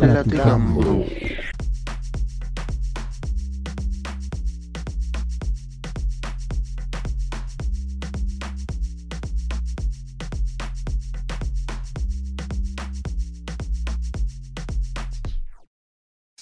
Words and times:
Platicando. 0.00 1.04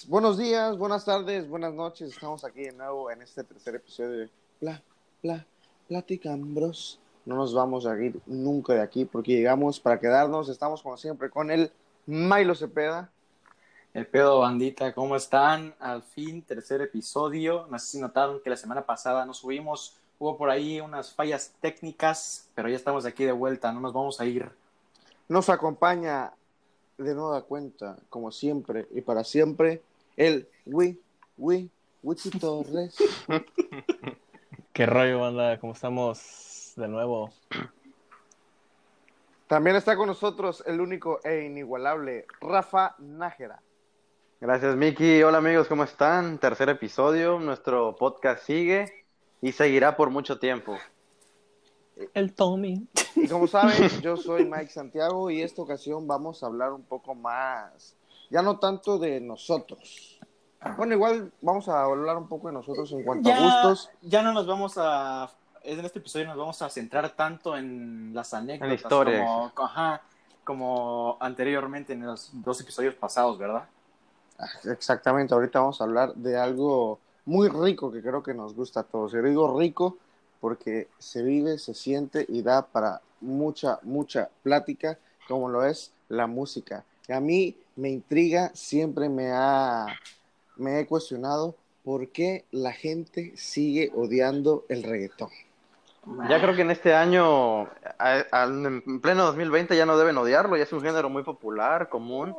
Buenos 0.07 0.37
días, 0.37 0.77
buenas 0.77 1.03
tardes, 1.03 1.49
buenas 1.49 1.73
noches. 1.73 2.13
Estamos 2.13 2.45
aquí 2.45 2.61
de 2.61 2.71
nuevo 2.71 3.11
en 3.11 3.21
este 3.21 3.43
tercer 3.43 3.75
episodio 3.75 4.11
de 4.11 4.29
Pla, 4.61 4.81
Pla, 5.21 5.45
Platicambros. 5.89 7.01
No 7.25 7.35
nos 7.35 7.53
vamos 7.53 7.85
a 7.85 8.01
ir 8.01 8.21
nunca 8.25 8.73
de 8.73 8.81
aquí 8.81 9.03
porque 9.03 9.33
llegamos 9.33 9.81
para 9.81 9.99
quedarnos. 9.99 10.47
Estamos 10.47 10.81
como 10.81 10.95
siempre 10.95 11.29
con 11.29 11.51
el 11.51 11.73
Milo 12.05 12.55
Cepeda. 12.55 13.11
El 13.91 14.05
pedo 14.05 14.39
bandita, 14.39 14.93
¿cómo 14.93 15.15
están? 15.15 15.73
Al 15.79 16.03
fin, 16.03 16.43
tercer 16.43 16.79
episodio. 16.81 17.65
No 17.71 17.79
sé 17.79 17.87
si 17.87 17.99
notaron 17.99 18.39
que 18.39 18.51
la 18.51 18.55
semana 18.55 18.85
pasada 18.85 19.25
no 19.25 19.33
subimos. 19.33 19.97
Hubo 20.19 20.37
por 20.37 20.51
ahí 20.51 20.79
unas 20.79 21.11
fallas 21.11 21.55
técnicas, 21.59 22.47
pero 22.53 22.69
ya 22.69 22.75
estamos 22.75 23.05
aquí 23.05 23.23
de 23.23 23.31
vuelta, 23.31 23.71
no 23.71 23.79
nos 23.79 23.91
vamos 23.91 24.21
a 24.21 24.25
ir. 24.25 24.47
Nos 25.27 25.49
acompaña 25.49 26.33
de 26.99 27.15
nueva 27.15 27.41
cuenta, 27.41 27.97
como 28.09 28.31
siempre 28.31 28.85
y 28.91 29.01
para 29.01 29.23
siempre, 29.23 29.81
el 30.17 30.47
Wi, 30.67 30.99
Wi, 31.37 31.71
Wichi 32.03 32.29
Torres. 32.29 32.95
¿Qué 34.73 34.85
rollo, 34.85 35.21
banda? 35.21 35.59
¿Cómo 35.59 35.73
estamos 35.73 36.73
de 36.75 36.87
nuevo? 36.87 37.33
También 39.47 39.75
está 39.77 39.95
con 39.95 40.05
nosotros 40.05 40.63
el 40.67 40.79
único 40.79 41.21
e 41.23 41.45
inigualable 41.45 42.27
Rafa 42.39 42.93
Nájera. 42.99 43.59
Gracias, 44.41 44.77
Miki. 44.77 45.21
Hola, 45.21 45.39
amigos, 45.39 45.67
¿cómo 45.67 45.83
están? 45.83 46.37
Tercer 46.37 46.69
episodio. 46.69 47.39
Nuestro 47.39 47.97
podcast 47.97 48.41
sigue 48.45 49.05
y 49.41 49.51
seguirá 49.51 49.97
por 49.97 50.11
mucho 50.11 50.39
tiempo. 50.39 50.77
El 52.13 52.33
Tommy. 52.33 52.87
Y 53.17 53.27
como 53.27 53.47
saben, 53.47 53.89
yo 54.01 54.15
soy 54.15 54.45
Mike 54.45 54.69
Santiago 54.69 55.29
y 55.29 55.41
esta 55.41 55.61
ocasión 55.61 56.07
vamos 56.07 56.41
a 56.41 56.45
hablar 56.45 56.71
un 56.71 56.83
poco 56.83 57.15
más, 57.15 57.97
ya 58.29 58.41
no 58.41 58.59
tanto 58.59 58.97
de 58.97 59.19
nosotros. 59.19 60.21
Bueno, 60.77 60.93
igual 60.93 61.33
vamos 61.41 61.67
a 61.67 61.83
hablar 61.83 62.15
un 62.15 62.29
poco 62.29 62.47
de 62.47 62.53
nosotros 62.53 62.89
en 62.93 63.03
cuanto 63.03 63.29
a 63.29 63.39
gustos. 63.39 63.89
ya 64.01 64.21
no 64.21 64.31
nos 64.31 64.47
vamos 64.47 64.75
a. 64.77 65.29
En 65.63 65.83
este 65.83 65.99
episodio 65.99 66.27
nos 66.27 66.37
vamos 66.37 66.61
a 66.61 66.69
centrar 66.69 67.09
tanto 67.09 67.57
en 67.57 68.13
las 68.13 68.33
anécdotas. 68.33 68.73
historia. 68.73 69.19
Como, 69.25 69.51
ajá, 69.57 70.01
como 70.45 71.17
anteriormente 71.19 71.91
en 71.91 72.05
los 72.05 72.31
dos 72.41 72.61
episodios 72.61 72.95
pasados, 72.95 73.37
¿verdad? 73.37 73.67
Exactamente, 74.65 75.33
ahorita 75.33 75.59
vamos 75.59 75.81
a 75.81 75.83
hablar 75.83 76.13
de 76.15 76.37
algo 76.37 76.99
muy 77.25 77.49
rico 77.49 77.91
que 77.91 78.01
creo 78.01 78.23
que 78.23 78.33
nos 78.33 78.55
gusta 78.55 78.81
a 78.81 78.83
todos. 78.83 79.13
Y 79.13 79.17
digo 79.17 79.59
rico 79.59 79.97
porque 80.39 80.87
se 80.97 81.21
vive, 81.23 81.57
se 81.57 81.73
siente 81.73 82.25
y 82.27 82.41
da 82.41 82.65
para 82.65 83.01
mucha, 83.21 83.79
mucha 83.83 84.29
plática, 84.43 84.97
como 85.27 85.49
lo 85.49 85.65
es 85.65 85.91
la 86.07 86.27
música. 86.27 86.83
Y 87.07 87.13
a 87.13 87.19
mí 87.19 87.55
me 87.75 87.89
intriga, 87.89 88.51
siempre 88.53 89.09
me 89.09 89.31
ha, 89.31 89.87
me 90.55 90.79
he 90.79 90.87
cuestionado 90.87 91.55
por 91.83 92.07
qué 92.09 92.45
la 92.51 92.71
gente 92.71 93.33
sigue 93.35 93.91
odiando 93.95 94.65
el 94.69 94.83
reggaetón. 94.83 95.29
Ya 96.29 96.41
creo 96.41 96.55
que 96.55 96.61
en 96.61 96.71
este 96.71 96.95
año, 96.95 97.67
en 97.99 99.01
pleno 99.01 99.25
2020, 99.25 99.75
ya 99.75 99.85
no 99.85 99.97
deben 99.97 100.17
odiarlo. 100.17 100.55
Ya 100.57 100.63
es 100.63 100.73
un 100.73 100.81
género 100.81 101.09
muy 101.09 101.23
popular, 101.23 101.89
común. 101.89 102.35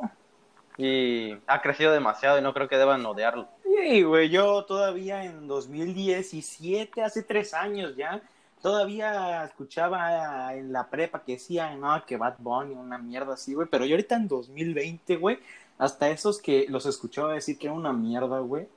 Y 0.83 1.37
ha 1.45 1.61
crecido 1.61 1.91
demasiado 1.91 2.39
y 2.39 2.41
no 2.41 2.55
creo 2.55 2.67
que 2.67 2.75
deban 2.75 3.05
odiarlo. 3.05 3.47
Sí, 3.63 4.01
güey, 4.01 4.29
yo 4.29 4.65
todavía 4.65 5.23
en 5.23 5.47
2017, 5.47 7.03
hace 7.03 7.21
tres 7.21 7.53
años 7.53 7.95
ya, 7.95 8.19
todavía 8.63 9.43
escuchaba 9.43 10.55
en 10.55 10.73
la 10.73 10.89
prepa 10.89 11.21
que 11.21 11.33
decían, 11.33 11.79
no, 11.79 12.03
que 12.03 12.17
Bad 12.17 12.37
Bunny, 12.39 12.73
una 12.73 12.97
mierda 12.97 13.35
así, 13.35 13.53
güey, 13.53 13.67
pero 13.69 13.85
yo 13.85 13.93
ahorita 13.93 14.15
en 14.15 14.27
2020, 14.27 15.17
güey, 15.17 15.37
hasta 15.77 16.09
esos 16.09 16.41
que 16.41 16.65
los 16.67 16.87
escuchaba 16.87 17.35
decir 17.35 17.59
que 17.59 17.67
era 17.67 17.75
una 17.75 17.93
mierda, 17.93 18.39
güey, 18.39 18.67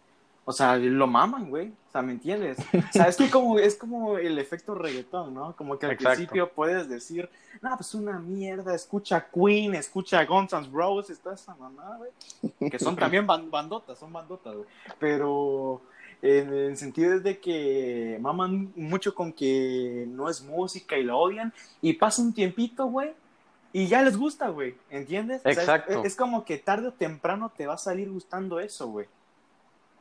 o 0.46 0.52
sea, 0.52 0.76
lo 0.76 1.06
maman, 1.06 1.48
güey, 1.48 1.68
o 1.68 1.92
sea, 1.92 2.02
¿me 2.02 2.12
entiendes? 2.12 2.58
O 2.74 2.92
sea, 2.92 3.04
es 3.08 3.16
que 3.16 3.30
como, 3.30 3.58
es 3.58 3.76
como 3.76 4.18
el 4.18 4.38
efecto 4.38 4.74
reggaetón, 4.74 5.32
¿no? 5.34 5.54
Como 5.56 5.78
que 5.78 5.86
al 5.86 5.92
Exacto. 5.92 6.16
principio 6.16 6.50
puedes 6.52 6.88
decir, 6.88 7.30
no, 7.62 7.74
pues 7.76 7.94
una 7.94 8.18
mierda, 8.18 8.74
escucha 8.74 9.26
Queen, 9.32 9.74
escucha 9.74 10.24
Guns 10.24 10.52
N' 10.52 10.68
Roses, 10.72 11.18
toda 11.20 11.34
esa 11.34 11.54
mamada, 11.54 11.96
güey, 11.98 12.70
que 12.70 12.78
son 12.78 12.94
también 12.96 13.26
ban- 13.26 13.50
bandotas, 13.50 13.98
son 13.98 14.12
bandotas, 14.12 14.54
güey 14.54 14.66
pero 14.98 15.80
en 16.22 16.52
el 16.52 16.76
sentido 16.76 17.14
es 17.14 17.22
de 17.22 17.38
que 17.38 18.18
maman 18.20 18.72
mucho 18.76 19.14
con 19.14 19.32
que 19.32 20.06
no 20.08 20.28
es 20.30 20.42
música 20.42 20.96
y 20.96 21.02
lo 21.04 21.18
odian 21.18 21.52
y 21.82 21.92
pasa 21.94 22.22
un 22.22 22.32
tiempito, 22.32 22.86
güey, 22.86 23.12
y 23.72 23.88
ya 23.88 24.02
les 24.02 24.16
gusta, 24.16 24.48
güey, 24.48 24.74
¿entiendes? 24.90 25.40
O 25.40 25.42
sea, 25.42 25.52
es- 25.52 25.58
Exacto. 25.58 26.02
es, 26.04 26.16
como 26.16 26.44
que 26.44 26.58
tarde 26.58 26.88
o 26.88 26.92
temprano 26.92 27.50
te 27.56 27.66
va 27.66 27.74
a 27.74 27.78
salir 27.78 28.10
gustando 28.10 28.58
eso, 28.60 28.88
güey. 28.88 29.06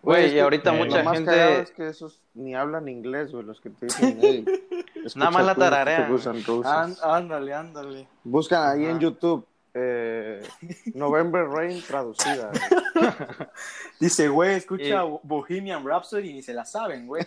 Güey, 0.04 0.26
es 0.26 0.32
y 0.32 0.36
que 0.36 0.42
ahorita 0.42 0.76
eh, 0.76 0.78
mucha 0.78 0.98
lo 1.00 1.04
más 1.06 1.14
gente... 1.18 1.60
es 1.62 1.72
que 1.72 1.88
esos 1.88 2.20
ni 2.34 2.54
hablan 2.54 2.88
inglés, 2.90 3.32
güey, 3.32 3.44
los 3.46 3.60
que 3.62 3.70
te 3.70 3.86
dicen, 3.88 4.20
"Hey, 4.22 4.46
Nada 5.16 5.32
más 5.32 5.46
la 5.46 5.56
Queen, 5.56 5.70
tararean. 5.70 6.02
escucha 6.04 6.32
Guns 6.32 6.48
N' 6.48 6.56
Roses". 6.56 6.72
Án- 6.72 6.98
ándale, 7.04 7.54
ándale. 7.54 8.08
Buscan 8.24 8.70
ahí 8.70 8.86
en. 8.86 9.00
YouTube 9.00 9.46
eh, 9.76 10.42
November 10.94 11.48
Rain 11.48 11.82
traducida. 11.82 12.52
güey. 12.52 13.08
Dice, 14.00 14.28
güey, 14.28 14.56
escucha 14.56 15.06
Y- 15.06 15.20
Bohemian 15.24 15.84
Rhapsody 15.86 16.30
y 16.30 16.34
ni 16.34 16.42
se 16.44 16.54
la 16.54 16.64
saben, 16.66 17.08
güey. 17.08 17.26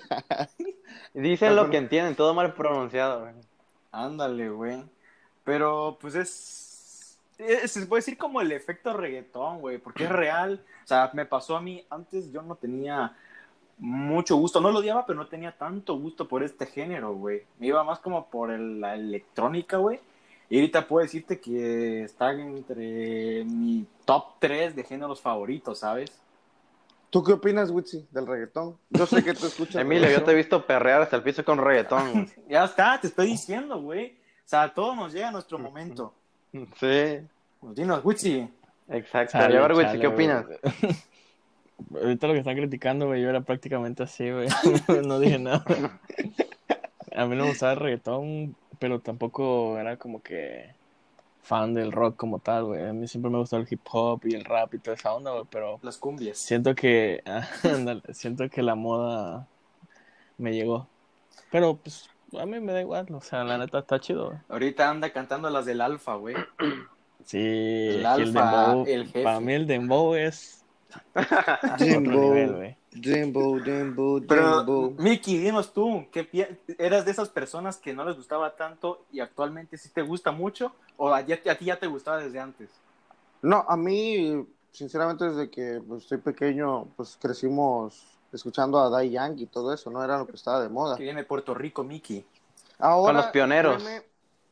Dicen 1.14 1.56
lo 1.56 1.70
que 1.70 1.78
entienden, 1.78 2.14
todo 2.14 2.34
mal 2.34 2.52
pronunciado. 2.54 3.20
güey. 3.22 3.32
Ándale, 3.90 4.50
güey. 4.50 4.84
Pero, 5.44 5.96
pues 6.00 6.14
es, 6.14 6.28
es- 6.30 6.65
Se 7.38 7.86
puede 7.86 8.00
decir 8.00 8.16
como 8.16 8.40
el 8.40 8.50
efecto 8.52 8.92
reggaetón, 8.94 9.60
güey, 9.60 9.78
porque 9.78 10.04
es 10.04 10.10
real. 10.10 10.64
O 10.84 10.86
sea, 10.86 11.10
me 11.12 11.26
pasó 11.26 11.56
a 11.56 11.60
mí. 11.60 11.84
Antes 11.90 12.32
yo 12.32 12.40
no 12.42 12.54
tenía 12.56 13.14
mucho 13.78 14.36
gusto. 14.36 14.60
No 14.60 14.70
lo 14.70 14.78
odiaba, 14.78 15.04
pero 15.04 15.18
no 15.18 15.26
tenía 15.26 15.52
tanto 15.56 15.98
gusto 15.98 16.26
por 16.26 16.42
este 16.42 16.64
género, 16.66 17.14
güey. 17.14 17.42
Me 17.58 17.66
iba 17.66 17.84
más 17.84 17.98
como 17.98 18.26
por 18.30 18.50
el- 18.50 18.80
la 18.80 18.94
electrónica, 18.94 19.76
güey. 19.76 20.00
Y 20.48 20.56
ahorita 20.60 20.86
puedo 20.86 21.02
decirte 21.02 21.40
que 21.40 22.04
está 22.04 22.30
entre 22.32 23.44
mi 23.44 23.84
top 24.04 24.24
3 24.38 24.74
de 24.76 24.84
géneros 24.84 25.20
favoritos, 25.20 25.80
¿sabes? 25.80 26.12
¿Tú 27.10 27.22
qué 27.22 27.32
opinas, 27.34 27.70
Witsi, 27.70 28.06
del 28.12 28.26
reggaetón? 28.26 28.76
Yo 28.90 29.06
sé 29.06 29.22
que 29.24 29.34
tú 29.34 29.46
escuchas. 29.46 29.76
Emilio, 29.76 30.08
yo 30.10 30.22
te 30.22 30.30
he 30.30 30.34
visto 30.34 30.64
perrear 30.66 31.02
hasta 31.02 31.16
el 31.16 31.22
piso 31.22 31.44
con 31.44 31.58
reggaetón. 31.58 32.30
Ya 32.48 32.64
está, 32.64 33.00
te 33.00 33.08
estoy 33.08 33.26
diciendo, 33.28 33.80
güey. 33.80 34.12
O 34.44 34.48
sea, 34.48 34.72
todo 34.72 34.94
nos 34.94 35.12
llega 35.12 35.28
a 35.28 35.32
nuestro 35.32 35.58
momento. 35.58 36.14
Sí, 36.52 37.20
Pues 37.60 37.74
dinos, 37.74 38.04
Witsi. 38.04 38.48
exacto. 38.88 39.32
Chale, 39.32 39.58
a 39.58 39.66
ver, 39.68 40.00
¿qué 40.00 40.06
opinas? 40.06 40.46
güey. 40.46 40.58
Ahorita 42.02 42.26
lo 42.26 42.32
que 42.32 42.38
están 42.38 42.56
criticando, 42.56 43.06
güey, 43.06 43.22
yo 43.22 43.28
era 43.28 43.42
prácticamente 43.42 44.02
así, 44.02 44.30
güey. 44.30 44.48
No 45.06 45.18
dije 45.20 45.38
nada. 45.38 45.62
A 47.14 47.26
mí 47.26 47.36
no 47.36 47.44
me 47.44 47.50
gustaba 47.50 47.72
el 47.72 47.78
reggaetón, 47.80 48.56
pero 48.78 49.00
tampoco 49.00 49.78
era 49.78 49.96
como 49.96 50.22
que 50.22 50.74
fan 51.42 51.74
del 51.74 51.92
rock 51.92 52.16
como 52.16 52.38
tal, 52.38 52.64
güey. 52.64 52.84
A 52.86 52.92
mí 52.92 53.06
siempre 53.06 53.30
me 53.30 53.38
gustó 53.38 53.56
el 53.58 53.66
hip 53.70 53.80
hop 53.92 54.22
y 54.24 54.34
el 54.34 54.44
rap 54.44 54.72
y 54.74 54.78
toda 54.78 54.96
esa 54.96 55.14
onda, 55.14 55.32
güey, 55.32 55.44
pero 55.50 55.78
Las 55.82 55.98
cumbias. 55.98 56.38
siento 56.38 56.74
que, 56.74 57.22
siento 58.12 58.48
que 58.48 58.62
la 58.62 58.74
moda 58.74 59.46
me 60.38 60.52
llegó. 60.54 60.88
Pero, 61.50 61.76
pues, 61.76 62.08
a 62.32 62.46
mí 62.46 62.60
me 62.60 62.72
da 62.72 62.80
igual, 62.80 63.06
o 63.12 63.20
sea, 63.20 63.44
la 63.44 63.58
neta 63.58 63.78
está 63.80 64.00
chido, 64.00 64.26
güey. 64.26 64.38
Ahorita 64.48 64.88
anda 64.90 65.12
cantando 65.12 65.48
las 65.50 65.66
del 65.66 65.80
Alfa, 65.80 66.14
güey. 66.16 66.36
Sí, 67.24 67.38
El 67.38 67.96
el, 67.98 68.06
alfa, 68.06 68.40
dembow, 68.40 68.84
el 68.86 69.06
jefe. 69.06 69.22
para 69.24 69.40
mí 69.40 69.52
el 69.52 69.66
dembow 69.66 70.14
es 70.14 70.64
nivel, 71.80 72.54
güey. 72.56 72.76
Jimbo, 72.92 73.58
Jimbo, 73.62 74.20
Pero, 74.28 74.60
Jimbo. 74.60 74.94
Miki, 74.98 75.38
dinos 75.38 75.72
tú, 75.72 76.06
¿qué 76.12 76.24
pi- 76.24 76.46
¿eras 76.78 77.04
de 77.04 77.10
esas 77.10 77.28
personas 77.28 77.76
que 77.78 77.92
no 77.92 78.04
les 78.04 78.16
gustaba 78.16 78.56
tanto 78.56 79.04
y 79.12 79.20
actualmente 79.20 79.76
sí 79.76 79.90
te 79.90 80.02
gusta 80.02 80.32
mucho? 80.32 80.72
¿O 80.96 81.12
a 81.12 81.24
ti 81.24 81.34
ya 81.64 81.78
te 81.78 81.86
gustaba 81.86 82.18
desde 82.18 82.40
antes? 82.40 82.70
No, 83.42 83.64
a 83.68 83.76
mí, 83.76 84.46
sinceramente, 84.72 85.24
desde 85.26 85.50
que 85.50 85.80
pues, 85.86 86.04
estoy 86.04 86.18
pequeño, 86.18 86.86
pues 86.96 87.18
crecimos 87.20 88.15
escuchando 88.32 88.78
a 88.80 88.90
Dai 88.90 89.10
Yankee 89.10 89.44
y 89.44 89.46
todo 89.46 89.72
eso, 89.72 89.90
no 89.90 90.02
era 90.04 90.18
lo 90.18 90.26
que 90.26 90.32
estaba 90.36 90.60
de 90.60 90.68
moda. 90.68 90.96
Que 90.96 91.02
viene 91.04 91.20
de 91.22 91.26
Puerto 91.26 91.54
Rico, 91.54 91.82
Miki. 91.84 92.24
Ahora, 92.78 93.12
Con 93.14 93.22
los 93.22 93.26
pioneros. 93.32 93.82
créeme, 93.82 94.02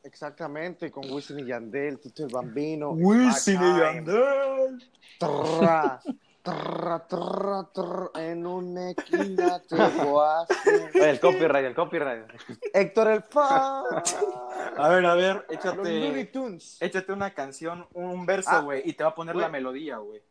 exactamente, 0.03 0.91
con 0.91 1.09
Wisin 1.11 1.39
y 1.39 1.45
Yandel, 1.45 1.99
Tito 1.99 2.23
el 2.23 2.29
Bambino. 2.33 2.91
Wisin 2.91 3.61
y 3.61 3.79
Yandel. 3.79 4.83
Trrra, 5.19 6.01
trrra, 6.41 7.07
trrra, 7.07 7.69
trrra, 7.73 8.09
en 8.15 8.45
una 8.45 8.91
esquina 8.91 9.59
te 9.61 9.75
voy 9.75 10.23
a 10.23 10.41
hacer. 10.41 10.91
Oye, 10.95 11.09
el 11.09 11.19
copyright, 11.19 11.65
el 11.65 11.75
copyright. 11.75 12.25
Héctor 12.73 13.07
el 13.09 13.23
Fa. 13.23 13.81
A 14.77 14.89
ver, 14.89 15.05
a 15.05 15.13
ver, 15.15 15.45
Los 15.49 15.75
Looney 15.77 16.07
échate, 16.07 16.25
Tunes. 16.25 16.77
échate 16.81 17.13
una 17.13 17.33
canción, 17.33 17.87
un 17.93 18.25
verso, 18.25 18.49
Ah, 18.51 18.59
güey, 18.59 18.81
y 18.83 18.91
te 18.93 19.03
va 19.05 19.11
a 19.11 19.15
poner 19.15 19.35
la 19.35 19.47
melodía, 19.47 19.97
güey. 19.99 20.21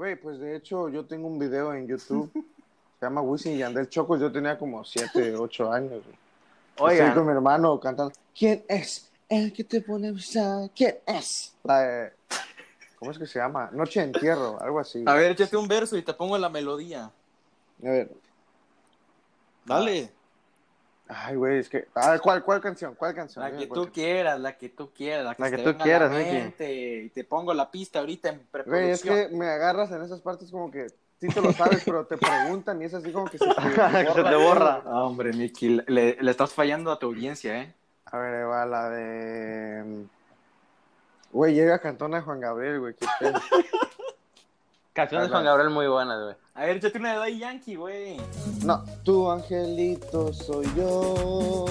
Güey, 0.00 0.16
pues 0.16 0.38
de 0.40 0.56
hecho 0.56 0.88
yo 0.88 1.04
tengo 1.04 1.28
un 1.28 1.38
video 1.38 1.74
en 1.74 1.86
YouTube. 1.86 2.32
Se 2.98 3.04
llama 3.04 3.20
Wisin 3.20 3.52
y 3.52 3.58
Yandel 3.58 3.86
Chocos. 3.90 4.18
Yo 4.18 4.32
tenía 4.32 4.56
como 4.58 4.82
7, 4.82 5.36
8 5.36 5.72
años. 5.74 5.90
güey. 5.90 6.16
Estoy 6.70 6.88
Oigan, 6.92 7.14
con 7.14 7.26
mi 7.26 7.32
hermano 7.32 7.78
cantando. 7.78 8.10
¿Quién 8.34 8.64
es 8.66 9.10
el 9.28 9.52
que 9.52 9.62
te 9.62 9.82
pone 9.82 10.08
a 10.08 10.12
besar? 10.12 10.70
¿Quién 10.74 10.96
es? 11.06 11.54
La 11.64 11.80
de- 11.80 12.12
¿Cómo 12.98 13.10
es 13.10 13.18
que 13.18 13.26
se 13.26 13.40
llama? 13.40 13.68
Noche 13.74 14.00
de 14.00 14.06
entierro, 14.06 14.58
algo 14.62 14.80
así. 14.80 15.04
A 15.06 15.12
ver, 15.12 15.32
échate 15.32 15.54
un 15.58 15.68
verso 15.68 15.98
y 15.98 16.02
te 16.02 16.14
pongo 16.14 16.38
la 16.38 16.48
melodía. 16.48 17.04
A 17.04 17.10
ver. 17.82 18.10
Dale. 19.66 20.10
Ay, 21.12 21.34
güey, 21.34 21.58
es 21.58 21.68
que. 21.68 21.88
A 21.94 22.12
ver, 22.12 22.20
¿cuál, 22.20 22.44
cuál 22.44 22.60
canción? 22.60 22.94
¿Cuál 22.94 23.14
canción? 23.14 23.44
La 23.44 23.56
que 23.58 23.66
tú 23.66 23.90
quieras, 23.92 24.38
la 24.38 24.56
que 24.56 24.68
tú 24.68 24.90
quieras, 24.94 25.24
la 25.24 25.34
que, 25.34 25.42
La 25.42 25.50
que 25.50 25.56
te 25.56 25.62
tú 25.64 25.70
a 25.70 25.78
quieras, 25.78 26.12
la 26.12 26.18
Miki. 26.18 26.30
mente, 26.30 27.02
Y 27.04 27.08
te 27.10 27.24
pongo 27.24 27.52
la 27.52 27.68
pista 27.70 27.98
ahorita 27.98 28.28
en 28.28 28.38
canción. 28.38 28.64
Güey, 28.66 28.90
es 28.90 29.00
preproducción. 29.00 29.30
que 29.30 29.36
me 29.36 29.46
agarras 29.48 29.90
en 29.90 30.02
esas 30.02 30.20
partes 30.20 30.50
como 30.52 30.70
que 30.70 30.86
sí 31.20 31.28
te 31.28 31.40
lo 31.40 31.52
sabes, 31.52 31.82
pero 31.84 32.06
te 32.06 32.16
preguntan 32.16 32.80
y 32.80 32.84
es 32.84 32.94
así 32.94 33.10
como 33.10 33.26
que 33.26 33.38
se 33.38 33.44
te 33.48 33.54
que 34.06 34.12
se 34.14 34.22
te 34.22 34.36
borra. 34.36 34.82
Ah, 34.86 35.02
hombre, 35.04 35.32
Miki, 35.32 35.80
le, 35.86 36.16
le 36.20 36.30
estás 36.30 36.52
fallando 36.52 36.92
a 36.92 36.98
tu 37.00 37.06
audiencia, 37.06 37.60
¿eh? 37.60 37.74
A 38.04 38.18
ver, 38.18 38.48
va 38.48 38.64
la 38.66 38.88
de. 38.90 40.04
Güey, 41.32 41.54
llega 41.54 41.78
Cantona 41.80 42.18
de 42.18 42.22
Juan 42.22 42.40
Gabriel, 42.40 42.80
güey. 42.80 42.94
Qué 42.94 43.06
pedo. 43.18 43.40
Canciones 44.92 45.28
de 45.28 45.32
Juan 45.32 45.44
Gabriel 45.44 45.70
muy 45.70 45.86
buenas, 45.86 46.20
güey. 46.20 46.34
A 46.54 46.64
ver, 46.66 46.76
échate 46.76 46.98
una 46.98 47.12
de 47.12 47.18
Daddy 47.18 47.38
Yankee, 47.38 47.76
güey. 47.76 48.16
No, 48.64 48.84
tu 49.04 49.30
angelito 49.30 50.32
soy 50.32 50.66
yo. 50.76 51.64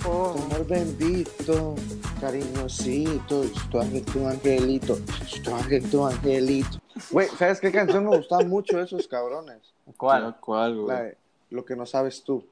Tu 0.00 0.08
amor 0.08 0.66
bendito, 0.68 1.74
cariñosito. 2.20 3.42
Tu 3.70 3.80
ángel, 3.80 4.04
tu 4.04 4.26
angelito. 4.26 4.96
Tu 5.42 5.54
ángel, 5.54 5.90
tu 5.90 6.06
angelito. 6.06 6.78
Güey, 7.10 7.28
¿sabes 7.36 7.60
qué 7.60 7.72
canción 7.72 8.04
me 8.04 8.16
gustaba 8.16 8.44
mucho 8.44 8.76
de 8.76 8.84
esos 8.84 9.08
cabrones? 9.08 9.74
¿Cuál? 9.96 10.36
¿Cuál, 10.38 10.76
güey? 10.76 10.88
La 10.96 11.02
de 11.02 11.18
Lo 11.50 11.64
que 11.64 11.74
no 11.74 11.86
sabes 11.86 12.22
tú. 12.22 12.46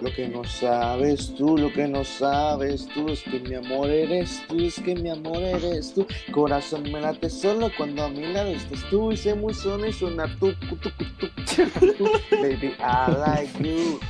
Lo 0.00 0.10
que 0.10 0.26
no 0.28 0.42
sabes 0.44 1.34
tú, 1.34 1.58
lo 1.58 1.70
que 1.70 1.86
no 1.86 2.04
sabes 2.04 2.86
tú, 2.88 3.06
es 3.08 3.22
que 3.22 3.38
mi 3.38 3.54
amor 3.54 3.90
eres 3.90 4.42
tú, 4.48 4.58
es 4.58 4.80
que 4.80 4.94
mi 4.94 5.10
amor 5.10 5.36
eres 5.36 5.92
tú. 5.94 6.06
Corazón 6.32 6.84
me 6.84 7.00
late 7.00 7.28
solo 7.28 7.68
cuando 7.76 8.02
a 8.04 8.08
mi 8.08 8.26
lado 8.32 8.48
estás 8.48 8.82
tú 8.88 9.12
y 9.12 9.16
sé 9.18 9.34
muy 9.34 9.52
solo 9.52 9.86
y 9.86 9.92
suena 9.92 10.26
tú, 10.40 10.52
tu, 10.54 10.76
tu, 10.78 10.90
tu, 10.90 11.28
tu. 11.98 12.04
Baby, 12.32 12.74
I 12.80 13.12
like 13.12 13.62
you. 13.62 14.00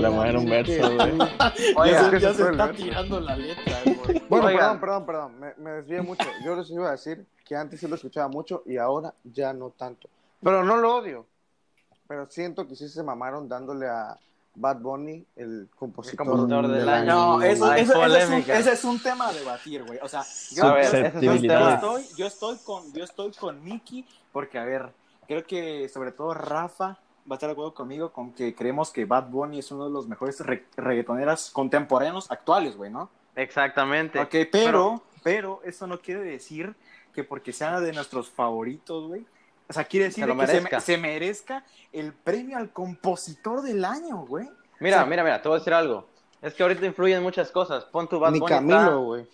La 0.00 0.08
madre 0.10 0.38
un 0.38 0.46
verso, 0.46 0.94
güey. 0.94 1.18
tú. 1.18 1.24
Oigan, 1.76 2.04
Ya 2.04 2.10
que 2.10 2.20
ya 2.20 2.32
se 2.34 2.42
está 2.50 2.66
verso. 2.66 2.82
tirando 2.84 3.20
la 3.20 3.36
letra, 3.36 3.78
güey. 4.04 4.22
Bueno, 4.28 4.46
Oigan. 4.46 4.80
perdón, 4.80 4.80
perdón, 4.80 5.06
perdón, 5.06 5.40
me, 5.40 5.54
me 5.62 5.70
desvié 5.78 6.00
mucho. 6.00 6.24
Yo 6.44 6.54
les 6.56 6.70
iba 6.70 6.88
a 6.88 6.92
decir 6.92 7.26
que 7.44 7.54
antes 7.56 7.80
sí 7.80 7.88
lo 7.88 7.96
escuchaba 7.96 8.28
mucho 8.28 8.62
y 8.66 8.76
ahora 8.78 9.12
ya 9.24 9.52
no 9.52 9.70
tanto. 9.70 10.08
Pero 10.42 10.64
no 10.64 10.76
lo 10.76 10.94
odio. 10.96 11.26
Pero 12.08 12.26
siento 12.30 12.66
que 12.68 12.76
sí 12.76 12.88
se 12.88 13.02
mamaron 13.02 13.48
dándole 13.48 13.86
a 13.88 14.16
Bad 14.56 14.78
Bunny 14.80 15.24
el 15.36 15.68
compositor, 15.76 16.26
compositor 16.26 16.68
del 16.68 16.88
año. 16.88 17.06
No, 17.38 17.42
eso, 17.42 17.64
Hay 17.66 17.82
eso- 17.82 17.92
eso 18.04 18.16
es 18.16 18.28
un, 18.28 18.34
ese 18.50 18.72
es 18.72 18.84
un 18.84 19.02
tema 19.02 19.28
a 19.28 19.32
debatir, 19.32 19.82
güey. 19.84 19.98
O 20.02 20.08
sea, 20.08 20.24
yo, 20.52 20.64
A 20.66 20.74
ver, 20.74 20.84
es 20.84 21.14
un 21.14 21.20
yo 21.20 21.32
estoy, 21.70 22.06
yo 22.16 22.26
estoy 22.26 22.56
con, 22.64 22.92
yo 22.92 23.04
estoy 23.04 23.32
con 23.32 23.62
Miki, 23.64 24.06
porque 24.32 24.58
a 24.58 24.64
ver, 24.64 24.90
creo 25.26 25.44
que 25.44 25.88
sobre 25.88 26.12
todo 26.12 26.34
Rafa 26.34 26.98
va 27.30 27.30
a 27.30 27.34
estar 27.34 27.48
de 27.48 27.52
acuerdo 27.52 27.74
conmigo 27.74 28.12
con 28.12 28.32
que 28.32 28.54
creemos 28.54 28.90
que 28.90 29.04
Bad 29.06 29.28
Bunny 29.28 29.58
es 29.58 29.72
uno 29.72 29.86
de 29.86 29.90
los 29.90 30.06
mejores 30.06 30.38
re- 30.40 30.66
reggaetoneras 30.76 31.50
contemporáneos 31.50 32.30
actuales, 32.30 32.76
güey, 32.76 32.90
¿no? 32.90 33.10
Exactamente. 33.34 34.20
Ok, 34.20 34.34
pero, 34.52 35.02
pero 35.22 35.60
eso 35.64 35.86
no 35.86 36.00
quiere 36.00 36.20
decir 36.22 36.74
que 37.12 37.24
porque 37.24 37.52
sea 37.52 37.80
de 37.80 37.92
nuestros 37.92 38.30
favoritos, 38.30 39.08
güey. 39.08 39.24
O 39.68 39.72
sea, 39.72 39.84
quiere 39.84 40.06
decir 40.06 40.24
Se 40.24 40.30
que 40.30 40.46
se, 40.46 40.52
merezca. 40.52 40.76
me- 40.76 40.80
se 40.82 40.98
merezca 40.98 41.64
el 41.92 42.12
premio 42.12 42.58
al 42.58 42.70
compositor 42.70 43.62
del 43.62 43.84
año, 43.84 44.18
güey. 44.26 44.48
Mira, 44.80 45.04
mira, 45.06 45.22
mira, 45.24 45.40
te 45.40 45.48
voy 45.48 45.56
a 45.56 45.58
decir 45.60 45.72
algo. 45.72 46.06
Es 46.42 46.52
que 46.52 46.62
ahorita 46.62 46.84
influyen 46.84 47.22
muchas 47.22 47.50
cosas. 47.50 47.84
Pon 47.86 48.06
tu 48.06 48.20
Bad 48.20 48.32
Ni 48.32 48.40
Bunny. 48.40 48.50
Camilo, 48.52 49.00
güey. 49.00 49.26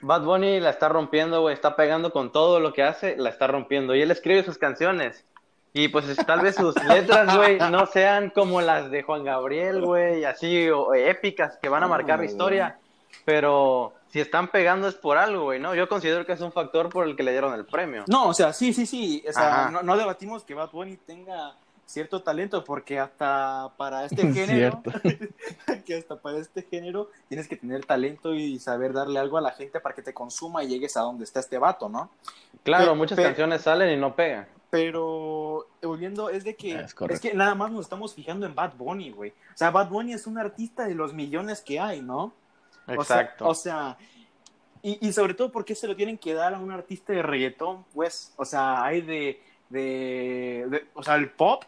Bad 0.00 0.22
Bunny 0.22 0.60
la 0.60 0.70
está 0.70 0.88
rompiendo, 0.88 1.40
güey. 1.40 1.54
Está 1.54 1.74
pegando 1.74 2.12
con 2.12 2.30
todo 2.30 2.60
lo 2.60 2.72
que 2.72 2.84
hace, 2.84 3.16
la 3.16 3.30
está 3.30 3.48
rompiendo. 3.48 3.96
Y 3.96 4.02
él 4.02 4.12
escribe 4.12 4.44
sus 4.44 4.58
canciones. 4.58 5.24
Y 5.72 5.88
pues 5.88 6.14
tal 6.26 6.42
vez 6.42 6.54
sus 6.54 6.74
letras, 6.84 7.34
güey, 7.36 7.58
no 7.70 7.86
sean 7.86 8.30
como 8.30 8.60
las 8.60 8.90
de 8.90 9.02
Juan 9.02 9.24
Gabriel, 9.24 9.80
güey, 9.80 10.24
así 10.24 10.68
o 10.68 10.94
épicas 10.94 11.58
que 11.60 11.68
van 11.70 11.82
a 11.82 11.88
marcar 11.88 12.18
la 12.20 12.26
historia. 12.26 12.78
Pero 13.24 13.92
si 14.08 14.20
están 14.20 14.48
pegando 14.48 14.88
es 14.88 14.94
por 14.94 15.16
algo, 15.18 15.44
güey, 15.44 15.60
¿no? 15.60 15.74
Yo 15.74 15.88
considero 15.88 16.26
que 16.26 16.32
es 16.32 16.40
un 16.40 16.52
factor 16.52 16.88
por 16.88 17.06
el 17.06 17.16
que 17.16 17.22
le 17.22 17.32
dieron 17.32 17.54
el 17.54 17.64
premio. 17.64 18.04
No, 18.08 18.28
o 18.28 18.34
sea, 18.34 18.52
sí, 18.52 18.72
sí, 18.72 18.86
sí. 18.86 19.24
O 19.28 19.32
sea, 19.32 19.68
no, 19.70 19.82
no 19.82 19.96
debatimos 19.96 20.44
que 20.44 20.54
Bad 20.54 20.70
Bunny 20.70 20.96
tenga 20.96 21.54
cierto 21.86 22.22
talento, 22.22 22.64
porque 22.64 22.98
hasta 22.98 23.70
para 23.76 24.04
este 24.04 24.22
género, 24.32 24.82
que 25.86 25.96
hasta 25.96 26.16
para 26.16 26.38
este 26.38 26.62
género 26.62 27.10
tienes 27.28 27.48
que 27.48 27.56
tener 27.56 27.84
talento 27.84 28.34
y 28.34 28.58
saber 28.58 28.92
darle 28.92 29.18
algo 29.18 29.36
a 29.38 29.40
la 29.40 29.50
gente 29.52 29.78
para 29.80 29.94
que 29.94 30.02
te 30.02 30.14
consuma 30.14 30.64
y 30.64 30.68
llegues 30.68 30.96
a 30.96 31.00
donde 31.00 31.24
está 31.24 31.40
este 31.40 31.58
vato, 31.58 31.88
¿no? 31.88 32.10
Claro, 32.64 32.92
Pe- 32.92 32.96
muchas 32.98 33.18
canciones 33.20 33.62
salen 33.62 33.90
y 33.90 34.00
no 34.00 34.14
pegan. 34.14 34.46
Pero 34.70 35.66
volviendo, 35.82 36.30
es 36.30 36.44
de 36.44 36.56
que 36.56 36.74
es 37.10 37.20
que 37.20 37.34
nada 37.34 37.54
más 37.54 37.70
nos 37.70 37.82
estamos 37.82 38.14
fijando 38.14 38.46
en 38.46 38.54
Bad 38.54 38.72
Bunny, 38.78 39.10
güey. 39.10 39.30
O 39.30 39.56
sea, 39.56 39.70
Bad 39.70 39.88
Bunny 39.90 40.14
es 40.14 40.26
un 40.26 40.38
artista 40.38 40.84
de 40.86 40.94
los 40.94 41.12
millones 41.12 41.60
que 41.60 41.78
hay, 41.78 42.00
¿no? 42.00 42.32
O 42.86 43.04
sea- 43.04 43.20
Exacto. 43.20 43.48
O 43.48 43.54
sea, 43.54 43.96
y, 44.82 45.06
y 45.06 45.12
sobre 45.12 45.34
todo 45.34 45.52
porque 45.52 45.74
se 45.74 45.86
lo 45.86 45.94
tienen 45.96 46.18
que 46.18 46.34
dar 46.34 46.54
a 46.54 46.58
un 46.58 46.70
artista 46.72 47.12
de 47.12 47.22
reggaetón, 47.22 47.84
pues, 47.94 48.32
o 48.36 48.44
sea, 48.44 48.82
hay 48.84 49.00
de, 49.00 49.40
de, 49.70 50.66
de- 50.68 50.86
o 50.94 51.02
sea, 51.02 51.14
el 51.16 51.30
pop, 51.30 51.64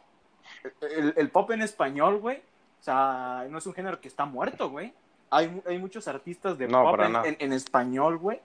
el, 0.81 1.14
el 1.16 1.31
pop 1.31 1.50
en 1.52 1.62
español, 1.62 2.19
güey, 2.19 2.38
o 2.38 2.82
sea, 2.82 3.46
no 3.49 3.58
es 3.58 3.66
un 3.66 3.75
género 3.75 4.00
que 4.00 4.08
está 4.08 4.25
muerto, 4.25 4.70
güey. 4.70 4.93
Hay, 5.31 5.49
mu- 5.49 5.62
hay 5.66 5.78
muchos 5.78 6.06
artistas 6.08 6.58
de 6.58 6.69
No, 6.69 6.82
pop 6.84 7.00
en 7.25 7.52
español, 7.52 8.19
güey, 8.19 8.40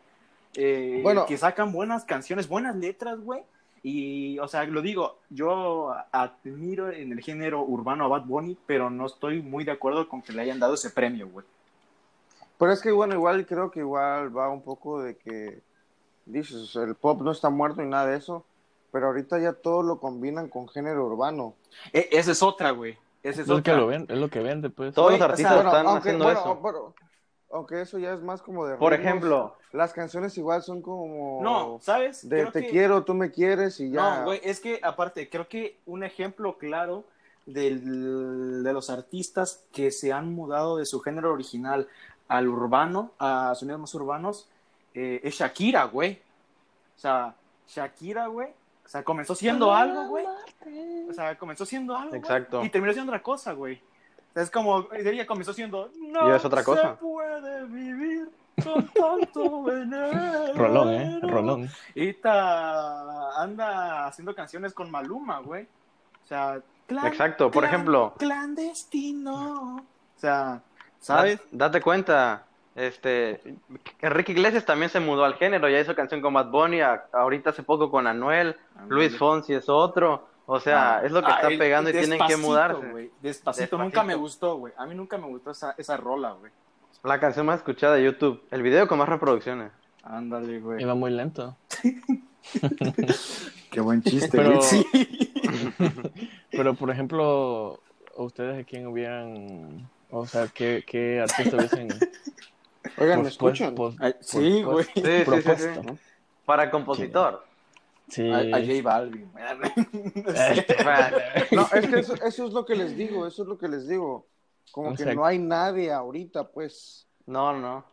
eh, 0.56 1.00
Bueno. 1.04 1.26
que 1.26 1.38
sacan 1.38 1.72
buenas 1.72 2.06
canciones, 2.06 2.48
buenas 2.48 2.76
letras, 2.76 3.20
güey. 3.20 3.42
Y, 3.82 4.38
o 4.40 4.48
sea, 4.48 4.66
lo 4.66 4.82
digo, 4.82 5.20
yo 5.30 5.96
admiro 6.12 6.92
en 6.92 7.14
el 7.14 7.22
género 7.22 7.62
urbano 7.64 8.06
a 8.06 8.08
Bad 8.10 8.24
Bunny, 8.26 8.58
pero 8.66 8.90
no 8.90 9.06
estoy 9.06 9.42
muy 9.42 9.64
de 9.64 9.72
acuerdo 9.72 10.10
con 10.10 10.22
que 10.22 10.34
le 10.34 10.42
hayan 10.42 10.60
dado 10.60 10.74
ese 10.74 10.90
premio, 10.90 11.30
güey. 11.30 11.46
Pero 12.60 12.72
es 12.74 12.82
que 12.82 12.92
bueno, 12.92 13.16
igual 13.16 13.46
creo 13.48 13.72
que 13.72 13.80
igual 13.80 14.36
va 14.38 14.50
un 14.50 14.62
poco 14.62 15.02
de 15.02 15.16
que 15.18 15.62
dices, 16.26 16.76
el 16.76 16.94
pop 16.96 17.22
no 17.22 17.32
está 17.32 17.50
muerto 17.50 17.82
ni 17.82 17.88
nada 17.90 18.06
de 18.08 18.18
eso, 18.18 18.46
pero 18.92 19.08
ahorita 19.08 19.40
ya 19.40 19.54
todo 19.54 19.82
lo 19.82 20.00
combinan 20.00 20.50
con 20.50 20.68
género 20.68 21.06
urbano. 21.08 21.56
E- 21.94 22.10
esa 22.12 22.32
es 22.34 22.44
otra, 22.44 22.72
güey. 22.72 22.98
Esa 23.24 23.42
es 23.42 23.48
Es 23.48 23.48
lo 23.48 23.56
que 23.64 23.72
otra. 23.72 23.78
lo 23.78 23.88
ven, 23.88 24.06
es 24.10 24.18
lo 24.18 24.30
que 24.30 24.40
vende, 24.42 24.70
pues. 24.70 24.94
Todos 24.94 25.12
los 25.14 25.22
o 25.22 25.24
artistas 25.24 25.54
sea, 25.54 25.64
están 25.64 25.88
aunque, 25.88 26.00
haciendo 26.00 26.26
bueno, 26.26 26.40
eso. 26.40 26.56
bueno, 26.58 26.94
aunque 27.52 27.82
eso 27.82 27.98
ya 27.98 28.14
es 28.14 28.22
más 28.22 28.42
como 28.42 28.66
de 28.66 28.76
Por 28.76 28.92
ritmos, 28.92 29.08
ejemplo, 29.08 29.56
las 29.72 29.94
canciones 29.94 30.38
igual 30.38 30.62
son 30.62 30.82
como 30.82 31.40
No, 31.42 31.80
¿sabes? 31.82 32.28
de 32.28 32.42
Creo 32.42 32.52
te 32.52 32.62
que- 32.62 32.70
quiero, 32.70 33.04
tú 33.04 33.14
me 33.14 33.32
quieres 33.32 33.80
y 33.80 33.90
ya. 33.92 34.20
No, 34.20 34.26
güey, 34.26 34.42
es 34.44 34.60
que 34.60 34.80
aparte, 34.84 35.30
creo 35.30 35.48
que 35.48 35.80
un 35.86 36.04
ejemplo 36.04 36.58
claro 36.58 37.06
del- 37.46 38.64
de 38.64 38.74
los 38.74 38.90
artistas 38.90 39.64
que 39.72 39.92
se 39.92 40.12
han 40.14 40.34
mudado 40.34 40.78
de 40.78 40.86
su 40.86 41.00
género 41.00 41.32
original 41.34 41.88
al 42.30 42.48
urbano, 42.48 43.12
a 43.20 43.54
sonidos 43.56 43.82
más 43.82 43.94
urbanos, 43.96 44.48
eh, 44.94 45.20
es 45.24 45.36
Shakira, 45.36 45.84
güey. 45.86 46.22
O 46.96 47.00
sea, 47.00 47.36
Shakira, 47.68 48.28
güey. 48.28 48.48
O 48.86 48.88
sea, 48.88 49.04
comenzó 49.04 49.36
siendo 49.36 49.74
algo, 49.74 50.08
güey. 50.08 50.26
O 51.10 51.14
sea, 51.14 51.38
comenzó 51.38 51.66
siendo 51.66 51.96
algo. 51.96 52.16
Exacto. 52.16 52.64
y 52.64 52.70
terminó 52.70 52.94
siendo 52.94 53.12
otra 53.12 53.22
cosa, 53.22 53.52
güey. 53.54 53.76
O 54.30 54.34
sea, 54.34 54.44
es 54.44 54.50
como, 54.52 54.88
ella 54.94 55.28
comenzó 55.28 55.54
siendo. 55.54 55.92
No 56.00 56.30
Y 56.32 56.36
es 56.36 56.46
otra 56.46 56.64
cosa. 56.64 56.92
se 56.92 56.98
puede 56.98 57.66
vivir 57.66 58.30
con 58.64 58.88
tanto 58.88 59.64
veneno. 59.66 60.54
Rolón, 60.56 60.90
¿eh? 60.90 61.20
Rolón. 61.22 61.70
Y 61.96 62.14
ta- 62.14 63.42
anda 63.42 64.08
haciendo 64.08 64.34
canciones 64.34 64.74
con 64.74 64.90
Maluma, 64.90 65.40
güey. 65.40 65.64
O 66.24 66.28
sea, 66.28 66.62
clan- 66.88 67.08
Exacto, 67.08 67.50
por 67.52 67.64
clan- 67.64 67.68
ejemplo. 67.68 68.14
Clandestino. 68.18 69.78
O 69.78 70.20
sea, 70.20 70.62
¿sabes? 71.00 71.40
Da- 71.52 71.68
Date 71.68 71.82
cuenta, 71.82 72.46
este, 72.76 73.42
Enrique 74.02 74.32
Iglesias 74.32 74.66
también 74.66 74.90
se 74.90 75.00
mudó 75.00 75.26
al 75.26 75.36
género, 75.36 75.68
ya 75.70 75.80
hizo 75.80 75.96
canción 75.96 76.22
con 76.22 76.34
Bad 76.34 76.50
Bunny, 76.52 76.82
a- 76.82 77.06
ahorita 77.14 77.50
hace 77.52 77.64
poco 77.64 77.90
con 77.92 78.08
Anuel, 78.08 78.56
Luis 78.88 79.18
Fonsi 79.18 79.54
es 79.54 79.68
otro, 79.70 80.28
o 80.46 80.60
sea, 80.60 80.98
Ah, 80.98 81.02
es 81.06 81.12
lo 81.12 81.22
que 81.22 81.32
ah, 81.32 81.36
está 81.36 81.48
el- 81.50 81.58
pegando 81.60 81.90
y 81.90 81.94
tienen 81.94 82.12
que 82.12 82.18
Despacito, 82.26 82.48
mudarse. 82.48 82.88
güey, 82.90 83.06
Despacito, 83.22 83.62
Despacito. 83.62 83.78
nunca 83.78 84.04
me 84.04 84.16
gustó, 84.16 84.56
güey. 84.58 84.74
A 84.78 84.86
mí 84.86 84.96
nunca 84.96 85.18
me 85.18 85.28
gustó 85.28 85.52
esa, 85.52 85.76
esa 85.78 85.98
rola, 85.98 86.32
güey. 86.32 86.52
La 87.04 87.20
canción 87.20 87.46
más 87.46 87.58
escuchada 87.58 87.96
de 87.96 88.04
YouTube, 88.04 88.42
el 88.52 88.62
video 88.62 88.88
con 88.88 88.98
más 88.98 89.08
reproducciones. 89.10 89.72
Ándale, 90.04 90.60
güey. 90.60 90.82
Iba 90.82 90.96
muy 90.96 91.12
lento. 91.12 91.56
Qué 93.72 93.80
buen 93.82 94.02
chiste, 94.02 94.30
Pero- 94.32 94.52
güey. 94.56 94.62
Sí. 94.64 94.86
Pero, 96.52 96.74
por 96.74 96.90
ejemplo, 96.90 97.80
¿ustedes 98.18 98.60
a 98.62 98.64
quién 98.66 98.88
hubieran... 98.88 99.88
O 100.12 100.26
sea, 100.26 100.48
¿qué, 100.48 100.84
qué 100.88 101.20
artista 101.22 101.58
hubiesen... 101.58 101.90
Oigan, 102.98 103.20
¿me 103.20 103.26
pos- 103.30 103.38
pos- 103.38 103.54
escuchan? 103.60 103.76
pos- 103.76 103.96
sí, 104.22 104.62
pos- 104.64 104.74
güey. 104.74 104.86
Sí, 104.86 105.02
sí, 105.04 105.42
sí, 105.42 105.52
sí. 105.58 105.68
¿no? 105.86 105.98
Para 106.46 106.72
compositor. 106.72 107.46
Sí. 108.08 108.30
A, 108.32 108.38
a 108.40 108.60
J 108.60 108.82
Balvin. 108.84 109.30
No, 111.52 111.68
es 111.74 111.88
que 111.88 112.00
eso, 112.00 112.16
eso 112.16 112.48
es 112.48 112.54
lo 112.54 112.66
que 112.66 112.76
les 112.76 112.96
digo, 112.98 113.28
eso 113.28 113.44
es 113.44 113.48
lo 113.48 113.58
que 113.58 113.68
les 113.68 113.88
digo. 113.88 114.26
Como 114.72 114.90
O 114.90 114.96
que 114.96 115.04
sea, 115.04 115.14
no 115.14 115.26
hay 115.26 115.38
nadie 115.40 115.92
ahorita, 115.92 116.48
pues. 116.50 117.08
No, 117.26 117.54
no. 117.54 117.84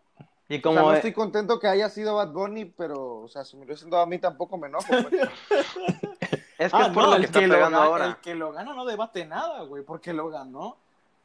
Y 0.49 0.55
O 0.55 0.59
sea, 0.59 0.63
como 0.63 0.81
no 0.81 0.95
estoy 0.95 1.13
contento 1.13 1.59
que 1.59 1.67
haya 1.69 1.89
sido 1.91 2.17
Bad 2.17 2.33
Bunny, 2.33 2.67
pero, 2.67 3.21
o 3.23 3.29
sea, 3.29 3.45
si 3.45 3.57
me 3.57 3.63
lo 3.63 3.67
hubiesen 3.67 3.91
dado 3.91 4.05
a 4.05 4.07
mí 4.07 4.19
tampoco 4.19 4.57
me 4.57 4.69
enojo. 4.69 4.87
pues. 4.89 5.05
es 5.11 6.73
que 6.73 6.79
Ah, 6.79 6.87
es 6.87 6.93
por 6.93 7.03
no, 7.05 7.11
lo 7.13 7.17
que 7.19 7.25
está 7.27 7.41
que 7.41 7.47
lo 7.49 7.55
pegando 7.55 7.79
gana- 7.79 7.91
ahora. 7.91 8.07
El 8.07 8.17
que 8.19 8.35
lo 8.35 8.53
gana 8.53 8.75
no 8.75 8.85
debate 8.87 9.27
nada, 9.27 9.63
güey, 9.63 9.83
porque 9.85 10.13
lo 10.13 10.29
ganó. 10.31 10.79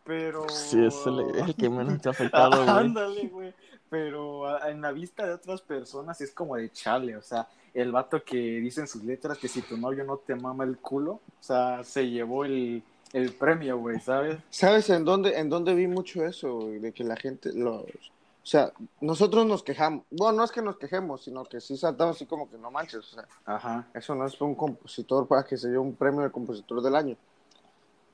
Pero. 0.04 0.48
Sí, 0.50 0.84
es 0.86 1.06
el, 1.06 1.20
el 1.38 1.56
que 1.56 1.70
menos 1.70 2.02
te 2.02 2.10
ha 2.10 2.12
afectado, 2.12 2.58
güey. 2.64 2.70
Ándale, 2.70 3.28
güey. 3.28 3.54
Pero 3.90 4.48
a- 4.48 4.70
en 4.72 4.82
la 4.82 4.92
vista 4.92 5.26
de 5.26 5.34
otras 5.34 5.62
personas 5.62 6.20
es 6.22 6.32
como 6.32 6.56
de 6.56 6.72
chale, 6.72 7.18
o 7.18 7.22
sea, 7.22 7.48
el 7.74 7.92
vato 7.92 8.24
que 8.24 8.38
dice 8.38 8.82
en 8.82 8.88
sus 8.88 9.04
letras 9.04 9.38
que 9.38 9.48
si 9.48 9.62
tu 9.62 9.78
novio 9.78 10.04
no 10.06 10.18
te 10.18 10.34
mama 10.36 10.64
el 10.64 10.78
culo, 10.78 11.14
o 11.14 11.22
sea, 11.44 11.84
se 11.84 12.10
llevó 12.10 12.46
el, 12.46 12.84
el 13.14 13.34
premio, 13.34 13.78
güey, 13.80 14.00
¿sabes? 14.00 14.40
¿Sabes 14.50 14.90
en 14.90 15.04
dónde, 15.04 15.38
en 15.38 15.50
dónde 15.50 15.76
vi 15.76 15.88
mucho 15.88 16.26
eso? 16.26 16.54
güey? 16.56 16.80
De 16.80 16.94
que 16.94 17.04
la 17.04 17.18
gente, 17.18 17.52
los, 17.54 17.82
o 17.84 17.88
sea, 18.44 18.72
nosotros 19.02 19.46
nos 19.46 19.62
quejamos. 19.62 20.06
Bueno, 20.10 20.38
no 20.38 20.44
es 20.46 20.52
que 20.52 20.62
nos 20.62 20.78
quejemos, 20.78 21.24
sino 21.26 21.44
que 21.44 21.60
sí 21.60 21.76
saltamos 21.78 22.16
así 22.16 22.26
como 22.26 22.50
que 22.50 22.58
no 22.58 22.72
manches. 22.72 23.00
O 23.00 23.04
sea, 23.04 23.26
Ajá. 23.46 23.88
eso 23.94 24.16
no 24.16 24.26
es 24.26 24.36
para 24.38 24.50
un 24.50 24.56
compositor 24.56 25.28
para 25.28 25.44
que 25.44 25.58
se 25.58 25.68
lleve 25.68 25.80
un 25.80 25.96
premio 25.96 26.22
de 26.22 26.32
compositor 26.32 26.82
del 26.82 26.96
año. 26.96 27.18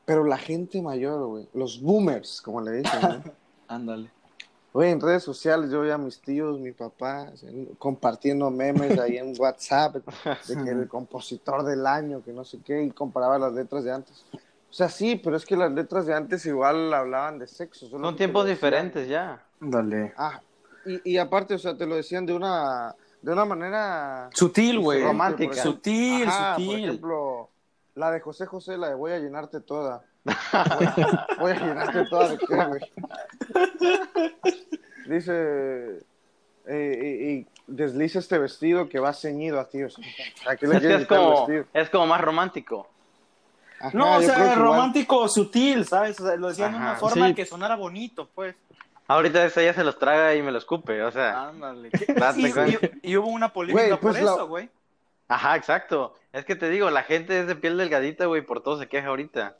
Pero 0.07 0.23
la 0.23 0.37
gente 0.37 0.81
mayor, 0.81 1.25
güey, 1.27 1.49
los 1.53 1.81
boomers, 1.81 2.41
como 2.41 2.61
le 2.61 2.71
dicen, 2.77 3.01
¿no? 3.01 3.23
Ándale. 3.67 4.09
Güey, 4.71 4.91
en 4.91 5.01
redes 5.01 5.21
sociales 5.23 5.69
yo 5.69 5.81
veía 5.81 5.95
a 5.95 5.97
mis 5.97 6.21
tíos, 6.21 6.59
mi 6.59 6.71
papá, 6.71 7.29
compartiendo 7.77 8.49
memes 8.49 8.97
ahí 8.99 9.17
en 9.17 9.33
WhatsApp 9.37 9.95
de 9.95 10.63
que 10.63 10.69
el 10.71 10.87
compositor 10.87 11.63
del 11.63 11.85
año, 11.85 12.23
que 12.23 12.31
no 12.31 12.45
sé 12.45 12.59
qué, 12.63 12.83
y 12.83 12.91
comparaba 12.91 13.37
las 13.37 13.51
letras 13.51 13.83
de 13.83 13.91
antes. 13.91 14.23
O 14.33 14.73
sea, 14.73 14.87
sí, 14.87 15.19
pero 15.21 15.35
es 15.35 15.45
que 15.45 15.57
las 15.57 15.71
letras 15.73 16.05
de 16.05 16.13
antes 16.13 16.45
igual 16.45 16.93
hablaban 16.93 17.37
de 17.37 17.47
sexo. 17.47 17.89
Son 17.89 18.15
tiempos 18.15 18.45
diferentes 18.45 19.09
ya. 19.09 19.43
Ándale. 19.59 20.13
Ah, 20.15 20.39
y, 20.85 21.13
y 21.13 21.17
aparte, 21.17 21.55
o 21.55 21.59
sea, 21.59 21.75
te 21.75 21.85
lo 21.85 21.95
decían 21.95 22.25
de 22.25 22.33
una, 22.33 22.95
de 23.21 23.31
una 23.33 23.43
manera 23.43 24.29
Sutil, 24.33 24.79
güey. 24.79 25.03
Romántica. 25.03 25.53
por. 25.53 25.63
Sutil, 25.63 26.27
Ajá, 26.27 26.55
Por 26.55 26.63
sutil. 26.65 26.83
ejemplo, 26.85 27.49
la 27.97 28.11
de 28.11 28.19
José 28.21 28.45
José, 28.45 28.77
la 28.77 28.89
de 28.89 28.95
voy 28.95 29.11
a 29.11 29.19
llenarte 29.19 29.59
toda. 29.59 30.03
Voy, 30.23 30.87
voy 31.39 31.51
a 31.51 31.55
llenarte 31.59 32.05
toda 32.09 32.29
de 32.29 32.37
qué, 32.37 32.45
güey. 32.65 32.81
Dice, 35.07 35.99
eh, 36.67 36.99
y, 37.01 37.25
y 37.39 37.47
desliza 37.67 38.19
este 38.19 38.37
vestido 38.37 38.89
que 38.89 38.99
va 38.99 39.13
ceñido 39.13 39.59
a 39.59 39.69
ti. 39.69 39.83
O 39.83 39.89
sea, 39.89 40.03
¿para 40.43 40.57
qué 40.57 40.67
le 40.67 40.77
Es 40.77 41.07
que 41.07 41.07
como, 41.07 41.47
es 41.73 41.89
como 41.89 42.07
más 42.07 42.21
romántico. 42.21 42.87
Ajá, 43.79 43.91
No, 43.97 44.17
o 44.17 44.21
sea, 44.21 44.35
igual- 44.37 44.55
romántico, 44.57 45.27
sutil, 45.27 45.85
¿sabes? 45.85 46.19
O 46.19 46.25
sea, 46.25 46.35
lo 46.35 46.49
decían 46.49 46.71
de 46.71 46.77
una 46.77 46.91
Ajá, 46.91 46.99
forma 46.99 47.27
sí. 47.27 47.35
que 47.35 47.45
sonara 47.45 47.75
bonito, 47.75 48.27
pues. 48.33 48.55
Ahorita 49.07 49.45
esa 49.45 49.61
ya 49.61 49.73
se 49.73 49.83
los 49.85 49.97
traga 49.97 50.35
y 50.35 50.41
me 50.41 50.51
lo 50.51 50.57
escupe, 50.57 51.01
o 51.03 51.11
sea. 51.11 51.47
Ándale. 51.49 51.89
Date 52.15 52.41
Y, 52.41 52.51
cuenta. 52.51 52.87
y- 53.03 53.11
y 53.11 53.17
hubo 53.17 53.27
una 53.29 53.53
polémica 53.53 53.87
Güey, 53.87 53.99
pues 54.01 54.15
por 54.17 54.23
la- 54.25 54.31
eso, 54.33 54.47
güey. 54.47 54.69
Ajá, 55.27 55.55
exacto. 55.55 56.13
Es 56.33 56.45
que 56.45 56.55
te 56.55 56.69
digo, 56.69 56.89
la 56.89 57.03
gente 57.03 57.39
es 57.41 57.47
de 57.47 57.55
piel 57.55 57.77
delgadita, 57.77 58.25
güey, 58.25 58.41
por 58.41 58.61
todo 58.61 58.79
se 58.79 58.87
queja 58.87 59.07
ahorita. 59.07 59.57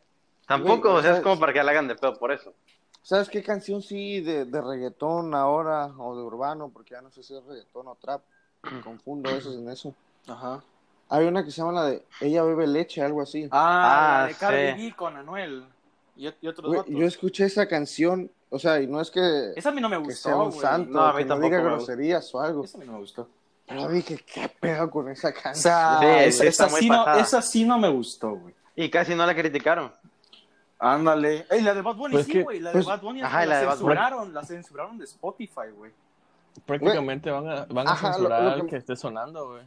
Tampoco, 0.47 0.89
Güey, 0.91 0.99
o 0.99 1.01
sea, 1.01 1.17
es 1.17 1.21
como 1.21 1.39
para 1.39 1.51
que 1.53 1.61
la 1.63 1.71
hagan 1.71 1.87
de 1.87 1.95
pedo 1.95 2.17
por 2.17 2.31
eso. 2.31 2.53
¿Sabes 3.01 3.29
qué 3.29 3.43
canción 3.43 3.81
sí 3.81 4.21
de, 4.21 4.45
de 4.45 4.61
reggaetón 4.61 5.33
ahora 5.35 5.87
o 5.97 6.15
de 6.15 6.23
urbano? 6.23 6.69
Porque 6.73 6.91
ya 6.91 7.01
no 7.01 7.09
sé 7.11 7.23
si 7.23 7.35
es 7.35 7.43
reggaetón 7.45 7.87
o 7.87 7.95
trap. 7.95 8.21
Me 8.63 8.81
confundo 8.81 9.29
a 9.29 9.33
veces 9.33 9.55
en 9.55 9.69
eso. 9.69 9.93
Ajá. 10.27 10.63
Hay 11.09 11.25
una 11.25 11.43
que 11.43 11.51
se 11.51 11.57
llama 11.61 11.71
la 11.73 11.85
de 11.85 12.03
Ella 12.19 12.43
bebe 12.43 12.67
leche, 12.67 13.01
algo 13.01 13.21
así. 13.21 13.47
Ah, 13.51 14.19
Ah, 14.19 14.21
la 14.23 14.27
de 14.27 14.33
Cardi 14.35 14.81
sí. 14.81 14.89
B 14.89 14.95
con 14.95 15.15
Anuel. 15.15 15.65
Y, 16.17 16.27
y 16.41 16.47
otros 16.47 16.67
Güey, 16.67 16.83
yo 16.99 17.05
escuché 17.05 17.45
esa 17.45 17.67
canción, 17.67 18.29
o 18.49 18.57
sea, 18.59 18.81
y 18.81 18.87
no 18.87 18.99
es 18.99 19.11
que, 19.11 19.51
Esa 19.55 19.69
a 19.69 19.71
mí 19.71 19.79
no 19.79 19.87
me 19.87 19.97
que 19.97 20.03
gustó, 20.03 20.29
sea 20.29 20.35
un 20.37 20.49
güey. 20.49 20.59
santo, 20.59 20.91
No, 20.91 21.01
a 21.05 21.13
mí 21.13 21.19
que 21.19 21.23
no 21.25 21.35
tampoco 21.35 21.49
diga 21.55 21.57
me 21.63 21.75
gusta. 21.75 21.93
groserías 21.93 22.35
o 22.35 22.41
algo. 22.41 22.63
Esa 22.63 22.77
a 22.77 22.81
mí 22.81 22.87
no 22.87 22.93
me 22.93 22.99
gustó. 22.99 23.29
Pero 23.67 23.89
dije, 23.89 24.17
¿qué 24.33 24.49
pedo 24.59 24.89
con 24.89 25.09
esa 25.09 25.29
O 25.29 25.33
canción? 25.33 25.55
sea, 25.55 25.99
Sí, 25.99 26.05
esa, 26.07 26.41
sí, 26.43 26.47
esa 26.47 26.67
no, 26.87 27.13
esa 27.15 27.41
sí 27.41 27.65
no 27.65 27.77
me 27.77 27.89
gustó, 27.89 28.31
güey. 28.35 28.55
Y 28.75 28.89
casi 28.89 29.13
no 29.13 29.25
la 29.25 29.35
criticaron. 29.35 29.91
Ándale. 30.79 31.45
Ey, 31.49 31.61
la 31.61 31.73
de 31.73 31.81
Bad 31.81 31.95
Bunny 31.95 32.13
Pues 32.13 32.25
sí, 32.27 32.41
güey. 32.43 32.59
La 32.59 32.71
pues- 32.71 32.85
de 32.85 32.91
Bad 32.91 33.01
Bunny 33.01 33.21
Ajá, 33.21 33.39
la 33.39 33.45
la, 33.45 33.59
de 33.59 33.65
Bad 33.65 33.77
Bunny. 33.79 33.95
censuraron. 33.95 34.33
La 34.33 34.43
censuraron 34.43 34.97
de 34.97 35.05
Spotify, 35.05 35.69
güey. 35.75 35.91
Prácticamente 36.65 37.29
van 37.29 37.47
a, 37.49 37.65
van 37.65 37.87
a 37.87 37.91
Ajá, 37.91 38.13
censurar 38.13 38.57
lo 38.57 38.67
que 38.67 38.77
esté 38.77 38.95
sonando, 38.95 39.49
güey. 39.51 39.63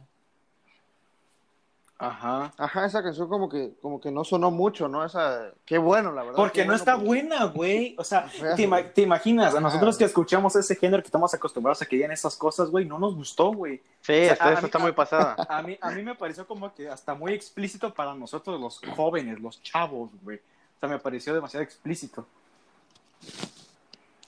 Ajá. 2.03 2.51
Ajá, 2.57 2.85
esa 2.85 3.03
canción 3.03 3.29
como 3.29 3.47
que, 3.47 3.73
como 3.81 4.01
que 4.01 4.09
no 4.09 4.23
sonó 4.23 4.49
mucho, 4.49 4.87
¿no? 4.87 5.05
Esa, 5.05 5.51
qué 5.65 5.77
bueno, 5.77 6.11
la 6.11 6.23
verdad. 6.23 6.35
Porque 6.35 6.61
no 6.61 6.67
bueno, 6.71 6.77
está 6.77 6.93
porque- 6.95 7.07
buena, 7.07 7.45
güey. 7.45 7.95
O 7.99 8.03
sea, 8.03 8.25
te, 8.55 8.63
ima- 8.67 8.91
te 8.91 9.01
imaginas, 9.03 9.53
a 9.53 9.59
nosotros 9.59 9.97
que 9.97 10.05
escuchamos 10.05 10.55
ese 10.55 10.75
género 10.75 11.03
que 11.03 11.07
estamos 11.07 11.31
acostumbrados 11.33 11.81
a 11.81 11.85
que 11.85 11.95
digan 11.95 12.11
esas 12.11 12.35
cosas, 12.35 12.69
güey, 12.71 12.85
no 12.85 12.97
nos 12.97 13.15
gustó, 13.15 13.53
güey. 13.53 13.77
Sí, 14.01 14.13
sea, 14.13 14.31
esta, 14.33 14.45
a 14.45 14.49
esta 14.49 14.61
mí- 14.61 14.65
está 14.65 14.79
muy 14.79 14.91
pasada. 14.93 15.35
A 15.49 15.61
mí, 15.61 15.77
a 15.79 15.91
mí 15.91 16.01
me 16.01 16.15
pareció 16.15 16.47
como 16.47 16.73
que 16.73 16.89
hasta 16.89 17.13
muy 17.13 17.33
explícito 17.33 17.93
para 17.93 18.15
nosotros 18.15 18.59
los 18.59 18.81
jóvenes, 18.95 19.39
los 19.39 19.61
chavos, 19.61 20.09
güey. 20.23 20.37
O 20.37 20.79
sea, 20.79 20.89
me 20.89 20.97
pareció 20.97 21.33
demasiado 21.35 21.63
explícito. 21.63 22.25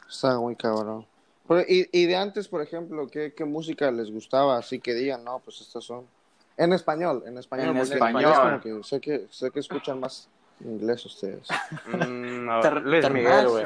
Está 0.09 0.37
muy 0.39 0.55
cabrón. 0.55 1.05
Pero, 1.47 1.61
y, 1.67 1.89
y 1.91 2.05
de 2.05 2.15
antes, 2.15 2.47
por 2.47 2.61
ejemplo, 2.61 3.07
¿qué, 3.07 3.33
¿qué 3.35 3.43
música 3.45 3.89
les 3.91 4.11
gustaba? 4.11 4.57
Así 4.57 4.79
que 4.79 4.93
digan, 4.93 5.23
no, 5.23 5.39
pues 5.39 5.59
estas 5.61 5.83
son... 5.83 6.05
En 6.57 6.71
español, 6.73 7.23
en 7.25 7.37
español. 7.37 7.69
En 7.69 7.77
español. 7.77 8.21
inglés 8.21 8.39
como 8.39 8.61
que 8.61 8.83
sé 8.83 9.01
que 9.01 9.27
sé 9.31 9.51
que 9.51 9.59
escuchan 9.59 9.99
más 9.99 10.29
inglés 10.63 11.03
ustedes. 11.05 11.47
Mm, 11.87 12.45
no, 12.45 12.59
Ter- 12.61 12.81
Luis 12.83 13.09
Miguel, 13.09 13.47
güey. 13.49 13.65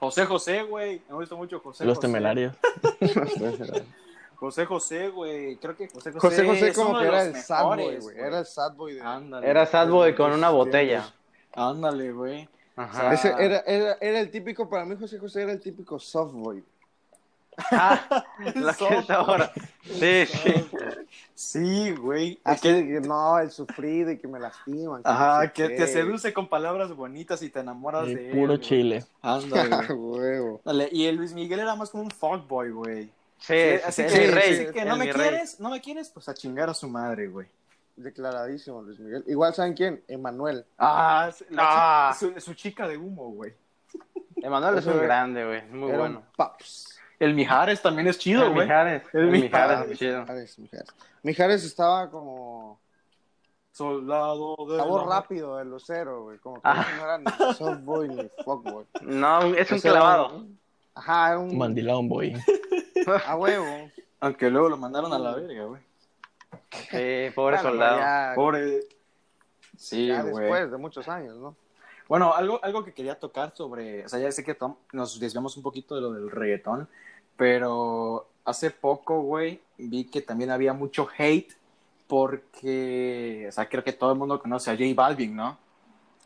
José 0.00 0.24
José, 0.24 0.62
güey. 0.62 1.02
Me 1.08 1.14
gusta 1.14 1.34
mucho 1.34 1.60
José 1.60 1.84
Los 1.84 1.96
José. 1.98 2.08
temerarios. 2.08 2.54
José 4.36 4.66
José, 4.66 5.08
güey. 5.08 5.56
Creo 5.56 5.76
que 5.76 5.88
José 5.88 6.12
José. 6.12 6.20
José 6.20 6.46
José 6.46 6.68
es 6.68 6.76
como 6.76 6.90
uno 6.90 7.00
que 7.00 7.06
era 7.06 7.22
el 7.22 7.36
sad 7.36 7.64
boy, 7.64 7.96
güey. 7.98 8.18
Era 8.18 8.38
el 8.40 8.46
sad 8.46 8.72
boy 8.74 8.94
de... 8.94 9.00
Ándale. 9.00 9.48
Era 9.48 9.66
sad 9.66 9.88
boy 9.88 10.14
con 10.14 10.32
una 10.32 10.50
botella. 10.50 11.10
Ándale, 11.54 12.12
güey. 12.12 12.48
Ajá. 12.76 13.14
Ese 13.14 13.28
era, 13.38 13.60
era, 13.60 13.96
era 14.00 14.20
el 14.20 14.30
típico, 14.30 14.68
para 14.68 14.84
mí 14.84 14.94
José 15.00 15.18
José 15.18 15.42
era 15.42 15.52
el 15.52 15.60
típico 15.60 15.98
soft 15.98 16.34
boy. 16.34 16.62
Ah, 17.70 18.24
la 18.54 18.74
que 18.74 18.88
es 18.88 19.10
ahora. 19.10 19.52
Sí, 19.82 20.26
sí. 20.26 20.68
Sí, 21.34 21.90
güey. 21.92 22.38
Así 22.44 22.62
Que- 22.62 23.00
no, 23.00 23.38
el 23.38 23.50
sufrido 23.50 24.10
y 24.10 24.18
que 24.18 24.28
me 24.28 24.38
lastiman. 24.38 25.02
que 25.02 25.08
no 25.08 25.14
Ajá, 25.14 25.42
sé 25.42 25.52
que 25.52 25.68
qué. 25.68 25.76
te 25.76 25.86
seduce 25.86 26.32
con 26.32 26.48
palabras 26.48 26.94
bonitas 26.94 27.42
y 27.42 27.50
te 27.50 27.60
enamoras 27.60 28.06
de 28.06 28.30
él. 28.30 28.36
puro 28.38 28.56
chile. 28.58 29.04
Ándale, 29.22 29.70
Ah, 29.74 29.84
güey. 29.92 29.98
huevo. 30.20 30.60
Dale, 30.64 30.88
Y 30.92 31.06
el 31.06 31.16
Luis 31.16 31.32
Miguel 31.32 31.60
era 31.60 31.74
más 31.76 31.90
como 31.90 32.04
un 32.04 32.10
fuckboy, 32.10 32.70
güey. 32.70 33.04
Sí, 33.38 33.54
Sí, 33.54 33.54
sí, 33.78 33.80
así 33.84 34.02
que, 34.06 34.30
rey. 34.30 34.54
así 34.54 34.72
que 34.72 34.84
no 34.84 34.96
me 34.96 35.04
rey. 35.04 35.12
quieres, 35.14 35.60
no 35.60 35.70
me 35.70 35.80
quieres, 35.80 36.08
pues 36.10 36.28
a 36.28 36.34
chingar 36.34 36.70
a 36.70 36.74
su 36.74 36.88
madre, 36.88 37.26
güey. 37.28 37.46
Declaradísimo, 37.96 38.82
Luis 38.82 38.98
Miguel. 38.98 39.24
Igual, 39.26 39.54
¿saben 39.54 39.74
quién? 39.74 40.02
Emanuel. 40.08 40.64
Ah, 40.78 41.30
la 41.50 41.62
Ah. 42.10 42.14
chica- 42.18 42.34
su, 42.34 42.40
su 42.40 42.54
chica 42.54 42.86
de 42.88 42.96
humo, 42.96 43.30
güey. 43.32 43.54
Emanuel 44.36 44.78
es 44.78 44.86
un 44.86 44.98
grande, 45.00 45.44
güey. 45.44 45.58
Es 45.58 45.70
muy 45.70 45.88
Era 45.88 45.98
bueno. 45.98 46.18
un 46.18 46.24
paps. 46.36 46.95
El 47.18 47.34
Mijares 47.34 47.80
también 47.82 48.08
es 48.08 48.18
chido, 48.18 48.44
El 48.46 48.52
güey. 48.52 48.66
Mijares. 48.66 49.02
El 49.12 49.26
Mijares. 49.28 49.42
Mijares, 49.80 49.90
es 49.92 49.98
chido. 49.98 50.20
Mijares, 50.20 50.58
Mijares. 50.58 50.88
Mijares 51.22 51.64
estaba 51.64 52.10
como... 52.10 52.78
Soldado 53.72 54.56
de 54.70 54.78
Sabor 54.78 55.06
la- 55.06 55.16
rápido, 55.16 55.60
el 55.60 55.68
lucero, 55.68 56.22
güey. 56.24 56.38
Como 56.38 56.56
que 56.56 56.60
Ah. 56.64 56.86
no 56.96 57.04
era 57.04 57.18
ni 57.18 57.24
soft 57.56 57.80
boy 57.82 58.08
ni 58.08 58.30
fuck 58.42 58.62
boy. 58.70 58.84
No, 59.02 59.40
es 59.54 59.70
un 59.70 59.78
era 59.78 59.90
clavado. 59.90 60.46
Ajá, 60.94 61.28
era 61.28 61.38
un... 61.38 61.58
Mandilón, 61.58 62.08
boy. 62.08 62.34
A 63.26 63.36
huevo. 63.36 63.90
Aunque 64.20 64.48
luego 64.50 64.70
lo 64.70 64.76
mandaron 64.78 65.12
a 65.12 65.18
la 65.18 65.34
verga, 65.34 65.64
güey. 65.64 65.82
Sí, 66.90 67.34
pobre 67.34 67.58
soldado. 67.58 67.98
Ya, 67.98 68.32
Pobre. 68.34 68.80
Sí, 69.76 70.06
ya 70.06 70.22
güey. 70.22 70.44
después 70.44 70.70
de 70.70 70.76
muchos 70.78 71.06
años, 71.08 71.36
¿no? 71.36 71.54
Bueno, 72.08 72.34
algo, 72.34 72.60
algo 72.62 72.84
que 72.84 72.92
quería 72.92 73.18
tocar 73.18 73.52
sobre, 73.54 74.04
o 74.04 74.08
sea, 74.08 74.18
ya 74.20 74.30
sé 74.30 74.44
que 74.44 74.54
tom- 74.54 74.76
nos 74.92 75.18
desviamos 75.18 75.56
un 75.56 75.62
poquito 75.62 75.94
de 75.96 76.00
lo 76.00 76.12
del 76.12 76.30
reggaetón, 76.30 76.88
pero 77.36 78.28
hace 78.44 78.70
poco, 78.70 79.20
güey, 79.22 79.60
vi 79.76 80.04
que 80.04 80.22
también 80.22 80.50
había 80.50 80.72
mucho 80.72 81.08
hate 81.18 81.52
porque, 82.06 83.46
o 83.48 83.52
sea, 83.52 83.68
creo 83.68 83.82
que 83.84 83.92
todo 83.92 84.12
el 84.12 84.18
mundo 84.18 84.40
conoce 84.40 84.70
a 84.70 84.74
J 84.74 84.84
Balvin, 84.94 85.34
¿no? 85.36 85.58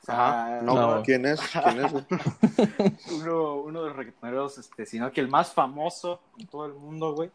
O 0.03 0.05
sea, 0.07 0.61
No, 0.63 0.97
No. 0.97 1.03
¿quién 1.03 1.27
es? 1.27 1.41
¿Quién 1.41 1.85
es? 1.85 1.93
uno, 3.13 3.55
uno 3.57 3.83
de 3.83 3.89
los 3.89 3.97
reggaetoneros, 3.97 4.59
este, 4.59 4.87
sino 4.87 5.11
que 5.13 5.21
el 5.21 5.29
más 5.29 5.53
famoso 5.53 6.21
en 6.39 6.47
todo 6.47 6.67
el 6.67 6.73
mundo, 6.75 7.15
güey. 7.15 7.31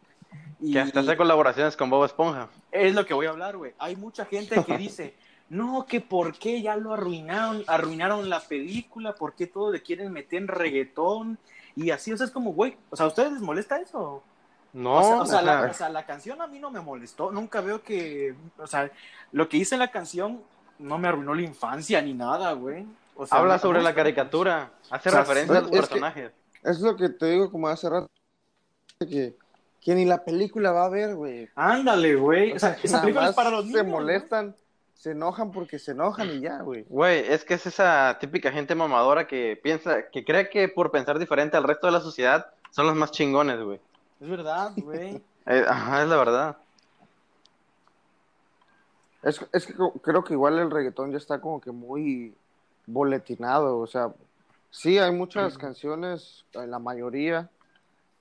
Y 0.60 0.72
Que 0.72 0.80
hasta 0.80 1.00
hace 1.00 1.16
colaboraciones 1.16 1.76
con 1.76 1.88
Bob 1.90 2.04
Esponja. 2.04 2.48
es 2.72 2.94
lo 2.94 3.06
que 3.06 3.14
voy 3.14 3.26
a 3.26 3.30
hablar, 3.30 3.56
güey. 3.56 3.72
Hay 3.78 3.96
mucha 3.96 4.24
gente 4.24 4.62
que 4.64 4.76
dice, 4.76 5.14
no, 5.48 5.86
que 5.86 6.00
por 6.00 6.38
qué 6.38 6.60
ya 6.60 6.76
lo 6.76 6.92
arruinaron, 6.92 7.64
arruinaron 7.66 8.28
la 8.28 8.40
película, 8.40 9.14
por 9.14 9.34
qué 9.34 9.46
todo 9.46 9.72
le 9.72 9.82
quieren 9.82 10.12
meter 10.12 10.42
en 10.42 10.48
reggaetón 10.48 11.38
y 11.76 11.90
así, 11.90 12.12
o 12.12 12.16
sea, 12.16 12.26
es 12.26 12.32
como, 12.32 12.52
güey, 12.52 12.76
o 12.90 12.96
sea, 12.96 13.04
¿a 13.06 13.08
ustedes 13.08 13.32
les 13.32 13.42
molesta 13.42 13.78
eso? 13.78 14.22
No, 14.72 14.98
o 14.98 15.02
sea, 15.02 15.20
o 15.20 15.26
sea, 15.26 15.42
la, 15.42 15.60
sea, 15.60 15.70
o 15.70 15.74
sea, 15.74 15.88
la 15.88 16.04
canción 16.04 16.42
a 16.42 16.46
mí 16.46 16.58
no 16.58 16.70
me 16.70 16.80
molestó. 16.80 17.30
Nunca 17.30 17.62
veo 17.62 17.82
que. 17.82 18.34
O 18.58 18.66
sea, 18.66 18.90
lo 19.32 19.48
que 19.48 19.56
hice 19.56 19.74
en 19.74 19.78
la 19.78 19.90
canción 19.90 20.42
no 20.78 20.98
me 20.98 21.08
arruinó 21.08 21.34
la 21.34 21.42
infancia 21.42 22.02
ni 22.02 22.12
nada, 22.12 22.52
güey. 22.52 22.86
O 23.14 23.26
sea, 23.26 23.38
habla 23.38 23.58
sobre 23.58 23.82
la 23.82 23.94
caricatura, 23.94 24.72
hace 24.90 25.08
O 25.08 25.12
sea, 25.12 25.20
referencia 25.22 25.58
a 25.58 25.60
los 25.62 25.70
personajes. 25.70 26.32
Es 26.62 26.80
lo 26.80 26.94
que 26.96 27.08
te 27.08 27.26
digo 27.26 27.50
como 27.50 27.68
hace 27.68 27.88
rato. 27.88 28.10
Que, 28.98 29.36
que 29.80 29.94
ni 29.94 30.04
la 30.04 30.24
película 30.24 30.72
va 30.72 30.84
a 30.84 30.90
ver, 30.90 31.14
güey. 31.14 31.48
Ándale, 31.54 32.16
güey. 32.16 32.52
O 32.52 32.58
sea, 32.58 32.76
que 32.76 32.86
esa 32.86 33.00
película 33.00 33.30
es 33.30 33.34
para 33.34 33.50
los 33.50 33.64
niños. 33.64 33.80
Se 33.80 33.86
molestan, 33.86 34.54
se 34.96 35.10
enojan 35.10 35.52
porque 35.52 35.78
se 35.78 35.92
enojan 35.92 36.30
y 36.30 36.40
ya, 36.40 36.62
güey. 36.62 36.84
Güey, 36.88 37.20
es 37.28 37.44
que 37.44 37.54
es 37.54 37.66
esa 37.66 38.16
típica 38.18 38.50
gente 38.50 38.74
mamadora 38.74 39.26
que 39.26 39.58
piensa, 39.62 40.08
que 40.10 40.24
cree 40.24 40.48
que 40.48 40.68
por 40.68 40.90
pensar 40.90 41.18
diferente 41.18 41.56
al 41.56 41.64
resto 41.64 41.86
de 41.86 41.92
la 41.92 42.00
sociedad 42.00 42.46
son 42.70 42.86
los 42.86 42.96
más 42.96 43.10
chingones, 43.10 43.62
güey. 43.62 43.80
Es 44.20 44.28
verdad, 44.28 44.72
güey. 44.76 45.22
Eh, 45.46 45.64
ajá, 45.68 46.02
es 46.02 46.08
la 46.08 46.16
verdad. 46.16 46.56
Es, 49.22 49.44
es 49.52 49.66
que 49.66 49.74
creo 50.02 50.24
que 50.24 50.32
igual 50.32 50.58
el 50.58 50.70
reggaetón 50.70 51.12
ya 51.12 51.18
está 51.18 51.40
como 51.40 51.60
que 51.60 51.70
muy 51.70 52.34
boletinado, 52.86 53.78
o 53.78 53.86
sea, 53.86 54.12
sí 54.70 54.98
hay 54.98 55.12
muchas 55.12 55.58
canciones, 55.58 56.44
en 56.52 56.70
la 56.70 56.78
mayoría, 56.78 57.50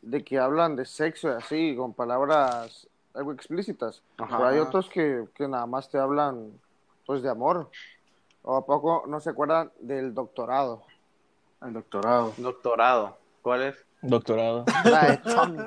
de 0.01 0.23
que 0.23 0.39
hablan 0.39 0.75
de 0.75 0.85
sexo 0.85 1.29
y 1.29 1.33
así, 1.33 1.75
con 1.75 1.93
palabras 1.93 2.87
algo 3.13 3.31
explícitas, 3.31 4.01
Ajá. 4.17 4.37
pero 4.37 4.49
hay 4.49 4.59
otros 4.59 4.89
que, 4.89 5.25
que 5.35 5.47
nada 5.47 5.65
más 5.65 5.89
te 5.89 5.97
hablan, 5.97 6.51
pues, 7.05 7.21
de 7.21 7.29
amor. 7.29 7.69
¿O 8.43 8.57
a 8.57 8.65
poco 8.65 9.03
no 9.07 9.19
se 9.19 9.31
acuerdan 9.31 9.71
del 9.79 10.13
doctorado? 10.13 10.83
El 11.61 11.73
doctorado. 11.73 12.33
Doctorado. 12.37 13.17
¿Cuál 13.41 13.63
es? 13.63 13.75
Doctorado. 14.01 14.65
Tony. 15.23 15.57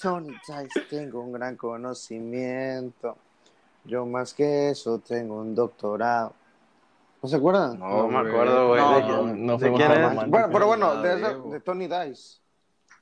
Tony 0.00 0.32
Dice, 0.46 0.80
tengo 0.88 1.20
un 1.20 1.32
gran 1.32 1.56
conocimiento. 1.56 3.16
Yo 3.84 4.06
más 4.06 4.34
que 4.34 4.70
eso 4.70 4.98
tengo 4.98 5.36
un 5.36 5.54
doctorado. 5.54 6.32
¿No 7.22 7.28
se 7.28 7.36
acuerdan? 7.36 7.78
No, 7.78 8.08
me 8.08 8.20
güey. 8.20 8.32
acuerdo, 8.32 8.68
güey. 8.68 8.80
No, 8.80 9.58
¿De, 9.58 9.70
no, 9.70 9.78
de. 9.78 10.26
Bueno, 10.26 10.48
pero 10.52 10.66
bueno, 10.66 11.02
de, 11.02 11.60
Tony 11.60 11.86
Dice. 11.86 12.40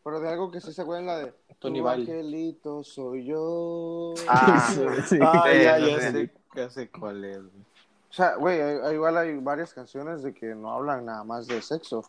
Pero 0.02 0.20
de 0.20 0.28
algo 0.28 0.50
que 0.50 0.60
sí 0.60 0.72
se 0.72 0.82
acuerdan, 0.82 1.06
la 1.06 1.18
de 1.18 1.34
Tony 1.58 1.80
Tu 1.80 1.88
angelito 1.88 2.84
soy 2.84 3.24
yo. 3.24 4.14
Ah, 4.28 4.68
Sí. 5.06 5.18
Ah, 5.20 5.44
Sí, 5.50 5.62
ya, 5.62 5.78
ya 5.78 6.12
sí. 6.12 6.30
Ya 6.54 6.70
sé 6.70 6.88
cuál 6.90 7.24
es, 7.24 7.38
güey. 7.38 7.64
O 8.10 8.12
sea, 8.16 8.36
güey, 8.36 8.60
hay- 8.60 8.94
igual 8.94 9.16
hay 9.18 9.36
varias 9.38 9.74
canciones 9.74 10.22
de 10.22 10.32
que 10.32 10.54
no 10.54 10.70
hablan 10.70 11.04
nada 11.06 11.24
más 11.24 11.46
de 11.48 11.60
sexo. 11.60 12.04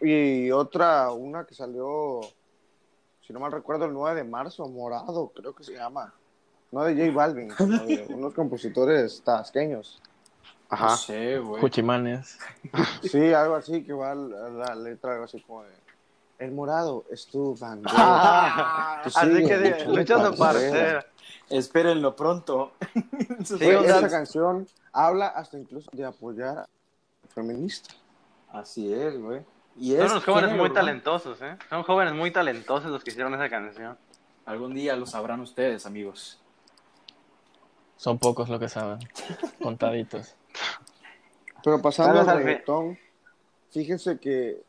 Y, 0.00 0.10
y 0.46 0.52
otra, 0.52 1.10
una 1.12 1.44
que 1.44 1.54
salió, 1.54 2.20
si 3.26 3.32
no 3.32 3.40
mal 3.40 3.52
recuerdo, 3.52 3.86
el 3.86 3.94
9 3.94 4.16
de 4.16 4.24
marzo, 4.28 4.68
Morado, 4.68 5.32
creo 5.34 5.54
que 5.54 5.64
se 5.64 5.72
llama. 5.72 6.12
No 6.70 6.84
de 6.84 6.94
J 6.94 7.16
Balvin, 7.16 7.50
sino 7.56 7.78
de 7.78 8.06
unos 8.14 8.34
compositores 8.34 9.22
tasqueños. 9.22 10.02
No 10.70 10.76
Ajá. 10.76 10.96
sé, 10.98 11.38
güey. 11.38 11.60
Cuchimanes. 11.62 12.38
Sí, 13.02 13.32
algo 13.32 13.54
así, 13.54 13.82
que 13.84 13.94
va 13.94 14.14
la, 14.14 14.50
la 14.50 14.74
letra, 14.74 15.12
algo 15.12 15.24
así 15.24 15.40
como 15.40 15.62
de... 15.62 15.70
El 16.38 16.52
morado 16.52 17.04
es 17.10 17.26
tu 17.26 17.56
bandera. 17.56 17.90
Ah, 17.96 19.02
Así 19.02 19.46
que 19.46 19.56
de- 19.58 19.70
parcero. 20.04 20.34
parcero. 20.36 21.00
Espérenlo 21.50 22.14
pronto. 22.16 22.72
Sí, 23.44 23.64
esa 23.64 24.08
canción 24.08 24.66
habla 24.92 25.28
hasta 25.28 25.58
incluso 25.58 25.88
de 25.92 26.04
apoyar 26.04 26.58
a 26.58 26.68
feminista. 27.28 27.94
Así 28.50 28.92
es, 28.92 29.16
güey. 29.18 29.42
Y 29.76 29.92
Son 29.92 30.04
es 30.04 30.10
unos 30.10 30.24
jóvenes 30.24 30.50
género 30.50 30.64
muy 30.64 30.74
talentosos, 30.74 31.40
¿eh? 31.40 31.56
Son 31.70 31.84
jóvenes 31.84 32.14
muy 32.14 32.32
talentosos 32.32 32.90
los 32.90 33.04
que 33.04 33.10
hicieron 33.10 33.32
esa 33.34 33.48
canción. 33.48 33.96
Algún 34.44 34.74
día 34.74 34.96
lo 34.96 35.06
sabrán 35.06 35.40
ustedes, 35.40 35.86
amigos. 35.86 36.40
Son 37.96 38.18
pocos 38.18 38.48
lo 38.48 38.58
que 38.58 38.68
saben. 38.68 38.98
Contaditos. 39.62 40.34
Pero 41.62 41.80
pasando 41.80 42.20
al 42.20 42.38
reggaetón, 42.38 42.98
fíjense 43.70 44.18
que 44.18 44.62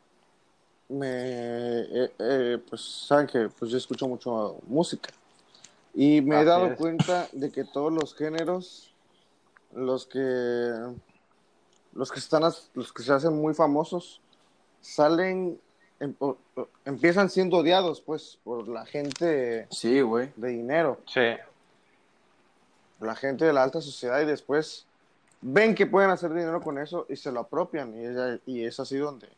me, 0.88 1.08
eh, 1.08 2.12
eh, 2.18 2.58
pues 2.68 2.80
saben 3.06 3.26
que 3.26 3.48
pues 3.48 3.70
yo 3.70 3.78
escucho 3.78 4.06
mucho 4.06 4.58
música 4.66 5.10
y 5.94 6.20
me 6.20 6.40
he 6.40 6.44
dado 6.44 6.66
es. 6.72 6.78
cuenta 6.78 7.28
de 7.32 7.50
que 7.50 7.64
todos 7.64 7.92
los 7.92 8.14
géneros, 8.14 8.94
los 9.74 10.06
que 10.06 10.72
los 11.92 12.12
que 12.12 12.18
están 12.20 12.42
los 12.74 12.92
que 12.92 13.02
se 13.02 13.12
hacen 13.12 13.34
muy 13.40 13.52
famosos 13.54 14.20
salen 14.80 15.60
em- 15.98 16.14
empiezan 16.84 17.28
siendo 17.28 17.58
odiados 17.58 18.00
pues 18.00 18.38
por 18.44 18.68
la 18.68 18.86
gente 18.86 19.66
Sí, 19.70 20.00
güey. 20.00 20.32
de 20.36 20.48
dinero 20.48 20.98
Sí. 21.06 21.20
la 23.00 23.14
gente 23.16 23.44
de 23.44 23.52
la 23.52 23.62
alta 23.62 23.80
sociedad 23.80 24.20
y 24.20 24.26
después 24.26 24.86
ven 25.40 25.74
que 25.74 25.86
pueden 25.86 26.10
hacer 26.10 26.32
dinero 26.32 26.60
con 26.60 26.78
eso 26.78 27.06
y 27.08 27.16
se 27.16 27.32
lo 27.32 27.40
apropian 27.40 27.94
y, 27.94 28.06
ella- 28.06 28.38
y 28.46 28.64
es 28.64 28.78
así 28.78 28.96
donde, 28.96 29.28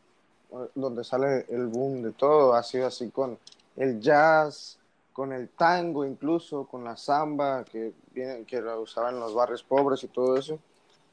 donde 0.75 1.03
sale 1.03 1.45
el 1.49 1.67
boom 1.67 2.01
de 2.03 2.11
todo, 2.11 2.53
ha 2.53 2.61
sido 2.63 2.87
así 2.87 3.09
con 3.09 3.37
el 3.77 3.99
jazz, 3.99 4.77
con 5.13 5.31
el 5.31 5.49
tango 5.49 6.03
incluso, 6.05 6.65
con 6.65 6.83
la 6.83 6.97
samba 6.97 7.63
que, 7.63 7.93
viene, 8.11 8.43
que 8.45 8.61
la 8.61 8.77
usaban 8.77 9.13
en 9.13 9.19
los 9.21 9.33
barrios 9.33 9.63
pobres 9.63 10.03
y 10.03 10.07
todo 10.07 10.35
eso 10.37 10.59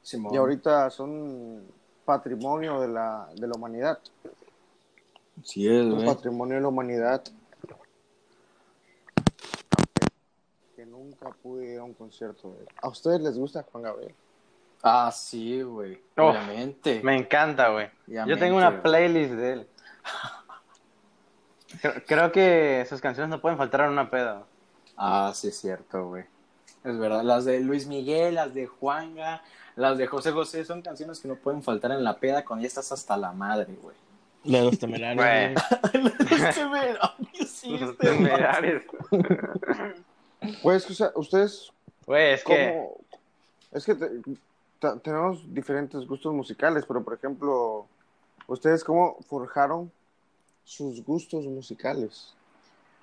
Simón. 0.02 0.34
y 0.34 0.36
ahorita 0.38 0.88
son 0.90 1.62
patrimonio 2.04 2.80
de 2.80 2.88
la, 2.88 3.28
de 3.34 3.46
la 3.46 3.54
humanidad, 3.54 3.98
Sí 5.44 5.66
es, 5.68 5.84
un 5.84 5.94
güey. 5.96 6.06
patrimonio 6.06 6.56
de 6.56 6.60
la 6.62 6.68
humanidad 6.68 7.22
que 10.76 10.86
nunca 10.86 11.30
pude 11.42 11.74
ir 11.74 11.78
a 11.78 11.84
un 11.84 11.94
concierto 11.94 12.52
de 12.54 12.60
él. 12.60 12.68
¿A 12.82 12.88
ustedes 12.88 13.20
les 13.20 13.38
gusta 13.38 13.62
Juan 13.70 13.84
Gabriel? 13.84 14.14
Ah, 14.82 15.10
sí, 15.12 15.60
güey. 15.62 16.00
Oh, 16.16 16.30
Obviamente. 16.30 17.00
Me 17.02 17.14
encanta, 17.16 17.68
güey. 17.68 17.88
Yo 18.06 18.38
tengo 18.38 18.56
una 18.56 18.70
güey. 18.70 18.82
playlist 18.82 19.32
de 19.34 19.52
él. 19.52 19.66
Creo, 22.06 22.32
que 22.32 22.84
sus 22.88 23.00
canciones 23.00 23.30
no 23.30 23.40
pueden 23.40 23.58
faltar 23.58 23.82
en 23.82 23.90
una 23.90 24.10
peda. 24.10 24.44
Ah, 24.96 25.32
sí 25.34 25.48
es 25.48 25.58
cierto, 25.60 26.08
güey. 26.08 26.24
Es 26.84 26.98
verdad. 26.98 27.22
Las 27.22 27.44
de 27.44 27.60
Luis 27.60 27.86
Miguel, 27.86 28.34
las 28.34 28.54
de 28.54 28.66
Juanga, 28.66 29.42
las 29.76 29.96
de 29.98 30.06
José 30.06 30.32
José 30.32 30.64
son 30.64 30.82
canciones 30.82 31.20
que 31.20 31.28
no 31.28 31.36
pueden 31.36 31.62
faltar 31.62 31.92
en 31.92 32.02
la 32.04 32.18
peda 32.18 32.44
cuando 32.44 32.62
ya 32.62 32.68
estás 32.68 32.90
hasta 32.92 33.16
la 33.16 33.32
madre, 33.32 33.74
güey. 33.80 33.96
De 34.44 34.62
los 34.62 34.78
temerarios. 34.78 35.24
Güey. 35.24 35.54
güey. 36.02 36.70
Me- 36.70 36.98
ay, 37.00 37.46
sí, 37.46 37.78
Los 37.78 37.90
este 37.90 38.06
temerarios. 38.08 38.82
Pues, 40.62 40.90
o 40.90 40.94
sea, 40.94 41.12
ustedes, 41.16 41.70
Güey, 42.06 42.32
es 42.32 42.44
que. 42.44 42.82
Es 43.72 43.84
que 43.84 43.94
te- 43.94 44.96
tenemos 45.02 45.52
diferentes 45.52 46.06
gustos 46.06 46.32
musicales, 46.32 46.84
pero 46.86 47.04
por 47.04 47.12
ejemplo, 47.14 47.86
¿ustedes 48.46 48.82
cómo 48.82 49.18
forjaron 49.28 49.92
sus 50.70 51.02
gustos 51.04 51.44
musicales? 51.46 52.32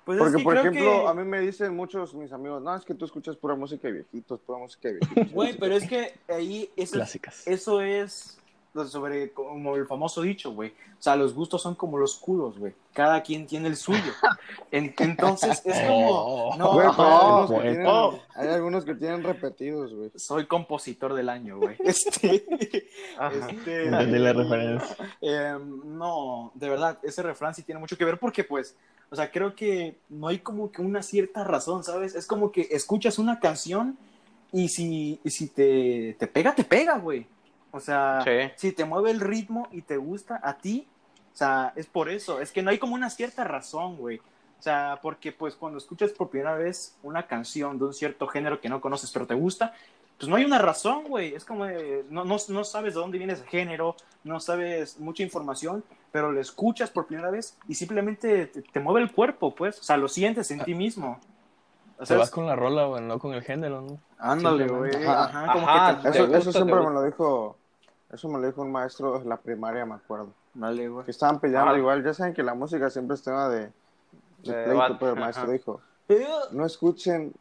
Pues 0.06 0.16
es 0.16 0.22
Porque, 0.24 0.38
que 0.38 0.42
por 0.44 0.52
creo 0.54 0.62
ejemplo, 0.72 1.02
que- 1.02 1.08
a 1.08 1.14
mí 1.14 1.24
me 1.24 1.40
dicen 1.40 1.76
muchos 1.76 2.14
mis 2.14 2.32
amigos, 2.32 2.62
no, 2.62 2.74
es 2.74 2.82
que 2.84 2.94
tú 2.94 3.04
escuchas 3.04 3.36
pura 3.36 3.54
música 3.54 3.88
de 3.88 3.92
viejitos, 3.94 4.40
pura 4.40 4.58
música 4.58 4.88
de 4.88 4.94
viejitos. 4.94 5.32
Güey, 5.32 5.58
pero 5.58 5.74
es 5.76 5.86
que 5.86 6.14
ahí 6.28 6.70
eso, 6.76 6.94
Clásicas. 6.94 7.46
eso 7.46 7.82
es 7.82 8.38
sobre 8.86 9.32
como 9.32 9.76
el 9.76 9.86
famoso 9.86 10.22
dicho, 10.22 10.52
güey. 10.52 10.70
O 10.98 11.02
sea, 11.02 11.14
los 11.16 11.32
gustos 11.34 11.62
son 11.62 11.74
como 11.74 11.96
los 11.98 12.16
culos, 12.16 12.58
güey. 12.58 12.72
Cada 12.92 13.22
quien 13.22 13.46
tiene 13.46 13.68
el 13.68 13.76
suyo. 13.76 14.12
En- 14.70 14.94
entonces 14.98 15.62
es 15.64 15.80
como 15.86 16.08
Oh. 16.10 16.56
no, 16.56 16.72
Güey, 16.72 16.86
pero 16.96 17.08
hay, 17.08 17.08
Oh, 17.10 17.24
algunos 17.24 17.48
que 17.50 17.54
pues. 17.54 17.62
tienen, 17.72 17.86
Oh. 17.86 18.18
hay 18.34 18.48
algunos 18.48 18.84
que 18.84 18.94
tienen 18.94 19.22
repetidos, 19.22 19.94
güey. 19.94 20.10
soy 20.16 20.46
compositor 20.46 21.14
del 21.14 21.28
año, 21.28 21.58
güey. 21.58 21.76
Este, 21.84 22.44
este, 23.20 23.84
Entendí 23.84 24.18
la 24.18 24.32
referencia. 24.32 24.96
Eh, 25.20 25.56
no, 25.84 26.52
de 26.54 26.68
verdad, 26.68 26.98
ese 27.02 27.22
refrán 27.22 27.54
sí 27.54 27.62
tiene 27.62 27.80
mucho 27.80 27.96
que 27.96 28.04
ver 28.04 28.18
porque, 28.18 28.44
pues, 28.44 28.76
o 29.10 29.16
sea, 29.16 29.30
creo 29.30 29.54
que 29.54 29.98
no 30.08 30.28
hay 30.28 30.38
como 30.40 30.70
que 30.70 30.82
una 30.82 31.02
cierta 31.02 31.44
razón, 31.44 31.82
¿sabes? 31.84 32.14
Es 32.14 32.26
como 32.26 32.52
que 32.52 32.68
escuchas 32.70 33.18
una 33.18 33.40
canción 33.40 33.96
y 34.52 34.68
si, 34.68 35.20
y 35.24 35.30
si 35.30 35.48
te, 35.48 36.14
te 36.18 36.26
pega, 36.26 36.54
te 36.54 36.64
pega, 36.64 36.98
güey. 36.98 37.26
O 37.70 37.80
sea, 37.80 38.22
Sí. 38.24 38.50
si 38.56 38.72
te 38.72 38.84
mueve 38.84 39.10
el 39.10 39.20
ritmo 39.20 39.68
y 39.72 39.82
te 39.82 39.96
gusta 39.96 40.40
a 40.42 40.58
ti, 40.58 40.86
o 41.32 41.36
sea, 41.36 41.72
es 41.76 41.86
por 41.86 42.08
eso. 42.08 42.40
Es 42.40 42.50
que 42.52 42.62
no 42.62 42.70
hay 42.70 42.78
como 42.78 42.94
una 42.94 43.10
cierta 43.10 43.44
razón, 43.44 43.96
güey. 43.96 44.18
O 44.18 44.62
sea, 44.62 44.98
porque 45.02 45.30
pues 45.32 45.54
cuando 45.54 45.78
escuchas 45.78 46.10
por 46.12 46.30
primera 46.30 46.54
vez 46.56 46.96
una 47.02 47.26
canción 47.26 47.78
de 47.78 47.84
un 47.84 47.94
cierto 47.94 48.26
género 48.26 48.60
que 48.60 48.68
no 48.68 48.80
conoces 48.80 49.10
pero 49.12 49.26
te 49.26 49.34
gusta, 49.34 49.72
pues 50.18 50.28
no 50.28 50.34
hay 50.34 50.44
una 50.44 50.58
razón, 50.58 51.04
güey. 51.04 51.32
Es 51.34 51.44
como, 51.44 51.64
de- 51.66 52.04
no, 52.10 52.24
no, 52.24 52.36
no 52.48 52.64
sabes 52.64 52.94
de 52.94 53.00
dónde 53.00 53.18
viene 53.18 53.34
ese 53.34 53.46
género, 53.46 53.94
no 54.24 54.40
sabes 54.40 54.98
mucha 54.98 55.22
información, 55.22 55.84
pero 56.10 56.32
lo 56.32 56.40
escuchas 56.40 56.90
por 56.90 57.06
primera 57.06 57.30
vez 57.30 57.56
y 57.68 57.74
simplemente 57.76 58.46
te, 58.48 58.62
te 58.62 58.80
mueve 58.80 59.00
el 59.02 59.12
cuerpo, 59.12 59.54
pues. 59.54 59.78
O 59.78 59.82
sea, 59.84 59.96
lo 59.96 60.08
sientes 60.08 60.50
en 60.50 60.64
ti 60.64 60.74
mismo. 60.74 61.20
O 61.98 62.02
Te 62.02 62.06
sea, 62.06 62.18
vas 62.18 62.30
con 62.30 62.46
la 62.46 62.54
rola, 62.54 62.84
güey, 62.86 63.02
no 63.02 63.18
con 63.18 63.34
el 63.34 63.42
género, 63.42 63.80
¿no? 63.82 63.98
ándale, 64.18 64.68
güey. 64.68 64.94
Ajá, 65.04 65.24
Ajá, 65.24 65.52
como 65.52 65.68
ajá, 65.68 65.96
que 65.96 66.02
te, 66.02 66.08
Eso, 66.18 66.28
te 66.30 66.38
eso 66.38 66.52
siempre 66.52 66.76
te 66.76 66.86
me 66.86 66.90
lo 66.94 67.02
dijo, 67.02 67.56
eso 68.12 68.28
me 68.28 68.38
lo 68.38 68.46
dijo 68.46 68.62
un 68.62 68.70
maestro 68.72 69.18
de 69.18 69.24
la 69.24 69.36
primaria, 69.36 69.84
me 69.84 69.94
acuerdo. 69.94 70.28
Dale, 70.54 70.88
güey. 70.88 71.04
Que 71.04 71.10
estaban 71.10 71.40
peleando 71.40 71.72
Ah. 71.74 71.78
igual, 71.78 72.04
ya 72.04 72.14
saben 72.14 72.34
que 72.34 72.42
la 72.44 72.54
música 72.54 72.88
siempre 72.88 73.14
es 73.16 73.22
tema 73.22 73.48
de, 73.48 73.70
de 74.44 74.56
De 74.56 74.64
pleito, 74.64 74.96
pero 74.98 75.12
el 75.14 75.20
maestro 75.20 75.44
ajá. 75.44 75.52
dijo, 75.52 75.80
No 76.52 76.64
escuchen 76.64 77.32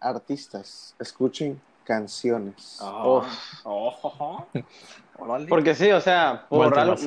artistas, 0.00 0.94
escuchen 1.00 1.60
canciones. 1.84 2.78
Oh, 2.82 3.24
oh, 3.64 3.94
oh. 4.02 4.46
Porque 5.48 5.74
sí, 5.74 5.90
o 5.90 6.00
sea, 6.00 6.46
por 6.48 6.76
algo. 6.78 6.94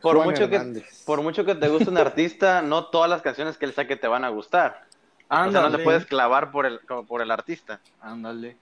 por 0.00 0.16
Juan 0.16 0.28
mucho 0.30 0.48
que 0.48 0.82
por 1.04 1.22
mucho 1.22 1.44
que 1.44 1.54
te 1.54 1.68
guste 1.68 1.90
un 1.90 1.98
artista, 1.98 2.62
no 2.62 2.86
todas 2.86 3.08
las 3.10 3.22
canciones 3.22 3.56
que 3.58 3.64
él 3.66 3.72
saque 3.74 3.96
te 3.96 4.08
van 4.08 4.24
a 4.24 4.28
gustar. 4.28 4.84
O 5.28 5.34
sea, 5.34 5.38
no 5.44 5.58
Ándale. 5.60 5.78
te 5.78 5.84
puedes 5.84 6.06
clavar 6.06 6.50
por 6.50 6.66
el 6.66 6.80
por 7.08 7.22
el 7.22 7.30
artista. 7.30 7.80
Ándale. 8.00 8.56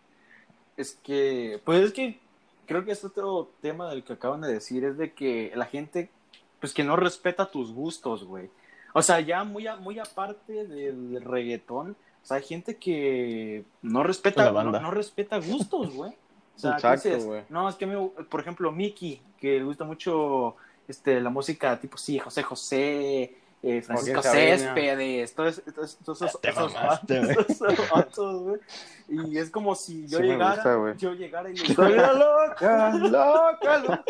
Es 0.76 0.98
que, 1.02 1.60
pues 1.64 1.80
es 1.82 1.92
que 1.92 2.20
creo 2.66 2.84
que 2.84 2.92
es 2.92 3.04
otro 3.04 3.50
tema 3.60 3.88
del 3.90 4.04
que 4.04 4.12
acaban 4.12 4.40
de 4.42 4.52
decir, 4.52 4.84
es 4.84 4.96
de 4.98 5.12
que 5.12 5.50
la 5.56 5.64
gente, 5.66 6.10
pues 6.60 6.72
que 6.74 6.84
no 6.84 6.94
respeta 6.96 7.50
tus 7.50 7.72
gustos, 7.72 8.24
güey. 8.24 8.50
O 8.92 9.02
sea, 9.02 9.20
ya 9.20 9.44
muy, 9.44 9.66
a- 9.66 9.76
muy 9.76 9.98
aparte 9.98 10.66
del 10.66 11.20
reggaetón, 11.24 11.96
o 12.22 12.26
sea, 12.26 12.36
hay 12.38 12.42
gente 12.44 12.76
que 12.76 13.64
no 13.82 14.02
respeta, 14.02 14.44
La 14.44 14.50
no, 14.50 14.54
banda. 14.54 14.80
no 14.80 14.90
respeta 14.90 15.38
gustos, 15.38 15.94
güey. 15.94 16.12
O 16.56 16.58
sea, 16.60 16.72
Exacto, 16.72 17.16
güey. 17.24 17.42
no, 17.48 17.68
es 17.68 17.76
que 17.76 17.84
a 17.84 17.88
mí, 17.88 18.10
por 18.28 18.40
ejemplo, 18.40 18.70
Mickey, 18.72 19.22
que 19.38 19.58
le 19.58 19.64
gusta 19.64 19.84
mucho 19.84 20.56
este, 20.88 21.20
la 21.20 21.30
música 21.30 21.78
tipo, 21.78 21.98
sí, 21.98 22.18
José 22.18 22.42
José, 22.42 23.36
eh, 23.62 23.82
Francisco. 23.82 24.22
Céspedes, 24.22 25.34
todos, 25.34 25.62
esos. 25.62 26.38
Y 29.10 29.38
es 29.38 29.48
como 29.50 29.74
si 29.74 30.06
yo 30.06 30.18
Sí 30.18 30.24
llegara, 30.24 30.76
gusta, 30.76 30.98
yo 30.98 31.14
llegara 31.14 31.50
y 31.50 31.54
le 31.54 31.62
dijera, 31.62 32.12
loca, 32.12 32.92
loca, 32.92 33.78
loca. 33.78 34.04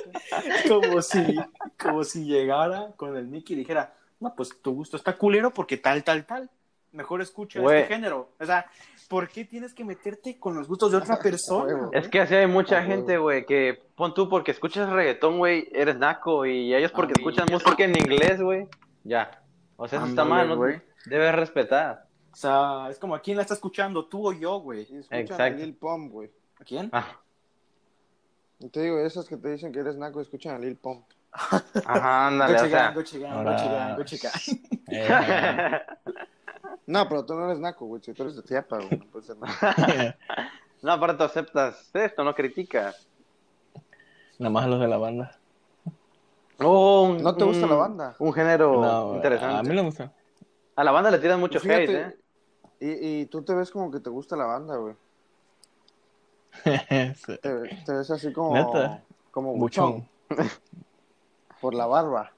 como 0.68 1.00
si, 1.00 1.36
como 1.80 2.02
si 2.02 2.24
llegara 2.24 2.90
con 2.96 3.16
el 3.16 3.30
Nicky 3.30 3.52
y 3.52 3.58
dijera, 3.58 3.94
no, 4.18 4.34
pues 4.34 4.60
tu 4.60 4.74
gusto 4.74 4.96
está 4.96 5.16
culero 5.16 5.54
porque 5.54 5.76
tal, 5.76 6.02
tal, 6.02 6.26
tal. 6.26 6.50
Mejor 6.90 7.22
escucha 7.22 7.60
este 7.60 7.86
género. 7.86 8.32
O 8.40 8.44
sea, 8.44 8.68
¿por 9.09 9.29
qué 9.29 9.44
tienes 9.44 9.75
que 9.75 9.85
meterte 9.85 10.38
con 10.38 10.55
los 10.55 10.68
gustos 10.68 10.92
de 10.92 10.99
otra 10.99 11.18
persona? 11.23 11.88
Es 11.92 12.09
que 12.09 12.21
así 12.21 12.35
hay 12.35 12.47
mucha 12.47 12.83
gente, 12.83 13.18
güey, 13.18 13.44
que 13.47 13.83
pon 13.97 14.14
tú 14.14 14.29
porque 14.29 14.51
escuchas 14.53 14.88
reggaetón, 14.90 15.38
güey, 15.38 15.68
eres 15.73 15.97
naco 15.99 16.47
y 16.47 16.75
ellos 16.75 16.92
porque 16.92 17.14
escuchan 17.16 17.47
música 17.51 17.85
en 17.85 17.97
inglés, 17.99 18.40
güey, 18.40 18.68
ya. 19.05 19.42
O 19.77 19.88
sea, 19.88 19.99
eso 20.01 20.09
está 20.09 20.25
mal, 20.25 20.49
¿no? 20.49 20.57
güey. 20.57 20.81
Debes 21.07 21.35
respetar. 21.35 22.07
O 22.33 22.37
sea, 22.37 22.88
es 22.90 22.99
como 22.99 23.14
a 23.14 23.21
quién 23.21 23.37
la 23.37 23.42
está 23.42 23.55
escuchando, 23.55 24.05
tú 24.07 24.29
o 24.29 24.33
yo, 24.33 24.59
güey. 24.61 24.81
Y 24.90 24.97
escuchan 24.99 25.18
a 25.18 25.21
Exacto. 25.21 25.59
Lil 25.59 25.75
Pump, 25.75 26.12
güey. 26.12 26.31
¿A 26.61 26.64
quién? 26.64 26.90
Ah, 26.92 27.16
Te 28.73 28.83
digo, 28.83 28.99
esos 28.99 29.29
que 29.29 29.37
te 29.37 29.51
dicen 29.53 29.73
que 29.73 29.79
eres 29.81 29.97
naco, 29.97 30.21
escuchan 30.21 30.57
a 30.57 30.59
Lil 30.59 30.77
Pump. 30.77 31.05
Ajá, 31.33 32.27
ándale, 32.29 32.55
o 32.55 32.59
Gucci 32.59 32.71
gang, 32.71 32.81
sea. 32.81 32.90
Gucci 32.92 33.18
gang, 33.68 33.97
Gucci 33.99 34.18
gang. 34.18 34.33
Eh, 34.90 35.81
No, 36.88 37.07
pero 37.09 37.24
tú 37.24 37.35
no 37.35 37.44
eres 37.46 37.59
naco, 37.61 37.85
güey. 37.87 38.01
Si 38.03 38.14
tú 38.14 38.22
eres 38.22 38.35
de 38.37 38.42
Tiapa, 38.42 38.79
güey. 38.79 38.98
No 38.98 39.05
puedes 39.07 39.27
ser 39.27 39.37
naco. 39.37 39.55
No, 40.81 40.92
aparte 40.92 41.24
aceptas 41.24 41.90
esto, 41.92 42.22
no 42.22 42.33
criticas. 42.37 43.09
Nada 44.38 44.51
más 44.51 44.68
los 44.68 44.79
de 44.81 44.87
la 44.87 44.96
banda. 44.96 45.37
Oh, 46.61 47.03
un- 47.03 47.20
¿No 47.22 47.35
te 47.35 47.42
gusta 47.44 47.64
un- 47.64 47.70
la 47.70 47.77
banda? 47.77 48.16
Un 48.20 48.33
género 48.33 48.81
No, 48.81 49.14
interesante. 49.16 49.57
a 49.57 49.62
mí 49.62 49.68
no 49.70 49.74
me 49.74 49.83
gusta. 49.83 50.12
A 50.77 50.85
la 50.85 50.92
banda 50.92 51.11
le 51.11 51.18
tiran 51.18 51.40
mucho 51.40 51.59
Fíjate, 51.59 51.83
hate, 51.83 52.14
¿eh? 52.14 52.16
Y, 52.81 53.20
y 53.22 53.27
tú 53.27 53.42
te 53.42 53.55
ves 53.55 53.72
como 53.72 53.90
que 53.90 53.98
te 53.98 54.09
gusta 54.09 54.37
la 54.37 54.44
banda, 54.46 54.77
güey. 54.77 54.94
Sí. 57.16 57.37
Te, 57.42 57.59
te 57.85 57.92
ves 57.92 58.11
así 58.12 58.33
como. 58.33 58.55
¿Neta? 58.55 59.03
Como 59.33 59.55
Buchón. 59.55 60.09
buchón. 60.31 60.48
Por 61.61 61.74
la 61.74 61.87
barba. 61.87 62.33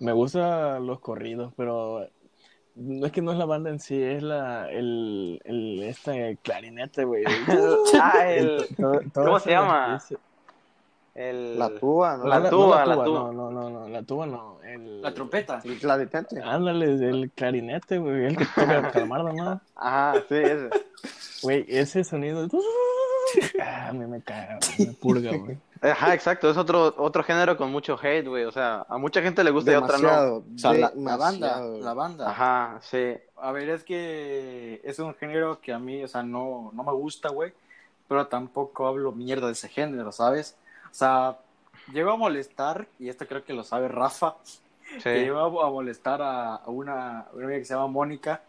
Me 0.00 0.12
gustan 0.12 0.86
los 0.86 1.00
corridos, 1.00 1.52
pero 1.56 2.08
no 2.78 3.06
es 3.06 3.12
que 3.12 3.20
no 3.22 3.32
es 3.32 3.38
la 3.38 3.44
banda 3.44 3.70
en 3.70 3.80
sí, 3.80 4.00
es 4.02 4.22
la 4.22 4.70
el, 4.70 5.40
el 5.44 5.82
este 5.82 6.38
clarinete, 6.42 7.04
güey. 7.04 7.24
ah, 8.00 8.30
el, 8.30 8.66
Todo- 8.76 9.00
todo 9.12 9.24
¿Cómo 9.24 9.40
se 9.40 9.50
llama? 9.50 9.96
ese- 9.96 10.16
el... 11.14 11.58
La 11.58 11.68
tuba, 11.70 12.16
¿no? 12.16 12.26
La 12.28 12.48
tuba, 12.48 12.84
no 12.84 12.86
la 12.86 13.04
tuba. 13.04 13.32
No, 13.32 13.32
no, 13.32 13.50
no, 13.50 13.70
no, 13.70 13.88
la 13.88 14.02
tuba 14.04 14.24
no. 14.26 14.58
El, 14.62 15.02
La 15.02 15.12
trompeta. 15.12 15.60
El 15.64 15.76
clarinete. 15.78 16.40
Ándale, 16.40 16.84
el 17.08 17.30
clarinete, 17.34 17.98
güey, 17.98 18.26
el 18.26 18.36
que 18.36 18.44
toca 18.44 18.90
calamardo, 18.92 19.32
¿no? 19.32 19.60
Ajá, 19.74 20.14
sí, 20.28 20.34
ese. 20.36 20.70
Güey, 21.42 21.64
ese 21.68 22.04
sonido. 22.04 22.46
Ah, 23.60 23.88
a 23.88 23.92
mí 23.92 24.06
me 24.06 24.20
caga, 24.22 24.58
me 24.78 24.86
purga, 24.92 25.36
güey. 25.36 25.58
Ajá, 25.80 26.12
exacto, 26.14 26.50
es 26.50 26.56
otro, 26.56 26.94
otro 26.98 27.22
género 27.22 27.56
con 27.56 27.70
mucho 27.70 27.96
hate, 28.02 28.26
güey. 28.26 28.44
O 28.44 28.50
sea, 28.52 28.84
a 28.88 28.98
mucha 28.98 29.22
gente 29.22 29.44
le 29.44 29.50
gusta 29.50 29.70
y 29.70 29.74
a 29.74 29.78
otra 29.80 29.96
no. 29.98 30.02
Demasiado. 30.02 30.36
O 30.54 30.58
sea, 30.58 30.72
la, 30.72 30.92
la 30.96 31.16
banda, 31.16 31.60
la 31.60 31.94
banda. 31.94 32.30
Ajá, 32.30 32.78
sí. 32.82 33.14
A 33.36 33.52
ver, 33.52 33.68
es 33.68 33.84
que 33.84 34.80
es 34.82 34.98
un 34.98 35.14
género 35.14 35.60
que 35.60 35.72
a 35.72 35.78
mí, 35.78 36.02
o 36.02 36.08
sea, 36.08 36.22
no, 36.22 36.70
no 36.74 36.82
me 36.82 36.92
gusta, 36.92 37.28
güey. 37.28 37.52
Pero 38.08 38.26
tampoco 38.26 38.86
hablo 38.86 39.12
mierda 39.12 39.46
de 39.46 39.52
ese 39.52 39.68
género, 39.68 40.10
¿sabes? 40.10 40.56
O 40.90 40.94
sea, 40.94 41.36
llego 41.92 42.10
a 42.10 42.16
molestar, 42.16 42.88
y 42.98 43.08
esto 43.08 43.26
creo 43.26 43.44
que 43.44 43.52
lo 43.52 43.62
sabe 43.62 43.86
Rafa, 43.88 44.34
que 44.94 45.00
Sí. 45.00 45.08
llego 45.10 45.38
a 45.38 45.66
a 45.66 45.70
molestar 45.70 46.22
a, 46.22 46.56
a 46.56 46.68
una, 46.70 47.26
una 47.34 47.44
amiga 47.44 47.58
que 47.58 47.64
se 47.66 47.74
llama 47.74 47.86
Mónica, 47.86 48.40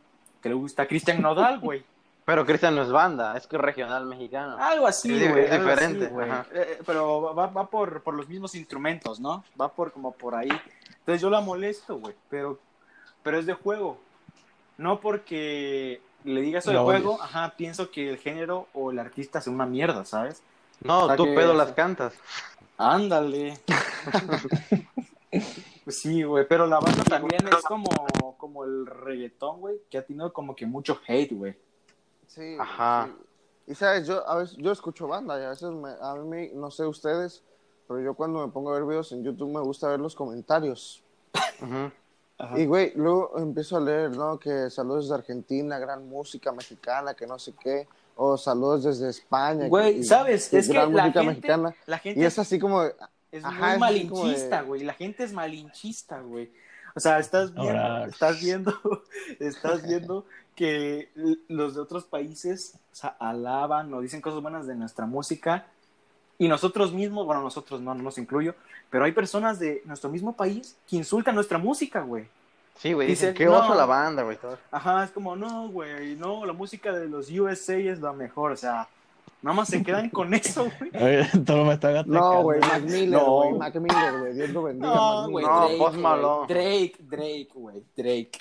que 0.42 0.50
le 0.50 0.56
gusta 0.56 0.88
Cristian 0.88 1.22
Nodal, 1.22 1.60
güey. 1.60 1.84
Pero 2.30 2.46
Cristian 2.46 2.76
no 2.76 2.84
es 2.84 2.92
banda, 2.92 3.36
es 3.36 3.48
que 3.48 3.56
es 3.56 3.62
regional 3.63 4.06
mexicano. 4.06 4.56
Algo 4.60 4.86
así, 4.86 5.10
güey. 5.10 5.46
es 5.46 5.52
así, 5.52 5.60
diferente, 5.62 6.08
güey. 6.10 6.30
Eh, 6.30 6.44
eh, 6.54 6.80
pero 6.86 7.34
va, 7.34 7.48
va 7.48 7.65
por, 7.68 8.04
por 8.04 8.13
los 8.13 8.30
mismos 8.30 8.54
instrumentos, 8.54 9.20
¿no? 9.20 9.44
Va 9.60 9.70
por 9.74 9.92
como 9.92 10.12
por 10.12 10.36
ahí. 10.36 10.50
Entonces 11.00 11.24
yo 11.24 11.32
la 11.32 11.42
molesto, 11.42 11.98
güey. 11.98 12.13
Pero, 12.30 12.60
pero 13.24 13.39
es 13.39 13.48
de 13.48 13.54
juego. 13.54 13.98
No 14.78 15.00
porque 15.00 16.04
le 16.24 16.42
diga 16.42 16.60
eso 16.60 16.70
de 16.70 16.78
juego, 16.78 17.20
ajá, 17.20 17.56
pienso 17.58 17.89
que 17.89 18.12
el 18.12 18.20
género 18.20 18.68
o 18.74 18.92
el 18.92 19.00
artista 19.00 19.39
es 19.39 19.48
una 19.48 19.65
mierda, 19.65 20.06
¿sabes? 20.06 20.44
No, 20.82 21.06
O 21.06 21.08
sea 21.08 21.15
tú 21.15 21.24
que- 21.26 21.34
pedo 21.34 21.56
las 21.56 21.72
cantas. 21.72 22.13
Ándale. 22.78 23.56
Pues 25.84 26.00
sí, 26.00 26.22
güey, 26.22 26.48
pero 26.48 26.68
la 26.68 26.80
banda 26.80 27.04
también 27.06 27.48
es 27.48 27.63
como, 27.63 27.89
como 28.38 28.65
el 28.65 28.86
reggaetón, 28.86 29.62
güey, 29.62 29.78
que 29.89 29.98
ha 29.98 30.06
tenido 30.06 30.32
como 30.32 30.56
que 30.56 30.68
mucho 30.68 31.02
hate, 31.08 31.34
güey. 31.34 31.56
Sí, 32.30 32.56
Ajá. 32.60 33.10
sí. 33.65 33.72
Y 33.72 33.76
sabes, 33.76 34.08
yo 34.08 34.28
a 34.28 34.38
veces 34.38 34.56
yo 34.58 34.72
escucho 34.72 35.08
banda 35.08 35.39
y 35.39 35.44
a 35.44 35.50
veces 35.50 35.70
me- 35.72 35.94
a 36.02 36.15
mí, 36.15 36.50
no 36.56 36.72
sé 36.72 36.86
ustedes, 36.86 37.44
pero 37.88 38.00
yo 38.00 38.13
cuando 38.13 38.46
me 38.46 38.52
pongo 38.52 38.72
a 38.72 38.74
ver 38.76 38.84
videos 38.86 39.12
en 39.12 39.24
YouTube 39.24 39.52
me 39.54 39.62
gusta 39.62 39.88
ver 39.89 40.00
los 40.00 40.15
comentarios. 40.15 41.04
Ujú. 41.62 41.92
Y 42.58 42.65
güey, 42.65 42.94
luego 42.96 43.34
empiezo 43.38 43.78
a 43.78 43.82
leer, 43.82 44.12
¿no? 44.12 44.39
Que 44.39 44.70
saludos 44.70 45.06
desde 45.06 45.15
Argentina, 45.15 45.78
gran 45.78 46.08
música 46.08 46.52
mexicana, 46.54 47.13
que 47.13 47.28
no 47.28 47.38
sé 47.38 47.54
qué, 47.60 47.88
o 48.15 48.38
saludos 48.38 48.84
desde 48.86 49.10
España. 49.10 49.68
Güey, 49.68 50.00
y- 50.00 50.04
¿sabes? 50.04 50.52
y 50.54 50.58
Es 50.58 50.68
que 50.68 50.74
la 50.74 51.04
gente, 51.04 51.22
mexicana. 51.24 51.76
la 51.86 52.00
gente 52.00 52.20
Y 52.20 52.24
es 52.24 52.39
así 52.39 52.58
como, 52.60 52.84
de, 52.84 52.96
Es 53.32 53.46
Ajá, 53.46 53.60
muy 53.65 53.74
es 53.74 53.80
malinchista, 53.80 54.62
de- 54.62 54.68
güey. 54.68 54.84
La 54.84 54.94
gente 54.94 55.24
es 55.24 55.34
malinchista, 55.34 56.20
güey. 56.22 56.52
O 56.96 57.00
sea, 57.00 57.20
estás 57.20 57.54
viendo, 57.54 57.80
Ahora- 57.80 58.06
estás 58.08 58.39
viendo, 58.42 58.74
estás 59.39 59.84
viendo 59.84 60.26
que 60.60 61.08
los 61.48 61.74
de 61.76 61.80
otros 61.80 62.04
países 62.04 62.78
o 62.91 62.95
sea, 62.95 63.15
alaban 63.17 63.93
o 63.93 64.02
dicen 64.02 64.19
cosas 64.19 64.41
buenas 64.41 64.67
de 64.67 64.76
nuestra 64.76 65.06
música 65.06 65.67
y 66.38 66.50
nosotros 66.50 66.91
mismos, 66.91 67.26
bueno, 67.26 67.41
nosotros 67.41 67.80
no, 67.80 67.95
no 67.95 68.04
nos 68.04 68.17
incluyo, 68.17 68.56
pero 68.89 69.06
hay 69.06 69.13
personas 69.13 69.58
de 69.58 69.82
nuestro 69.86 70.10
mismo 70.10 70.34
país 70.36 70.76
que 70.86 70.98
insultan 70.98 71.36
nuestra 71.36 71.58
música, 71.60 72.02
güey. 72.02 72.28
Sí, 72.76 72.91
güey, 72.91 73.08
Dicen, 73.08 73.34
qué 73.34 73.45
no. 73.45 73.58
oso 73.58 73.74
la 73.74 73.86
banda, 73.86 74.24
güey. 74.24 74.36
todo. 74.36 74.58
Ajá, 74.69 75.06
es 75.06 75.12
como, 75.12 75.38
no, 75.38 75.69
güey, 75.69 76.17
no, 76.17 76.45
la 76.45 76.52
música 76.52 76.91
de 76.91 77.08
los 77.08 77.30
USA 77.32 77.78
es 77.78 78.02
la 78.02 78.12
mejor, 78.12 78.52
o 78.52 78.58
sea, 78.58 78.89
nada 79.41 79.56
más 79.56 79.69
se 79.69 79.82
quedan 79.82 80.10
con 80.10 80.34
eso, 80.34 80.69
güey. 80.78 80.91
Todo 81.45 81.63
me 81.63 81.76
está 81.76 82.04
no, 82.04 82.43
güey, 82.43 82.60
Mac 82.60 82.82
Miller, 82.82 83.10
No. 83.12 83.26
güey, 83.43 83.54
Mac 83.54 83.76
Miller, 83.76 84.19
güey, 84.19 84.34
Dios 84.34 84.50
lo 84.50 84.63
bendiga. 84.63 84.93
No, 84.93 85.30
güey. 85.30 85.45
No, 85.45 86.45
Drake. 86.48 86.48
Drake, 86.50 86.95
Drake, 87.00 87.50
güey, 87.54 87.82
Drake. 87.95 88.32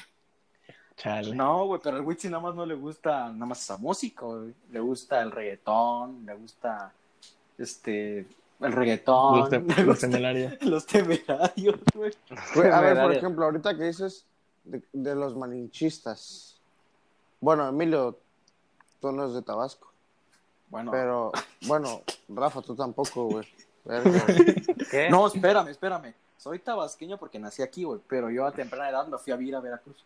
Chale. 0.98 1.34
No, 1.34 1.64
güey, 1.66 1.80
pero 1.82 1.96
al 1.96 2.02
Witsi 2.04 2.28
nada 2.28 2.42
más 2.42 2.54
no 2.54 2.66
le 2.66 2.74
gusta 2.74 3.28
nada 3.32 3.46
más 3.46 3.60
esa 3.62 3.76
música, 3.78 4.26
güey. 4.26 4.52
Le 4.70 4.80
gusta 4.80 5.22
el 5.22 5.30
reggaetón, 5.30 6.26
le 6.26 6.34
gusta 6.34 6.92
este 7.56 8.26
el 8.60 8.72
reggaetón, 8.72 9.38
Los, 9.40 9.50
te- 9.50 9.60
los 9.76 9.86
gusta 9.86 10.06
temerarios. 10.08 10.54
los 10.62 10.86
temerarios, 10.86 11.80
güey. 11.94 12.12
Güey, 12.54 12.70
a 12.70 12.80
ver, 12.80 13.00
por 13.00 13.12
ejemplo, 13.12 13.44
ahorita 13.44 13.76
que 13.76 13.84
dices 13.84 14.24
de, 14.64 14.82
de 14.92 15.14
los 15.14 15.36
malinchistas. 15.36 16.56
Bueno, 17.40 17.68
Emilio, 17.68 18.18
tú 19.00 19.12
no 19.12 19.22
eres 19.22 19.34
de 19.34 19.42
Tabasco. 19.42 19.92
Bueno, 20.70 20.90
Pero, 20.90 21.32
bueno, 21.66 22.02
Rafa, 22.28 22.60
tú 22.60 22.74
tampoco, 22.74 23.24
güey. 23.26 23.46
¿Qué? 24.90 25.08
no, 25.08 25.26
espérame, 25.28 25.68
espérame. 25.68 26.12
Soy 26.36 26.58
tabasqueño 26.58 27.16
porque 27.16 27.38
nací 27.38 27.62
aquí, 27.62 27.84
güey, 27.84 28.00
pero 28.06 28.28
yo 28.30 28.44
a 28.46 28.52
temprana 28.52 28.90
edad 28.90 29.06
me 29.06 29.16
fui 29.18 29.32
a 29.32 29.36
vivir 29.36 29.56
a 29.56 29.60
Veracruz. 29.60 30.04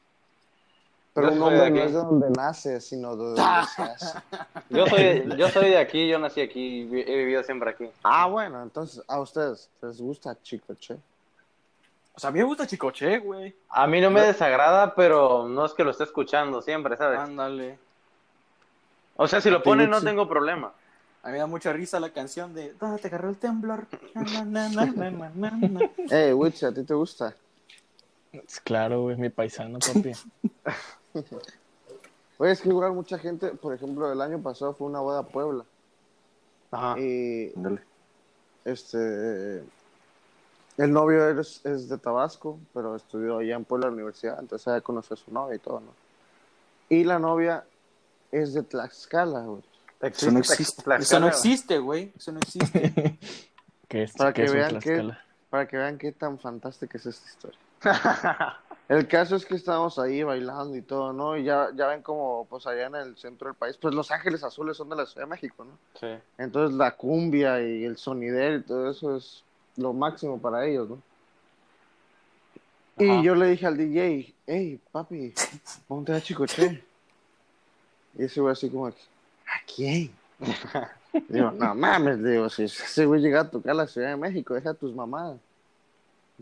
Pero 1.15 1.29
Yo 1.29 1.37
un 1.37 1.43
hombre 1.43 1.71
no 1.71 1.81
es 1.83 1.93
de 1.93 1.99
donde 1.99 2.31
nace, 2.31 2.81
sino 2.81 3.17
de 3.17 3.25
donde 3.25 3.43
se 3.75 3.83
hace. 3.83 4.19
Yo 4.71 4.87
soy, 4.87 5.37
yo 5.37 5.49
soy 5.51 5.69
de 5.69 5.77
aquí, 5.77 6.09
yo 6.09 6.19
nací 6.19 6.41
aquí, 6.41 6.81
he 6.91 7.17
vivido 7.17 7.43
siempre 7.43 7.71
aquí. 7.71 7.87
Ah, 8.03 8.27
bueno, 8.27 8.63
entonces, 8.63 9.03
a 9.07 9.21
ustedes, 9.21 9.69
¿les 9.83 10.01
gusta 10.01 10.35
Chicoche? 10.43 10.97
O 12.15 12.21
sea, 12.21 12.29
a 12.29 12.33
mí 12.33 12.39
me 12.39 12.45
gusta 12.47 12.67
Chicoche, 12.67 13.19
güey. 13.19 13.55
A 13.69 13.87
mí 13.87 14.01
no 14.01 14.11
me 14.11 14.23
desagrada, 14.23 14.95
pero 14.95 15.47
no 15.47 15.67
es 15.67 15.73
que 15.73 15.85
lo 15.85 15.91
esté 15.91 16.05
escuchando 16.05 16.63
siempre, 16.63 16.97
¿sabes? 16.97 17.19
Ándale. 17.19 17.79
O 19.17 19.29
sea, 19.29 19.43
si 19.43 19.51
lo 19.51 19.63
ponen 19.63 19.91
no 19.91 20.01
tengo 20.01 20.27
problema. 20.27 20.73
A 21.23 21.29
mí 21.29 21.35
me 21.35 21.39
da 21.39 21.47
mucha 21.47 21.73
risa 21.73 22.01
la 22.01 22.11
canción 22.11 22.53
de 22.53 22.73
¿Dónde 22.75 22.99
te 23.01 23.09
agarró 23.09 23.29
el 23.29 23.37
temblor? 23.37 23.87
Na, 24.15 24.69
na. 24.69 25.91
Eh, 26.11 26.33
Witch, 26.33 26.65
¿a 26.65 26.73
ti 26.73 26.83
te 26.83 26.95
gusta? 26.95 27.35
Claro, 28.65 29.03
güey, 29.03 29.17
mi 29.17 29.29
paisano, 29.29 29.79
papi. 29.79 30.13
Oye, 32.39 32.51
es 32.53 32.61
que 32.61 32.69
igual 32.71 32.93
mucha 32.93 33.19
gente, 33.19 33.49
por 33.53 33.75
ejemplo, 33.75 34.11
el 34.11 34.21
año 34.21 34.41
pasado 34.43 34.75
fue 34.75 34.87
una 34.89 35.01
boda 35.01 35.21
a 35.21 35.27
Puebla. 35.27 35.65
Ajá. 36.71 36.99
Y 36.99 37.53
Ándale. 37.57 37.83
este 38.65 39.63
el 40.79 40.91
novio 40.91 41.29
es, 41.39 41.61
es 41.65 41.89
de 41.89 41.99
Tabasco, 41.99 42.59
pero 42.73 42.97
estudió 42.97 43.39
allá 43.39 43.57
en 43.57 43.65
Puebla 43.65 43.87
en 43.89 43.93
la 43.93 43.97
universidad, 43.97 44.41
entonces 44.41 44.67
ya 44.73 44.81
conoció 44.81 45.15
a 45.15 45.17
su 45.19 45.31
novia 45.31 45.57
y 45.57 45.59
todo, 45.59 45.81
¿no? 45.81 45.93
Y 46.89 47.05
la 47.05 47.19
novia 47.19 47.65
es 48.31 48.55
de 48.55 48.63
Tlaxcala, 48.63 49.41
güey. 49.41 49.63
Eso 50.01 50.31
no 50.31 50.39
existe. 50.41 50.83
Eso 50.99 51.21
no 51.21 51.29
existe, 51.29 51.79
güey. 51.79 52.13
Eso 52.17 52.33
no 52.33 52.41
existe. 52.41 53.19
Que 53.89 54.05
es, 54.05 54.13
Para 54.15 54.33
que 54.33 54.41
que 54.41 54.45
es 54.47 54.51
un 54.53 54.57
vean 54.57 54.71
que- 54.71 54.91
Tlaxcala. 54.95 55.25
Para 55.51 55.69
que 55.69 55.77
vean 55.77 55.99
qué 55.99 56.13
tan 56.13 56.39
fantástica 56.39 56.97
es 56.97 57.05
esta 57.05 57.29
historia. 57.29 57.59
El 58.89 59.09
caso 59.09 59.37
es 59.37 59.47
que 59.47 59.55
estábamos 59.55 59.99
ahí 59.99 60.23
bailando 60.23 60.77
y 60.77 60.83
todo, 60.83 61.13
¿no? 61.13 61.37
Y 61.37 61.45
ya, 61.45 61.69
ya 61.75 61.87
ven 61.87 62.03
como, 62.03 62.47
pues 62.51 62.67
allá 62.67 62.87
en 62.87 62.95
el 62.95 63.17
centro 63.17 63.49
del 63.49 63.57
país, 63.57 63.79
pues 63.81 63.95
Los 63.95 64.11
Ángeles 64.11 64.45
Azules 64.45 64.77
son 64.77 64.89
de 64.91 64.97
la 64.97 65.07
Ciudad 65.07 65.27
de 65.27 65.31
México, 65.31 65.65
¿no? 65.65 65.79
Sí. 65.99 66.21
Entonces 66.37 66.77
la 66.77 66.95
cumbia 66.97 67.63
y 67.63 67.85
el 67.85 67.97
sonidero 67.97 68.57
y 68.57 68.63
todo 68.63 68.91
eso 68.91 69.17
es 69.17 69.45
lo 69.77 69.93
máximo 69.93 70.39
para 70.39 70.67
ellos, 70.67 70.91
¿no? 70.91 71.03
Ajá. 72.97 73.21
Y 73.21 73.23
yo 73.23 73.35
le 73.35 73.47
dije 73.47 73.67
al 73.67 73.77
DJ, 73.77 74.35
hey, 74.47 74.81
papi, 74.91 75.33
ponte 75.89 76.13
a 76.13 76.21
Chicoche. 76.21 76.85
Y 78.19 78.25
ese 78.25 78.41
güey 78.41 78.53
así 78.53 78.69
como, 78.69 78.89
¿a 78.89 78.95
quién? 79.75 80.11
digo, 81.29 81.51
no 81.53 81.75
mames, 81.75 82.23
digo, 82.23 82.51
si 82.51 82.65
ese 82.65 83.07
güey 83.07 83.21
llega 83.21 83.41
a 83.41 83.51
tocar 83.51 83.73
a 83.73 83.75
la 83.75 83.87
Ciudad 83.87 84.11
de 84.11 84.17
México, 84.17 84.55
deja 84.55 84.71
a 84.71 84.75
tus 84.75 84.95
mamadas. 84.95 85.39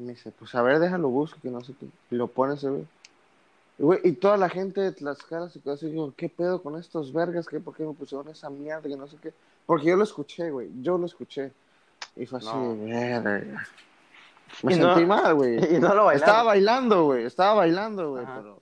Me 0.01 0.13
dice, 0.13 0.31
pues 0.33 0.55
a 0.55 0.63
ver, 0.63 0.79
déjalo 0.79 1.09
busco, 1.09 1.39
que 1.43 1.51
no 1.51 1.61
sé 1.63 1.75
qué. 1.79 1.87
Y 2.11 2.15
lo 2.17 2.27
pone 2.29 2.55
ese 2.55 2.69
güey. 2.71 2.87
Y, 3.79 3.83
güey, 3.83 4.01
y 4.05 4.13
toda 4.13 4.37
la 4.37 4.49
gente 4.49 4.81
de 4.81 4.93
Tlaxcala 4.93 5.49
se 5.51 5.61
quedó 5.61 5.75
así, 5.75 5.87
digo, 5.91 6.13
¿qué 6.17 6.29
pedo 6.29 6.63
con 6.63 6.79
estos 6.79 7.13
vergas? 7.13 7.47
¿Qué? 7.47 7.61
¿Por 7.61 7.75
qué 7.77 7.85
me 7.85 7.93
pusieron 7.95 8.29
esa 8.29 8.49
mierda? 8.51 8.89
Que 8.89 8.97
no 8.97 9.07
sé 9.07 9.17
qué. 9.23 9.33
Porque 9.67 9.87
yo 9.87 9.97
lo 9.97 10.05
escuché, 10.05 10.51
güey, 10.51 10.71
yo 10.83 10.99
lo 10.99 11.07
escuché. 11.07 11.53
Y 12.17 12.27
fue 12.27 12.39
así, 12.39 12.49
No. 12.49 12.77
verga. 12.77 13.67
Me 14.63 14.75
Y 14.75 14.79
no- 14.79 14.95
sentí 14.95 15.07
mal, 15.07 15.35
güey. 15.35 15.57
Y 15.77 15.81
no 15.81 15.95
lo 15.95 16.11
Estaba 16.11 16.43
bailaron. 16.43 16.47
bailando, 16.47 17.05
güey, 17.05 17.25
estaba 17.25 17.55
bailando, 17.55 18.11
güey, 18.11 18.25
pero, 18.27 18.59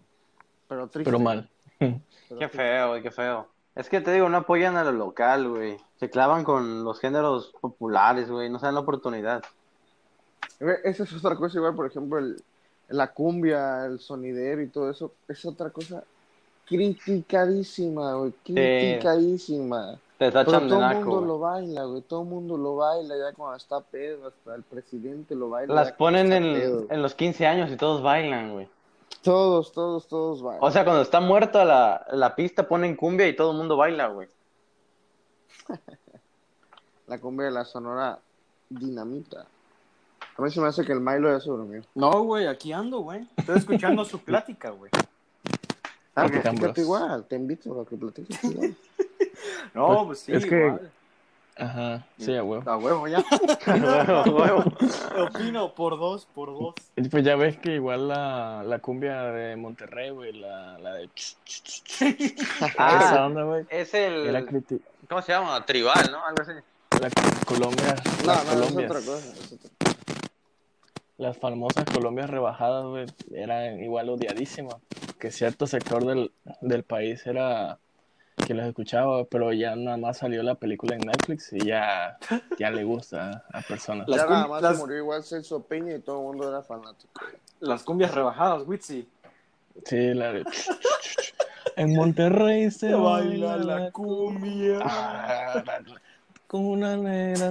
pero 0.69 0.87
triste. 0.89 1.11
Pero 1.11 1.19
mal. 1.19 1.49
Pero 1.79 1.95
Qué 2.29 2.35
triste. 2.37 2.49
feo, 2.49 2.89
güey, 2.89 3.03
qué 3.03 3.11
feo. 3.11 3.49
Es 3.75 3.89
que 3.89 4.01
te 4.01 4.13
digo, 4.13 4.29
no 4.29 4.39
apoyan 4.39 4.77
a 4.77 4.83
lo 4.85 4.91
local, 4.93 5.49
güey. 5.49 5.77
Se 6.01 6.11
clavan 6.11 6.43
con 6.45 6.85
los 6.85 6.99
géneros 7.01 7.55
populares, 7.61 8.29
güey. 8.29 8.51
No 8.51 8.59
se 8.59 8.67
dan 8.67 8.75
la 8.75 8.81
oportunidad. 8.81 9.43
Esa 10.85 11.05
es 11.05 11.13
otra 11.13 11.37
cosa, 11.37 11.59
igual, 11.59 11.75
por 11.75 11.87
ejemplo, 11.87 12.19
el, 12.19 12.37
la 12.89 13.13
cumbia, 13.13 13.87
el 13.87 14.01
sonidero 14.01 14.63
y 14.63 14.69
todo 14.69 14.91
eso, 14.91 15.13
es 15.29 15.45
otra 15.45 15.71
cosa 15.71 16.03
criticadísima, 16.67 18.15
güey, 18.15 18.33
criticadísima. 18.45 19.99
Te 20.19 20.33
Pero 20.33 20.45
todo 20.45 20.59
el 20.59 20.69
mundo 20.69 21.17
güey. 21.17 21.27
lo 21.27 21.39
baila, 21.39 21.85
güey, 21.85 22.03
todo 22.03 22.23
el 22.23 22.29
mundo 22.29 22.57
lo 22.57 22.77
baila, 22.77 23.17
ya 23.17 23.33
cuando 23.35 23.57
está 23.57 23.81
pedo, 23.81 24.27
hasta 24.29 24.55
el 24.57 24.65
presidente 24.65 25.35
lo 25.35 25.49
baila. 25.49 25.75
Las 25.75 25.93
ponen 25.93 26.33
en, 26.33 26.55
pedo. 26.55 26.87
en 26.91 27.03
los 27.03 27.15
15 27.15 27.47
años 27.47 27.71
y 27.71 27.77
todos 27.77 28.03
bailan, 28.03 28.53
güey. 28.53 28.69
Todos, 29.23 29.73
todos, 29.73 30.09
todos 30.09 30.43
bailan. 30.43 30.63
O 30.63 30.71
sea, 30.71 30.85
cuando 30.85 31.03
está 31.03 31.21
muerta 31.21 31.65
la, 31.65 32.05
la 32.11 32.35
pista, 32.35 32.67
ponen 32.67 32.97
cumbia 32.97 33.29
y 33.29 33.37
todo 33.37 33.53
el 33.53 33.57
mundo 33.57 33.77
baila, 33.77 34.09
güey. 34.09 34.29
La 37.07 37.19
cumbia 37.19 37.47
de 37.47 37.53
la 37.53 37.65
sonora 37.65 38.19
dinamita. 38.69 39.47
A 40.39 40.43
mí 40.43 40.51
se 40.51 40.61
me 40.61 40.69
hace 40.69 40.85
que 40.85 40.93
el 40.93 41.01
Milo 41.01 41.33
ya 41.33 41.41
se 41.41 41.51
durmió. 41.51 41.83
No, 41.97 42.23
güey, 42.23 42.47
aquí 42.47 42.73
ando, 42.73 43.01
güey. 43.01 43.27
Estoy 43.37 43.59
escuchando 43.59 44.05
su 44.05 44.21
plática, 44.21 44.71
güey. 44.71 44.91
Ah, 46.15 46.27
platícate 46.27 46.61
Bros. 46.61 46.79
igual, 46.79 47.25
te 47.29 47.37
invito 47.37 47.81
a 47.81 47.87
que 47.87 47.97
platiques 47.97 48.45
igual. 48.45 48.75
No, 49.75 50.07
pues 50.07 50.21
sí, 50.21 50.33
es 50.33 50.47
que- 50.47 50.57
igual. 50.67 50.91
Ajá, 51.61 52.07
sí, 52.19 52.37
a 52.37 52.45
huevo. 52.45 52.71
A 52.71 52.77
huevo, 52.77 53.09
ya. 53.09 53.19
Huevo, 53.67 54.39
huevo. 54.39 54.65
Opino 55.29 55.75
por 55.75 55.99
dos, 55.99 56.27
por 56.33 56.51
dos. 56.57 56.75
Y 56.95 57.09
Pues 57.09 57.25
ya 57.25 57.35
ves 57.35 57.57
que 57.59 57.75
igual 57.75 58.07
la, 58.07 58.63
la 58.65 58.79
cumbia 58.79 59.23
de 59.33 59.57
Monterrey, 59.57 60.11
güey, 60.11 60.35
la, 60.35 60.79
la 60.79 60.95
de... 60.95 61.11
Esa 61.17 62.75
Ah, 62.79 63.27
onda, 63.27 63.43
güey. 63.43 63.67
es 63.71 63.93
Era 63.93 64.39
el. 64.39 64.47
criti- 64.47 64.81
¿Cómo 65.09 65.21
se 65.21 65.33
llama? 65.33 65.67
Tribal, 65.67 66.09
¿no? 66.13 66.25
Algo 66.25 66.43
así. 66.43 66.53
la 67.01 67.11
Colombia, 67.45 67.95
No, 68.25 68.27
las 68.35 68.45
no, 68.57 68.63
es 68.65 68.71
otra 68.77 69.01
cosa. 69.01 69.33
es 69.33 69.53
otra- 69.53 69.71
las 71.19 71.37
famosas 71.37 71.85
Colombias 71.85 72.31
rebajadas, 72.31 72.85
güey, 72.87 73.07
eran 73.33 73.83
igual 73.83 74.09
odiadísimas. 74.09 74.77
Que 75.19 75.31
cierto 75.31 75.67
sector 75.67 76.05
del, 76.07 76.31
del 76.61 76.85
país 76.85 77.27
era 77.27 77.79
que 78.47 78.55
las 78.55 78.69
escuchaba, 78.69 79.25
pero 79.25 79.53
ya 79.53 79.75
nada 79.75 79.97
más 79.97 80.19
salió 80.19 80.45
la 80.45 80.55
película 80.55 80.95
en 80.95 81.01
Netflix 81.01 81.53
y 81.53 81.59
ya, 81.67 82.17
ya 82.57 82.71
le 82.71 82.85
gusta 82.85 83.45
a 83.53 83.61
personas. 83.63 84.09
Las 84.09 84.21
ya 84.21 84.27
cum- 84.27 84.33
nada 84.35 84.47
más 84.47 84.63
las- 84.63 84.77
se 84.77 84.83
murió 84.83 84.99
igual 84.99 85.25
Celso 85.25 85.61
Peña 85.65 85.97
y 85.97 85.99
todo 86.01 86.21
el 86.21 86.27
mundo 86.29 86.49
era 86.49 86.63
fanático. 86.63 87.21
Las 87.61 87.83
cumbias 87.83 88.15
rebajadas, 88.15 88.63
Witsi. 88.67 89.09
Sí, 89.85 90.15
la 90.15 90.33
de... 90.33 90.45
En 91.77 91.95
Monterrey 91.95 92.71
se 92.71 92.93
baila 92.95 93.57
la 93.57 93.91
cumbia. 93.91 94.79
Ah, 94.83 95.63
con 96.47 96.65
una 96.65 96.97
negra. 96.97 97.51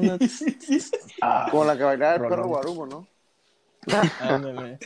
Ah, 1.21 1.47
Como 1.51 1.65
la 1.65 1.77
que 1.77 1.84
bailaba 1.84 2.15
el 2.15 2.21
perro 2.21 2.47
guarumo, 2.47 2.86
¿no? 2.86 3.08
Ándale. 4.19 4.80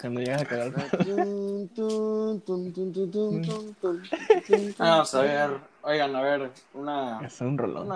Cuando 0.00 0.20
llegas 0.20 0.42
a 0.42 0.44
cagar. 0.44 0.72
Ah, 4.78 4.90
vamos 4.90 5.14
a 5.14 5.22
ver, 5.22 5.60
oigan, 5.82 6.16
a 6.16 6.22
ver, 6.22 6.50
una, 6.74 7.20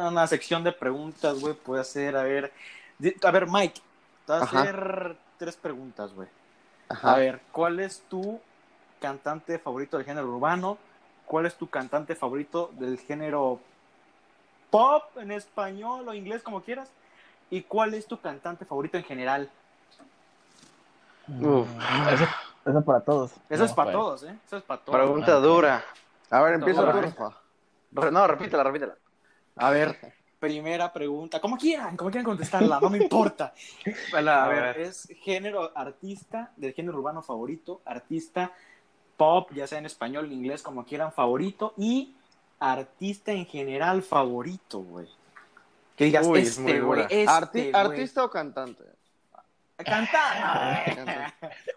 una, 0.09 0.27
sección 0.27 0.63
de 0.63 0.73
preguntas, 0.73 1.41
güey, 1.41 1.55
puede 1.55 1.81
hacer, 1.81 2.17
a 2.17 2.23
ver, 2.23 2.53
a 3.23 3.31
ver, 3.31 3.47
Mike, 3.49 3.81
te 4.25 4.33
voy 4.33 4.41
a 4.41 4.45
hacer 4.45 5.17
tres 5.39 5.57
preguntas, 5.57 6.13
güey. 6.13 6.29
A 6.89 7.17
ver, 7.17 7.41
¿cuál 7.51 7.81
es 7.81 8.03
tu 8.09 8.41
cantante 9.01 9.59
favorito 9.59 9.97
del 9.97 10.07
género 10.07 10.29
urbano? 10.29 10.79
¿Cuál 11.25 11.47
es 11.47 11.57
tu 11.57 11.69
cantante 11.69 12.15
favorito 12.15 12.71
del 12.79 12.99
género 12.99 13.59
pop 14.71 15.03
en 15.17 15.33
español 15.33 16.09
o 16.09 16.15
inglés, 16.15 16.43
como 16.43 16.63
quieras? 16.63 16.89
¿Y 17.51 17.63
cuál 17.63 17.95
es 17.95 18.07
tu 18.07 18.21
cantante 18.21 18.65
favorito 18.65 18.97
en 18.97 19.05
general? 19.05 19.51
Uf. 21.29 21.69
Eso, 22.13 22.25
eso 22.67 22.85
para 22.85 23.01
todos. 23.01 23.33
Eso 23.49 23.65
es 23.65 23.73
para 23.73 23.91
pues. 23.91 23.97
todos, 23.97 24.23
¿eh? 24.25 24.39
Eso 24.47 24.57
es 24.57 24.63
para 24.63 24.81
todos. 24.81 24.99
Pregunta 24.99 25.37
Ah, 25.37 25.41
dura. 25.41 25.85
A 26.31 26.41
ver, 26.43 26.55
empieza 26.55 26.81
tú, 26.93 28.11
No, 28.11 28.27
repítela, 28.27 28.63
repítela. 28.65 28.95
A 29.57 29.71
ver, 29.71 30.15
primera 30.41 30.93
pregunta, 30.93 31.41
como 31.41 31.57
quieran, 31.57 31.97
como 31.97 32.11
quieran 32.11 32.25
contestarla, 32.25 32.79
no 32.81 32.91
me 32.91 32.99
importa. 32.99 33.53
A, 34.15 34.45
A 34.45 34.49
ver, 34.49 34.63
ver. 34.63 34.81
es 34.81 35.09
género 35.23 35.73
artista 35.77 36.53
del 36.57 36.73
género 36.75 36.99
urbano 36.99 37.23
favorito, 37.23 37.81
artista 37.85 38.53
pop, 39.17 39.51
ya 39.55 39.67
sea 39.67 39.79
en 39.79 39.87
español, 39.87 40.27
en 40.27 40.33
inglés, 40.35 40.63
como 40.63 40.85
quieran, 40.85 41.13
favorito 41.13 41.73
y 41.77 42.15
artista 42.59 43.33
en 43.33 43.47
general 43.47 44.03
favorito, 44.03 44.81
güey. 44.81 45.09
Que 45.97 46.05
digas, 46.05 46.27
Uy, 46.27 46.41
es 46.41 46.59
muy 46.59 46.73
este, 46.73 46.83
güey, 46.83 47.01
este, 47.03 47.27
Arti-. 47.27 47.71
¿Artista 47.75 48.25
o 48.25 48.31
cantante? 48.31 48.85
Cantar. 49.85 50.97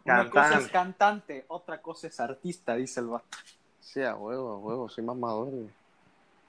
Una 0.05 0.29
cosa 0.29 0.59
es 0.59 0.67
Cantante. 0.69 1.45
otra 1.49 1.81
cosa 1.81 2.07
es 2.07 2.19
artista, 2.19 2.75
dice 2.75 2.99
el 3.01 3.07
vato. 3.07 3.37
Sí, 3.79 4.01
a 4.03 4.15
huevo, 4.15 4.51
a 4.53 4.57
huevo, 4.57 4.89
soy 4.89 5.03
mamador. 5.03 5.49
güey. 5.49 5.69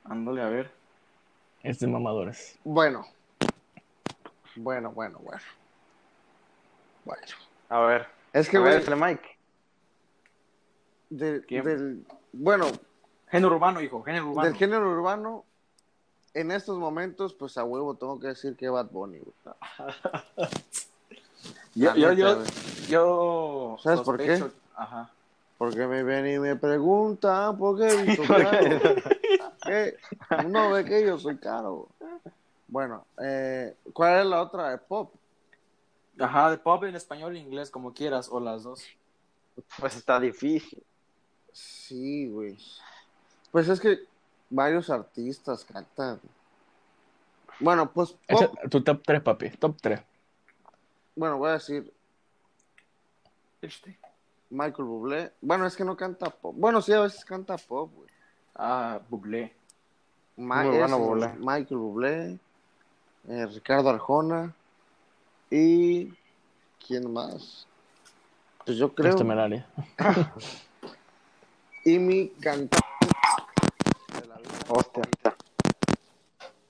Ándale, 0.04 0.42
a 0.42 0.48
ver. 0.48 0.70
Es 1.62 1.78
de 1.80 1.86
mamadores. 1.86 2.58
Bueno. 2.64 3.04
Bueno, 4.56 4.92
bueno, 4.92 5.18
bueno. 5.18 5.42
Bueno. 7.04 7.22
A 7.68 7.80
ver. 7.80 8.06
Es 8.32 8.48
que, 8.48 8.56
A 8.58 8.60
ver, 8.60 8.84
güey, 8.84 9.00
Mike. 9.00 9.28
de- 11.10 11.44
¿Qué? 11.46 11.62
del, 11.62 12.06
bueno, 12.32 12.66
Género 13.28 13.56
urbano, 13.56 13.80
hijo, 13.80 14.02
género 14.02 14.28
urbano. 14.30 14.48
del 14.48 14.56
género 14.58 14.90
urbano, 14.90 15.44
en 16.34 16.50
estos 16.52 16.78
momentos, 16.78 17.34
pues 17.34 17.56
a 17.58 17.64
huevo 17.64 17.94
tengo 17.96 18.18
que 18.20 18.28
decir 18.28 18.56
que 18.56 18.68
Bad 18.68 18.86
Bunny, 18.90 19.18
güey. 19.18 19.34
Yo, 21.74 21.94
yo, 21.94 22.12
yo, 22.88 23.76
¿Sabes 23.83 24.00
por 24.00 24.18
qué? 24.18 24.44
Ajá. 24.74 25.11
Porque 25.59 25.87
me 25.87 26.02
ven 26.02 26.26
y 26.26 26.38
me 26.38 26.56
preguntan 26.56 27.56
por 27.59 27.78
qué 27.78 27.88
he 27.88 28.02
visto 28.02 28.22
caro. 28.26 28.50
¿Qué? 29.62 29.96
Uno 30.46 30.70
ve 30.70 30.85
que 30.85 31.04
yo 31.06 31.18
soy 31.18 31.37
caro. 31.37 31.88
Bueno, 32.66 33.04
eh, 33.22 33.76
¿cuál 33.92 34.20
es 34.20 34.26
la 34.26 34.42
otra? 34.42 34.70
de 34.70 34.78
pop. 34.78 35.12
Ajá, 36.18 36.50
de 36.50 36.59
pop 36.59 36.83
en 36.85 36.96
español 36.96 37.37
e 37.37 37.40
inglés, 37.40 37.70
como 37.70 37.92
quieras, 37.92 38.28
o 38.30 38.40
las 38.40 38.62
dos. 38.62 38.83
Pues 39.78 39.96
está 39.96 40.18
difícil. 40.18 40.83
Sí, 41.52 42.28
güey. 42.30 42.56
Pues 43.50 43.68
es 43.68 43.80
que 43.80 43.98
varios 44.48 44.88
artistas 44.88 45.64
cantan. 45.64 46.20
Bueno, 47.59 47.90
pues 47.92 48.14
Echa- 48.28 48.48
pop, 48.48 48.59
tu 48.70 48.83
top 48.83 49.02
3, 49.04 49.20
papi. 49.22 49.50
Top 49.50 49.76
3. 49.80 50.00
Bueno, 51.20 51.37
voy 51.37 51.50
a 51.50 51.52
decir 51.52 51.92
Este. 53.61 53.98
Michael 54.48 54.85
Bublé. 54.88 55.33
Bueno, 55.42 55.66
es 55.66 55.76
que 55.76 55.85
no 55.85 55.94
canta 55.94 56.30
pop. 56.30 56.54
Bueno, 56.56 56.80
sí, 56.80 56.94
a 56.94 57.00
veces 57.00 57.26
canta 57.26 57.59
pop, 57.59 57.92
güey. 57.94 58.09
Ah, 58.54 58.98
Bublé. 59.11 59.54
Ma- 60.38 60.64
Muy 60.64 60.78
bueno, 60.78 60.98
Bublé. 60.98 61.28
Michael 61.38 61.76
Bublé, 61.78 62.38
eh, 63.28 63.46
Ricardo 63.52 63.90
Arjona 63.90 64.54
y 65.50 66.11
¿quién 66.87 67.12
más? 67.12 67.66
Pues 68.64 68.78
yo 68.78 68.94
creo 68.94 69.14
temerarios. 69.14 69.62
y 71.85 71.98
mi 71.98 72.28
cantante 72.30 72.78
Hostia. 74.68 75.02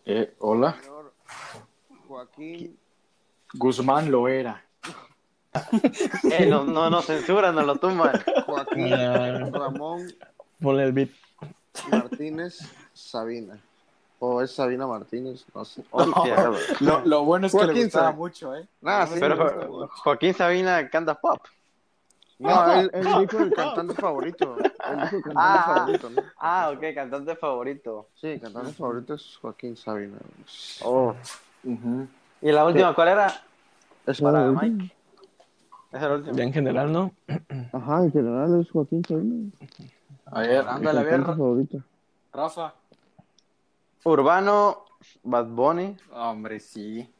Eh, 0.07 0.35
hola. 0.41 0.77
señor 0.81 1.13
Joaquín 2.09 2.77
Guzmán 3.55 4.11
lo 4.11 4.29
era. 4.29 4.65
Eh, 6.31 6.47
no, 6.47 6.63
no 6.63 6.89
nos 6.91 7.07
censuran, 7.07 7.53
nos 7.55 7.67
lo 7.67 7.75
tumban. 7.77 8.13
Joaquín. 8.47 8.89
Ramón 9.53 10.07
Ponle 10.61 10.85
el 10.85 10.93
beat. 10.93 11.11
Martínez 11.91 12.61
Sabina. 12.95 13.59
O 14.21 14.41
es 14.43 14.53
Sabina 14.55 14.87
Martínez, 14.87 15.45
no 15.55 15.65
sé. 15.65 15.83
Güey. 15.91 16.11
Lo, 16.81 17.05
lo 17.05 17.25
bueno 17.25 17.47
es 17.49 17.53
que 17.53 17.59
Joaquín 17.59 17.75
le 17.79 17.85
gustaba 17.85 18.05
sabe. 18.07 18.17
mucho, 18.17 18.55
¿eh? 18.55 18.69
Nada, 18.81 19.07
sí, 19.09 19.15
Pero. 19.19 19.89
Joaquín 19.89 20.35
Sabina 20.35 20.89
canta 20.89 21.15
pop. 21.15 21.41
No, 22.39 22.73
él, 22.73 22.91
él 22.95 23.05
dijo 23.21 23.39
el 23.43 23.53
cantante 23.53 23.95
favorito. 23.95 24.57
Él 24.59 25.01
dijo 25.01 25.17
el 25.17 25.23
cantante 25.23 25.33
Ah, 25.37 25.65
ah. 25.67 25.75
favorito, 25.75 26.11
¿no? 26.11 26.23
Ah, 26.39 26.71
ok, 26.75 26.95
cantante 26.95 27.35
favorito. 27.37 28.09
Sí, 28.15 28.39
cantante 28.41 28.73
favorito 28.73 29.15
es 29.15 29.37
Joaquín 29.43 29.77
Sabina. 29.77 30.17
Oh. 30.85 31.15
Ujú. 31.65 32.07
¿Y 32.43 32.53
la 32.53 32.65
última 32.65 32.95
cuál 32.95 33.09
era? 33.09 33.33
Es 34.07 34.21
Para 34.21 34.51
Mike. 34.51 34.95
Es 35.93 36.03
el 36.03 36.13
último. 36.13 36.37
Ya 36.37 36.45
en 36.45 36.53
general, 36.53 36.93
¿no? 36.93 37.13
Ajá, 37.73 38.05
en 38.05 38.13
general 38.13 38.61
es 38.61 38.71
Joaquín 38.71 39.05
Sabina. 39.05 39.51
A 40.27 40.41
ver, 40.41 40.69
ándale 40.69 41.01
a 41.01 41.03
ver. 41.03 41.21
Rafa. 42.33 42.75
Urbano, 44.05 44.85
Bad 45.23 45.47
Bunny, 45.47 45.97
Hombre, 46.13 46.61
sí. 46.61 47.13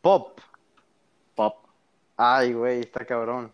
pop. 0.00 0.40
Pop. 1.34 1.56
Ay, 2.16 2.54
güey, 2.54 2.80
está 2.80 3.04
cabrón. 3.04 3.52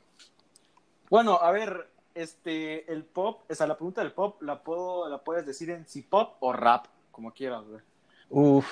Bueno, 1.10 1.34
a 1.34 1.50
ver, 1.50 1.90
este, 2.14 2.90
el 2.90 3.04
pop, 3.04 3.42
o 3.50 3.54
sea, 3.54 3.66
la 3.66 3.76
pregunta 3.76 4.02
del 4.02 4.12
pop 4.12 4.40
la 4.42 4.62
puedo, 4.62 5.08
la 5.08 5.18
puedes 5.18 5.44
decir 5.44 5.70
en 5.70 5.86
si 5.86 6.02
pop 6.02 6.36
o 6.40 6.52
rap, 6.52 6.86
como 7.10 7.32
quieras, 7.32 7.64
güey. 7.66 7.82
Uf, 8.30 8.66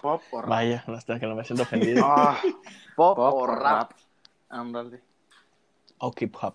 Pop 0.00 0.22
o 0.30 0.40
rap. 0.42 0.50
vaya, 0.50 0.84
hasta 0.86 1.18
que 1.18 1.26
no 1.26 1.34
me 1.34 1.44
siento 1.44 1.62
ofendido. 1.64 2.04
Ah, 2.06 2.38
pop, 2.96 3.16
Pop 3.16 3.34
o 3.34 3.46
rap. 3.46 3.92
Ándale. 4.48 5.00
O 5.98 6.10
keep 6.12 6.34
hop. 6.40 6.54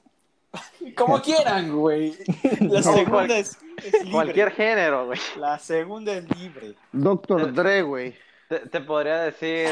Como 0.95 1.19
quieran, 1.21 1.75
güey. 1.75 2.15
La 2.61 2.79
No, 2.79 2.81
segunda 2.83 3.09
cual- 3.11 3.31
es, 3.31 3.57
es 3.77 3.93
libre. 3.93 4.11
Cualquier 4.11 4.51
género, 4.51 5.05
güey. 5.07 5.19
La 5.37 5.57
segunda 5.59 6.13
es 6.13 6.37
libre. 6.37 6.75
Doctor 6.91 7.51
Dre, 7.53 7.81
güey. 7.81 8.15
Te, 8.49 8.59
te 8.59 8.81
podría 8.81 9.21
decir 9.23 9.69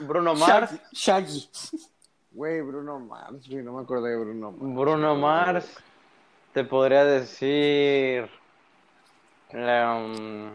Bruno 0.00 0.34
Mars. 0.34 0.74
Shaggy. 0.92 1.48
Güey, 2.32 2.60
Bruno 2.60 2.98
Mars, 2.98 3.48
güey, 3.48 3.62
no 3.62 3.72
me 3.74 3.82
acordé 3.82 4.10
de 4.10 4.16
Bruno 4.18 4.50
Mars. 4.52 4.74
Bruno 4.76 5.14
Mars. 5.16 5.76
Te 6.52 6.64
podría 6.64 7.04
decir. 7.04 8.28
um, 9.54 10.50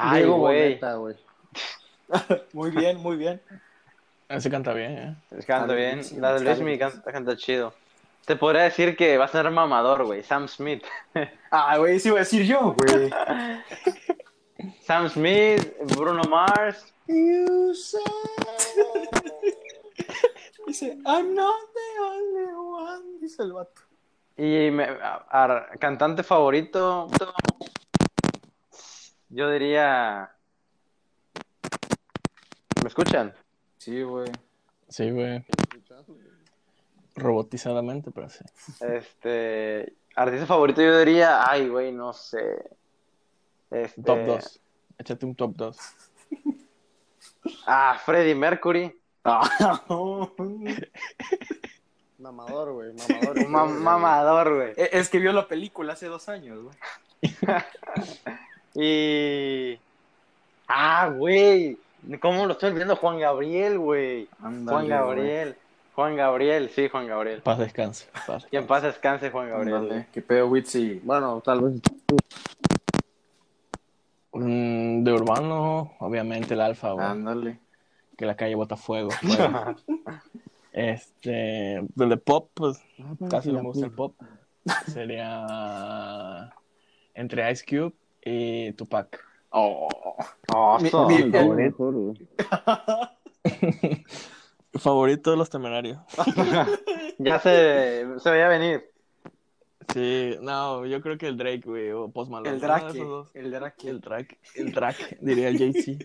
Ay, 0.00 0.22
Diego 0.22 0.36
güey. 0.38 0.62
Boneta, 0.62 0.94
güey. 0.94 1.16
Muy 2.52 2.70
bien, 2.70 2.98
muy 2.98 3.16
bien. 3.16 3.40
Ese 4.28 4.50
canta 4.50 4.72
bien, 4.72 4.92
¿eh? 4.98 5.16
Canta 5.46 5.64
Está 5.64 5.74
bien. 5.74 6.00
La 6.20 6.34
de 6.34 6.40
Luis 6.44 6.58
buenísimo. 6.60 6.90
canta, 6.90 7.12
canta 7.12 7.36
chido. 7.36 7.74
Te 8.26 8.36
podría 8.36 8.62
decir 8.62 8.94
que 8.96 9.16
va 9.18 9.24
a 9.24 9.28
ser 9.28 9.50
mamador, 9.50 10.04
güey. 10.04 10.22
Sam 10.22 10.48
Smith. 10.48 10.84
Ah, 11.50 11.78
güey, 11.78 11.98
sí 11.98 12.08
iba 12.08 12.18
a 12.18 12.20
decir 12.20 12.44
yo, 12.44 12.74
güey. 12.76 13.10
Sam 14.82 15.08
Smith, 15.08 15.74
Bruno 15.96 16.22
Mars. 16.24 16.92
Dice, 20.66 20.98
I'm 21.06 21.34
not 21.34 21.54
the 21.72 22.00
only 22.02 22.52
one. 22.54 23.18
Dice 23.20 23.42
el 23.42 23.52
vato. 23.54 23.80
Y 24.36 24.70
me- 24.70 24.84
a- 24.84 25.24
a- 25.30 25.66
cantante 25.78 26.22
favorito. 26.22 27.08
Yo 29.38 29.48
diría. 29.48 30.34
¿Me 32.82 32.88
escuchan? 32.88 33.32
Sí, 33.76 34.02
güey. 34.02 34.32
Sí, 34.88 35.12
güey. 35.12 35.46
Robotizadamente, 37.14 38.10
pero 38.10 38.28
sí. 38.30 38.44
Este. 38.80 39.94
Artista 40.16 40.44
favorito, 40.44 40.82
yo 40.82 40.98
diría. 40.98 41.48
Ay, 41.48 41.68
güey, 41.68 41.92
no 41.92 42.12
sé. 42.12 42.68
Este, 43.70 44.02
Top 44.02 44.18
2. 44.26 44.60
Échate 44.98 45.24
un 45.24 45.36
top 45.36 45.52
2. 45.54 45.78
Ah, 47.64 47.96
Freddie 48.04 48.34
Mercury. 48.34 48.92
Mamador, 52.18 52.72
güey, 52.72 52.92
mamador. 52.92 53.48
Ma- 53.48 53.66
mamador, 53.66 54.54
güey. 54.56 54.72
E, 54.76 54.90
es 54.94 55.08
que 55.08 55.20
vio 55.20 55.32
la 55.32 55.46
película 55.46 55.92
hace 55.92 56.08
dos 56.08 56.28
años, 56.28 56.58
güey. 56.60 56.76
Y. 58.80 59.76
Ah, 60.68 61.08
güey. 61.08 61.76
¿Cómo 62.20 62.46
lo 62.46 62.52
estoy 62.52 62.70
olvidando? 62.70 62.94
Juan 62.94 63.18
Gabriel, 63.18 63.78
güey. 63.78 64.28
Juan 64.40 64.86
Gabriel. 64.86 65.56
Juan 65.96 66.14
Gabriel, 66.14 66.70
sí, 66.70 66.88
Juan 66.88 67.08
Gabriel. 67.08 67.42
Paz 67.42 67.58
descanse. 67.58 68.06
Paz 68.24 68.46
Que 68.48 68.58
en 68.58 68.68
paz 68.68 68.84
descanse, 68.84 69.32
Juan 69.32 69.50
Gabriel. 69.50 70.06
¿Qué 70.12 70.22
pedo, 70.22 70.46
Witsi? 70.46 71.00
Bueno, 71.02 71.42
tal 71.44 71.60
vez. 71.60 71.80
Mm, 74.32 75.02
de 75.02 75.12
urbano, 75.12 75.94
obviamente 75.98 76.54
el 76.54 76.60
alfa, 76.60 76.92
güey. 76.92 77.04
Ándale. 77.04 77.58
Que 78.16 78.26
la 78.26 78.36
calle 78.36 78.54
bota 78.54 78.76
fuego. 78.76 79.10
fuego. 79.10 79.74
este. 80.72 81.80
Del 81.96 82.08
de 82.10 82.16
pop, 82.16 82.48
pues 82.54 82.80
casi 83.28 83.50
no 83.50 83.58
me 83.58 83.68
gusta 83.70 83.86
el 83.86 83.92
pop. 83.92 84.14
Sería. 84.86 86.54
Entre 87.12 87.50
Ice 87.50 87.64
Cube 87.68 87.92
y 88.28 88.72
Tupac. 88.72 89.24
Oh. 89.50 89.88
Oh, 90.54 90.78
Mi- 90.80 90.90
so- 90.90 91.08
mi- 91.08 91.16
El 91.16 91.48
mejor, 91.50 91.94
güey. 91.94 92.28
Favorito 94.74 95.30
de 95.30 95.36
los 95.36 95.50
temerarios. 95.50 95.98
Ya 97.20 97.40
se, 97.40 98.06
se 98.20 98.30
veía 98.30 98.46
venir. 98.46 98.92
Sí, 99.92 100.36
no, 100.40 100.86
yo 100.86 101.00
creo 101.00 101.18
que 101.18 101.26
el 101.26 101.36
Drake, 101.36 101.62
güey, 101.64 101.90
o 101.90 102.08
Post 102.12 102.30
Malone. 102.30 102.50
El 102.50 102.60
Drake. 102.60 103.04
El 103.34 103.50
Drake. 103.50 103.88
El 103.88 104.00
Drake, 104.00 104.38
el 104.54 104.72
Drake, 104.72 105.18
diría 105.20 105.48
el 105.48 105.58
Jay-Z. 105.58 106.04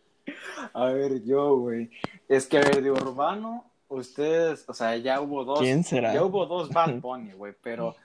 A 0.72 0.86
ver, 0.86 1.22
yo, 1.24 1.56
güey. 1.58 1.90
Es 2.28 2.46
que, 2.46 2.56
a 2.56 2.60
ver, 2.62 2.82
de 2.82 2.90
urbano, 2.90 3.70
ustedes, 3.88 4.64
o 4.68 4.72
sea, 4.72 4.96
ya 4.96 5.20
hubo 5.20 5.44
dos. 5.44 5.60
¿Quién 5.60 5.84
será? 5.84 6.14
Ya 6.14 6.24
hubo 6.24 6.46
dos 6.46 6.70
Bad 6.70 6.94
Bunny, 7.00 7.32
güey, 7.32 7.52
pero. 7.62 7.88
O 7.88 7.96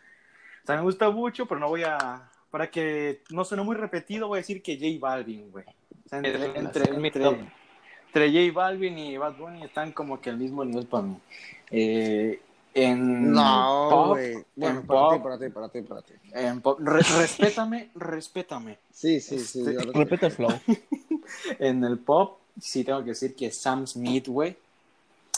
sea, 0.65 0.75
me 0.75 0.81
gusta 0.81 1.09
mucho, 1.11 1.45
pero 1.45 1.61
no 1.61 1.69
voy 1.69 1.83
a. 1.83 2.29
Para 2.53 2.69
que 2.69 3.23
no 3.31 3.43
suene 3.45 3.63
muy 3.63 3.75
repetido, 3.75 4.27
voy 4.27 4.37
a 4.37 4.41
decir 4.41 4.61
que 4.61 4.75
J 4.77 4.85
Balvin, 4.99 5.49
güey. 5.49 5.65
O 6.05 6.07
sea, 6.09 6.19
entre, 6.19 6.45
entre, 6.59 6.83
entre- 6.83 6.85
J 8.13 8.53
Balvin 8.53 8.95
y 8.99 9.17
Bad 9.17 9.37
Bunny 9.37 9.63
están 9.63 9.91
como 9.91 10.21
que 10.21 10.29
al 10.29 10.37
mismo 10.37 10.63
nivel 10.63 10.85
para 10.85 11.01
mí. 11.03 11.17
Eh, 11.71 12.39
en 12.75 13.31
No, 13.31 13.87
pop, 13.89 14.07
güey. 14.09 14.33
Bueno, 14.55 14.81
en 14.81 14.85
para 14.85 14.99
pop, 14.99 15.13
ti, 15.13 15.19
para 15.23 15.37
ti, 15.39 15.49
para 15.49 15.69
ti, 15.69 15.81
para 15.81 16.01
ti. 16.03 16.13
en 16.31 16.61
pop- 16.61 16.79
re- 16.79 17.01
respétame, 17.17 17.89
respétame. 17.95 18.77
Sí, 18.91 19.19
sí, 19.19 19.39
sí. 19.39 19.61
Este-. 19.67 19.91
Repite 19.91 20.27
el 20.27 20.31
flow. 20.31 20.51
En 21.57 21.83
el 21.83 21.97
pop, 21.97 22.37
sí 22.61 22.83
tengo 22.83 22.99
que 23.03 23.09
decir 23.11 23.33
que 23.35 23.49
Sam 23.49 23.87
Smith, 23.87 24.27
güey. 24.27 24.55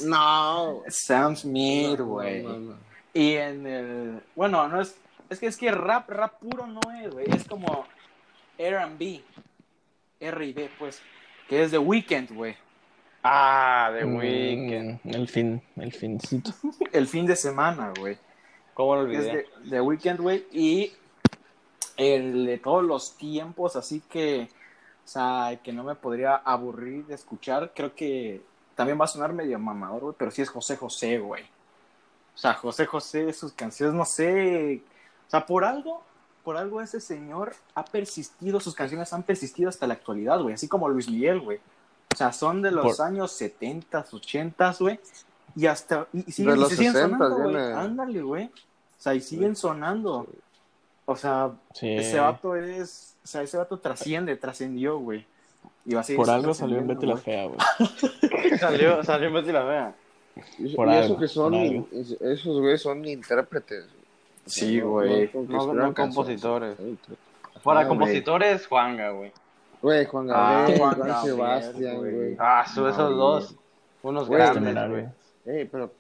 No. 0.04 0.82
Sam 0.90 1.38
Smith, 1.38 1.98
No, 2.00 2.06
güey. 2.08 2.44
no, 2.44 2.58
no. 2.60 2.76
Y 3.14 3.36
en 3.36 3.66
el. 3.68 4.22
Bueno, 4.36 4.68
no 4.68 4.82
es. 4.82 4.96
Es 5.30 5.40
que 5.40 5.48
es 5.48 5.58
que 5.58 5.72
rap, 5.72 6.10
rap 6.10 6.40
puro 6.40 6.68
no 6.68 6.80
es, 7.02 7.12
güey. 7.12 7.26
Es 7.30 7.48
como 7.48 7.86
RB. 8.58 9.22
R 10.20 10.46
y 10.46 10.54
B, 10.54 10.70
pues. 10.80 11.02
Que 11.50 11.64
es 11.64 11.72
The 11.72 11.78
Weeknd, 11.78 12.32
güey. 12.34 12.56
Ah, 13.24 13.92
The 13.98 14.06
Weeknd. 14.06 15.00
Mm, 15.04 15.16
el 15.16 15.28
fin, 15.28 15.62
el 15.78 15.92
fincito. 15.92 16.52
El 16.92 17.08
fin 17.08 17.26
de 17.26 17.36
semana, 17.36 17.92
güey. 18.00 18.18
¿Cómo 18.74 18.96
lo 18.96 19.02
Es 19.12 19.20
olvidé? 19.20 19.36
de, 19.64 19.70
The 19.70 19.82
Weeknd, 19.82 20.20
güey. 20.20 20.46
Y 20.52 20.94
el 21.98 22.46
de 22.46 22.58
todos 22.58 22.84
los 22.84 23.18
tiempos, 23.18 23.76
así 23.76 24.02
que. 24.10 24.50
o 25.04 25.08
sea, 25.08 25.60
que 25.64 25.74
no 25.74 25.84
me 25.84 25.96
podría 25.96 26.36
aburrir 26.36 27.06
de 27.06 27.16
escuchar, 27.16 27.72
creo 27.76 27.96
que 27.96 28.42
también 28.76 29.00
va 29.00 29.06
a 29.06 29.08
sonar 29.08 29.34
medio 29.34 29.58
mamador, 29.58 30.02
güey, 30.02 30.16
pero 30.18 30.30
sí 30.32 30.42
es 30.42 30.50
José 30.50 30.76
José, 30.78 31.18
güey. 31.20 31.44
O 32.36 32.38
sea, 32.38 32.54
José 32.54 32.86
José, 32.86 33.32
sus 33.34 33.54
canciones, 33.54 33.96
no 33.96 34.04
sé, 34.04 34.82
o 35.28 35.30
sea, 35.30 35.46
por 35.46 35.64
algo, 35.66 36.02
por 36.44 36.58
algo 36.58 36.82
ese 36.82 37.00
señor 37.00 37.56
ha 37.74 37.84
persistido, 37.86 38.60
sus 38.60 38.76
canciones 38.76 39.12
han 39.14 39.24
persistido 39.24 39.70
hasta 39.70 39.88
la 39.88 39.94
actualidad, 39.96 40.42
güey, 40.42 40.54
así 40.54 40.68
como 40.68 40.88
Luis 40.90 41.10
Miguel, 41.10 41.40
güey. 41.42 41.60
O 42.14 42.18
sea, 42.18 42.32
son 42.32 42.62
de 42.62 42.72
los 42.72 42.96
Por- 42.98 43.06
años 43.06 43.32
70, 43.32 44.06
80, 44.12 44.76
güey, 44.80 45.00
y 45.56 45.66
hasta, 45.66 46.08
y, 46.14 46.30
y 46.30 46.32
siguen, 46.32 46.54
De 46.54 46.58
y 46.58 46.60
los 46.62 46.70
se 46.70 46.76
siguen 46.78 46.94
60 46.94 47.18
sonando, 47.18 47.36
güey, 47.44 47.56
viene. 47.56 47.74
ándale, 47.74 48.22
güey. 48.22 48.46
O 48.46 48.52
sea, 49.06 49.14
y 49.16 49.22
siguen 49.22 49.56
sonando. 49.56 50.28
O 51.06 51.16
sea, 51.16 51.52
Sí. 51.74 51.90
ese 51.96 52.20
vato 52.20 52.56
es, 52.56 53.16
o 53.24 53.28
sea, 53.28 53.42
ese 53.42 53.58
vato 53.58 53.78
trasciende, 53.80 54.36
trascendió, 54.38 54.98
güey. 55.00 55.26
Y 55.86 55.94
va 55.94 56.02
a 56.02 56.04
seguir 56.04 56.18
Por 56.20 56.30
algo 56.30 56.54
salió 56.54 56.78
en 56.80 56.88
Betty 56.88 57.06
la 57.06 57.18
Fea, 57.18 57.46
güey. 57.46 57.58
Salió, 58.60 59.04
salió 59.04 59.28
en 59.28 59.34
Betty 59.36 59.52
la 59.52 59.62
Fea. 59.66 59.96
Y, 60.58 60.76
Por 60.76 60.88
y 60.88 60.92
algo, 60.92 61.06
eso 61.06 61.18
que 61.20 61.28
son, 61.28 61.54
esos 61.94 62.60
güeyes 62.60 62.82
son 62.82 63.06
intérpretes. 63.06 63.86
Sí, 64.46 64.80
güey. 64.80 65.30
No- 65.34 65.74
no 65.74 65.94
compositores. 65.94 66.78
Para 67.64 67.88
compositores, 67.88 68.68
Juanga, 68.68 69.10
güey. 69.12 69.32
Güey, 69.82 70.06
Juan 70.06 70.30
Ah, 70.32 70.34
Gabriel, 70.62 70.80
Juan 70.80 70.96
Juan 70.96 71.08
Gabriel, 71.10 71.36
Sebastián, 71.36 71.98
güey. 71.98 72.36
Ah, 72.40 72.66
su, 72.74 72.88
esos 72.88 73.16
dos. 73.16 73.56
Unos 74.04 74.30
grandes, 74.30 74.90
güey. 74.90 75.06
Ey, 75.46 75.66
pero 75.66 75.92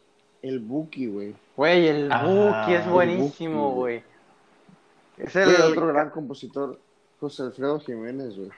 el 0.42 0.60
Buki, 0.60 1.08
güey. 1.08 1.36
Güey, 1.56 1.88
el 1.88 2.12
Ah, 2.12 2.24
Buki 2.66 2.74
es 2.76 2.88
buenísimo, 2.90 3.72
güey. 3.72 4.04
Es 5.18 5.36
el... 5.36 5.50
otro 5.62 5.88
gran 5.88 6.10
compositor, 6.10 6.80
José 7.20 7.44
Alfredo 7.44 7.80
Jiménez, 7.80 8.36
güey. 8.38 8.50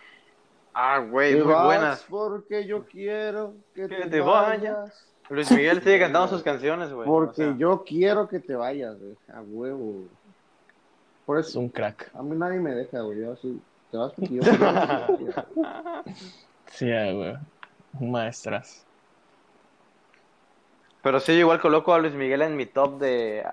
Ah, 0.74 1.00
güey, 1.00 1.36
muy 1.36 1.54
buenas. 1.54 2.06
porque 2.10 2.66
yo 2.68 2.86
quiero 2.86 3.54
que, 3.74 3.88
Que 3.88 3.96
te, 3.96 4.10
te 4.10 4.22
vayas. 4.22 4.62
vayas. 4.62 5.06
Luis 5.30 5.52
Miguel 5.52 5.82
sigue 5.82 6.00
cantando 6.00 6.28
sus 6.30 6.44
canciones, 6.44 6.92
güey. 6.92 7.08
Porque 7.08 7.44
O 7.44 7.48
sea, 7.50 7.58
yo 7.58 7.84
quiero 7.86 8.28
que 8.28 8.40
te 8.40 8.56
vayas, 8.56 8.98
güey. 9.00 9.16
A 9.34 9.42
huevo, 9.42 9.78
güey. 9.78 10.08
Por 11.26 11.40
Es 11.40 11.50
eso, 11.50 11.60
un 11.60 11.70
crack. 11.70 12.10
a 12.14 12.24
mí 12.24 12.36
nadie 12.38 12.60
me 12.60 12.72
deja, 12.74 13.02
güey. 13.02 13.20
Yo 13.20 13.34
así, 13.34 13.60
te 13.92 13.98
vas 13.98 14.14
porque 14.14 14.36
yo. 14.36 14.42
Sí, 16.72 16.86
güey. 16.86 17.36
Maestras. 18.00 18.86
Pero 21.02 21.20
sí, 21.20 21.34
yo 21.34 21.40
igual 21.40 21.62
coloco 21.62 21.94
a 21.94 22.00
Luis 22.00 22.14
Miguel 22.14 22.42
en 22.42 22.56
mi 22.56 22.66
top 22.66 23.00
de 23.00 23.46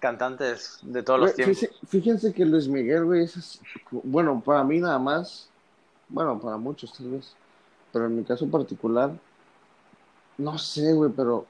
cantantes 0.00 0.78
de 0.82 1.02
todos 1.02 1.20
los 1.20 1.34
tiempos. 1.34 1.58
fíjense, 1.58 1.86
fíjense 1.86 2.32
que 2.32 2.44
Luis 2.46 2.68
Miguel, 2.68 3.04
güey, 3.04 3.24
es 3.24 3.36
así- 3.36 3.58
bueno, 3.90 4.40
para 4.44 4.64
mí 4.64 4.78
nada 4.80 4.98
más, 4.98 5.48
bueno, 6.08 6.38
para 6.40 6.56
muchos 6.56 6.92
tal 6.96 7.10
vez, 7.10 7.34
pero 7.92 8.06
en 8.06 8.16
mi 8.16 8.24
caso 8.24 8.48
particular, 8.48 9.10
no 10.42 10.58
sé, 10.58 10.92
güey, 10.92 11.10
pero 11.14 11.46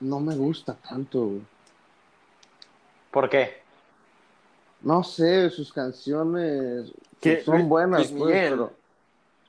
no 0.00 0.20
me 0.20 0.34
gusta 0.36 0.74
tanto, 0.74 1.24
güey. 1.26 1.42
¿Por 3.10 3.28
qué? 3.30 3.62
No 4.82 5.02
sé, 5.02 5.48
sus 5.50 5.72
canciones 5.72 6.92
¿Qué? 7.20 7.42
son 7.42 7.68
buenas, 7.68 8.08
pues, 8.08 8.12
Miguel. 8.12 8.50
pero... 8.50 8.72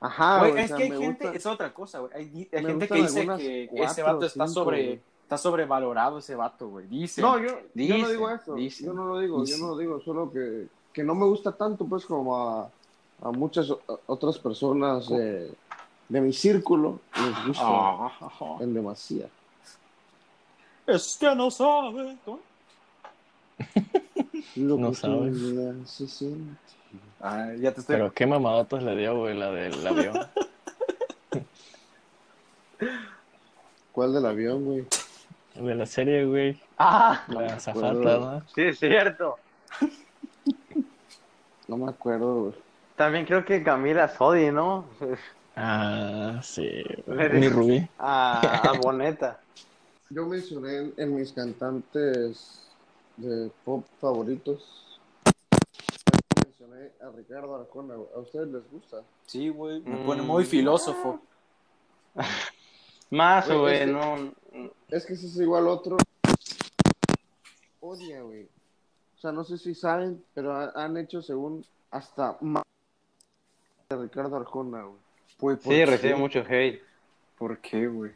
Ajá, 0.00 0.38
Güey, 0.38 0.50
güey, 0.52 0.62
o 0.62 0.64
es 0.64 0.68
sea, 0.68 0.76
que 0.76 0.82
hay 0.84 0.90
gente, 0.90 1.24
gusta- 1.24 1.36
es 1.36 1.46
otra 1.46 1.74
cosa, 1.74 1.98
güey. 1.98 2.12
Hay, 2.14 2.48
gente 2.50 2.86
que 2.86 2.94
dice 2.94 3.26
que 3.26 3.70
ese 3.82 4.02
vato 4.04 4.26
está 4.26 4.46
cinco, 4.46 4.60
sobre, 4.64 4.84
güey. 4.84 5.00
está 5.24 5.36
sobrevalorado 5.38 6.18
ese 6.18 6.36
vato, 6.36 6.68
güey. 6.68 6.86
Dice. 6.86 7.20
No, 7.20 7.36
yo, 7.38 7.48
yo 7.74 7.98
no 7.98 8.08
digo 8.08 8.30
eso, 8.30 8.54
dicen, 8.54 8.86
yo 8.86 8.92
no 8.92 9.06
lo 9.06 9.18
digo, 9.18 9.40
dicen. 9.40 9.58
yo 9.58 9.66
no 9.66 9.72
lo 9.72 9.78
digo, 9.78 10.00
solo 10.00 10.30
que, 10.30 10.68
que 10.92 11.02
no 11.02 11.16
me 11.16 11.26
gusta 11.26 11.50
tanto, 11.50 11.84
pues, 11.84 12.06
como 12.06 12.36
a, 12.36 12.70
a 13.22 13.30
muchas 13.32 13.72
otras 14.06 14.38
personas 14.38 15.08
de, 15.08 15.50
de 16.08 16.20
mi 16.20 16.32
círculo 16.32 17.00
les 17.14 17.46
gusta 17.46 17.62
Ah, 17.64 18.10
en 18.60 18.74
demasía. 18.74 19.26
Es 20.86 21.16
que 21.20 21.34
no 21.34 21.50
sabe. 21.50 22.16
No 24.56 24.90
que 24.90 24.94
sabes. 24.96 26.24
Ah, 27.20 27.48
ya 27.58 27.72
te 27.72 27.80
estoy. 27.80 27.96
Pero 27.96 28.12
qué 28.12 28.26
mamadotas 28.26 28.82
le 28.82 28.96
dio, 28.96 29.16
güey, 29.18 29.36
la 29.36 29.50
del 29.50 29.86
avión. 29.86 30.16
¿Cuál 33.92 34.14
del 34.14 34.26
avión, 34.26 34.64
güey? 34.64 34.86
De 35.54 35.74
la 35.74 35.86
serie, 35.86 36.24
güey. 36.24 36.60
Ah, 36.78 37.24
La 37.28 37.58
zafata. 37.58 37.92
¿no? 37.92 38.42
sí, 38.54 38.62
es 38.62 38.78
cierto. 38.78 39.36
No 41.66 41.76
me 41.76 41.90
acuerdo, 41.90 42.42
güey. 42.42 42.54
También 42.96 43.26
creo 43.26 43.44
que 43.44 43.62
Camila 43.62 44.08
Sodi, 44.08 44.50
¿no? 44.50 44.84
Ah, 45.60 46.40
sí. 46.42 46.68
Mi 47.06 47.48
Rubí. 47.48 47.88
A, 47.98 48.40
a 48.70 48.72
Boneta. 48.80 49.40
Yo 50.10 50.24
mencioné 50.26 50.78
en, 50.78 50.94
en 50.96 51.16
mis 51.16 51.32
cantantes 51.32 52.62
de 53.16 53.50
pop 53.64 53.84
favoritos. 54.00 54.98
Mencioné 56.44 56.92
a 57.02 57.10
Ricardo 57.10 57.56
Arjona. 57.56 57.94
güey. 57.96 58.08
¿A 58.14 58.18
ustedes 58.20 58.48
les 58.48 58.70
gusta? 58.70 59.02
Sí, 59.26 59.48
güey. 59.48 59.80
Me 59.80 59.96
Mm. 59.96 60.06
pone 60.06 60.22
muy 60.22 60.44
filósofo. 60.44 61.20
Más, 63.10 63.48
Güey, 63.50 63.86
no. 63.86 64.32
Es 64.88 65.06
que 65.06 65.14
ese 65.14 65.26
es 65.26 65.36
igual 65.38 65.66
otro. 65.66 65.96
Odia, 67.80 68.20
güey. 68.22 68.44
O 69.16 69.20
sea, 69.20 69.32
no 69.32 69.44
sé 69.44 69.56
si 69.58 69.74
saben, 69.74 70.22
pero 70.34 70.52
ha- 70.52 70.72
han 70.76 70.96
hecho 70.98 71.22
según 71.22 71.64
hasta 71.90 72.36
más 72.42 72.62
de 73.90 73.96
Ricardo 73.96 74.36
Arjona, 74.36 74.82
güey. 74.82 75.07
Pues, 75.38 75.58
¿por 75.58 75.72
Sí, 75.72 75.78
qué? 75.78 75.86
recibe 75.86 76.14
mucho 76.16 76.40
hate. 76.48 76.82
¿Por 77.38 77.58
qué, 77.58 77.86
güey? 77.86 78.12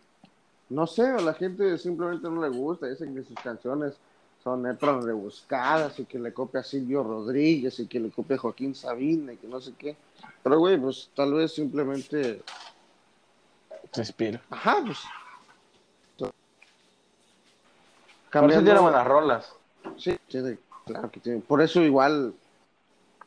No 0.69 0.87
sé, 0.87 1.03
a 1.07 1.19
la 1.21 1.35
gente 1.35 1.77
simplemente 1.79 2.29
no 2.29 2.43
le 2.43 2.49
gusta. 2.49 2.87
Dicen 2.87 3.15
que 3.15 3.23
sus 3.23 3.37
canciones 3.37 3.95
son 4.43 4.63
letras 4.65 5.05
rebuscadas 5.05 5.99
y 6.01 6.05
que 6.05 6.19
le 6.19 6.33
copia 6.33 6.61
a 6.61 6.65
Silvio 6.65 7.03
Rodríguez 7.05 7.79
y 7.79 7.87
que 7.87 8.01
le 8.01 8.11
copia 8.11 8.37
a 8.37 8.39
Joaquín 8.41 8.75
Sabina 8.75 9.33
y 9.35 9.37
que 9.37 9.47
no 9.47 9.61
sé 9.61 9.73
qué. 9.79 9.97
Pero, 10.43 10.59
güey, 10.59 10.77
pues 10.79 11.11
tal 11.15 11.35
vez 11.35 11.53
simplemente. 11.55 12.43
Se 13.93 14.01
inspira. 14.01 14.41
Ajá, 14.51 14.79
pues. 14.85 14.99
Por 16.19 16.29
eso 16.29 16.35
Cambiando- 18.31 18.65
tiene 18.65 18.81
buenas 18.81 19.07
rolas. 19.07 19.53
Sí, 19.99 20.19
tiene, 20.29 20.59
claro 20.87 21.11
que 21.11 21.21
tiene. 21.21 21.41
Por 21.41 21.61
eso 21.61 21.83
igual 21.83 22.33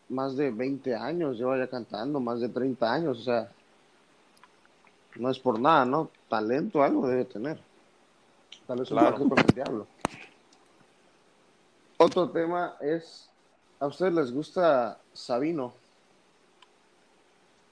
más 0.09 0.35
de 0.35 0.49
20 0.51 0.95
años 0.95 1.37
lleva 1.37 1.57
ya 1.57 1.67
cantando, 1.67 2.19
más 2.19 2.39
de 2.41 2.49
30 2.49 2.91
años, 2.91 3.19
o 3.19 3.23
sea, 3.23 3.51
no 5.15 5.29
es 5.29 5.39
por 5.39 5.59
nada, 5.59 5.85
¿no? 5.85 6.09
Talento 6.29 6.83
algo 6.83 7.07
debe 7.07 7.25
tener. 7.25 7.57
Tal 8.67 8.79
vez 8.79 8.91
un 8.91 8.97
Claro. 8.97 9.17
con 9.29 9.39
el 9.39 9.45
diablo. 9.53 9.87
Otro 11.97 12.29
tema 12.29 12.75
es, 12.81 13.29
¿a 13.79 13.87
ustedes 13.87 14.13
les 14.13 14.31
gusta 14.31 14.99
Sabino? 15.13 15.73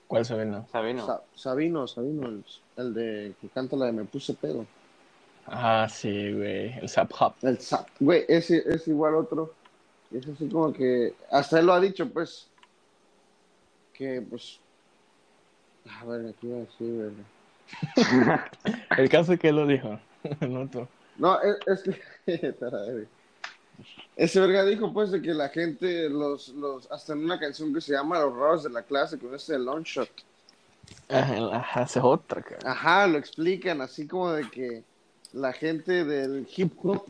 ¿Cuál? 0.08 0.26
Sabino. 0.26 0.66
Sa- 1.06 1.24
Sabino, 1.36 1.88
Sabino, 1.88 2.28
el, 2.28 2.46
el 2.78 2.94
de 2.94 3.34
que 3.42 3.50
canta 3.50 3.76
la 3.76 3.88
de 3.88 3.92
Me 3.94 4.06
Puse 4.06 4.34
Pedo. 4.34 4.66
Ah, 5.48 5.88
sí, 5.90 6.32
güey. 6.34 6.78
El 6.80 6.88
Zap 6.88 7.12
Hop. 7.20 7.34
El 7.42 7.60
Sa- 7.60 7.86
güey, 8.00 8.24
ese 8.28 8.64
es 8.66 8.88
igual 8.88 9.16
otro. 9.16 9.54
Es 10.12 10.28
así 10.28 10.48
como 10.48 10.72
que, 10.72 11.16
hasta 11.32 11.60
él 11.60 11.66
lo 11.66 11.74
ha 11.74 11.80
dicho, 11.82 12.08
pues, 12.08 12.48
que, 13.94 14.22
pues, 14.22 14.60
a 15.90 16.06
ver, 16.06 16.28
aquí 16.30 16.48
iba 16.48 16.58
a 16.58 16.62
decir. 16.62 17.14
El 18.98 19.10
caso 19.10 19.34
es 19.34 19.40
que 19.40 19.50
él 19.50 19.56
lo 19.56 19.68
dijo. 19.68 20.00
no 20.42 20.68
tú. 20.70 20.88
No, 21.18 21.40
es, 21.42 21.58
es 21.68 21.84
que, 21.84 22.56
ese 24.16 24.40
verga 24.40 24.66
dijo, 24.66 24.94
pues, 24.94 25.12
de 25.12 25.22
que 25.22 25.34
la 25.34 25.50
gente, 25.50 26.10
los, 26.10 26.50
los, 26.50 26.92
hasta 26.92 27.14
en 27.14 27.24
una 27.24 27.40
canción 27.40 27.74
que 27.74 27.82
se 27.82 27.94
llama 27.94 28.20
Los 28.20 28.36
raros 28.36 28.64
de 28.64 28.70
la 28.70 28.84
clase, 28.84 29.20
con 29.20 29.34
este 29.34 29.58
long 29.60 29.84
shot, 29.84 30.10
Ajá, 31.10 31.56
ajá, 31.56 31.84
es 31.84 31.98
otra, 31.98 32.42
cara. 32.42 32.72
ajá, 32.72 33.08
lo 33.08 33.18
explican, 33.18 33.82
así 33.82 34.08
como 34.08 34.32
de 34.32 34.50
que 34.50 34.84
la 35.32 35.54
gente 35.54 36.04
del 36.04 36.48
hip 36.56 36.74
hop 36.84 37.06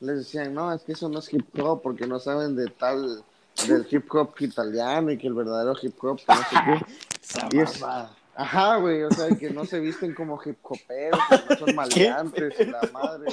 les 0.00 0.18
decían, 0.18 0.54
no, 0.54 0.72
es 0.72 0.82
que 0.82 0.92
eso 0.92 1.08
no 1.08 1.18
es 1.18 1.32
hip 1.32 1.46
hop, 1.58 1.82
porque 1.82 2.06
no 2.06 2.18
saben 2.18 2.54
de 2.56 2.68
tal, 2.68 3.24
del 3.68 3.86
hip 3.90 4.12
hop 4.14 4.34
italiano 4.40 5.10
y 5.10 5.18
que 5.18 5.26
el 5.26 5.34
verdadero 5.34 5.74
hip 5.80 5.96
hop, 6.04 6.20
no 6.28 6.34
sé 6.34 6.56
qué. 6.64 6.86
Y 7.56 7.58
es-. 7.60 7.82
Ajá, 8.38 8.76
güey, 8.76 9.02
o 9.02 9.10
sea, 9.10 9.34
que 9.36 9.50
no 9.50 9.64
se 9.64 9.80
visten 9.80 10.14
como 10.14 10.38
hip 10.44 10.58
hoperos, 10.62 11.18
que 11.28 11.54
no 11.54 11.66
son 11.66 11.74
maleantes, 11.74 12.60
y 12.60 12.64
la 12.66 12.82
madre. 12.92 13.30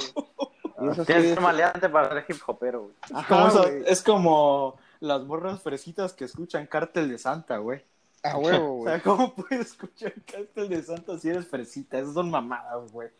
Tienes 0.78 1.06
que 1.06 1.22
ser 1.34 1.40
maleante 1.40 1.88
para 1.88 2.08
ser 2.14 2.24
hip 2.28 2.42
hopero, 2.46 2.82
güey. 2.84 2.94
Ajá, 3.12 3.28
Como 3.28 3.48
esa- 3.48 3.62
güey, 3.70 3.82
es 3.86 4.02
como 4.02 4.76
las 5.00 5.22
morras 5.24 5.60
fresitas 5.62 6.12
que 6.14 6.24
escuchan 6.24 6.66
Cártel 6.66 7.08
de 7.10 7.18
Santa, 7.18 7.58
güey. 7.58 7.82
a 8.22 8.36
huevo, 8.38 8.66
O 8.72 8.76
güey. 8.78 8.94
sea, 8.94 9.02
¿cómo 9.02 9.34
puedes 9.34 9.66
escuchar 9.72 10.14
Cártel 10.30 10.68
de 10.70 10.82
Santa 10.82 11.18
si 11.18 11.28
eres 11.28 11.46
fresita? 11.46 11.98
Esas 11.98 12.14
son 12.14 12.30
mamadas, 12.30 12.90
güey. 12.90 13.10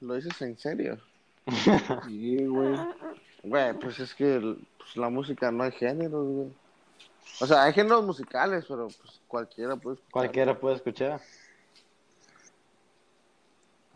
¿Lo 0.00 0.14
dices 0.14 0.40
en 0.40 0.56
serio? 0.56 0.98
Sí, 2.06 2.46
güey. 2.46 2.76
Güey, 3.42 3.72
pues 3.74 3.98
es 4.00 4.14
que 4.14 4.56
pues, 4.78 4.96
la 4.96 5.08
música 5.08 5.50
no 5.50 5.64
hay 5.64 5.72
géneros, 5.72 6.26
güey. 6.26 6.48
O 7.40 7.46
sea, 7.46 7.64
hay 7.64 7.72
géneros 7.72 8.04
musicales, 8.04 8.64
pero 8.68 8.88
pues 8.88 9.20
cualquiera 9.28 9.76
puede 9.76 9.96
escuchar. 9.96 10.12
Cualquiera 10.12 10.58
puede 10.58 10.76
escuchar. 10.76 11.20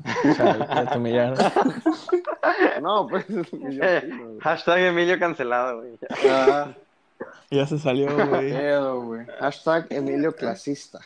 No, 2.82 3.06
pues 3.06 3.24
es. 3.30 4.04
Hashtag 4.40 4.78
Emilio 4.80 5.18
cancelado, 5.18 5.78
güey. 5.78 5.96
Ah, 6.28 6.74
Ya 7.50 7.66
se 7.66 7.78
salió, 7.78 8.08
güey. 8.26 8.52
Hashtag 9.38 9.86
Emilio 9.90 10.34
clasista. 10.34 10.98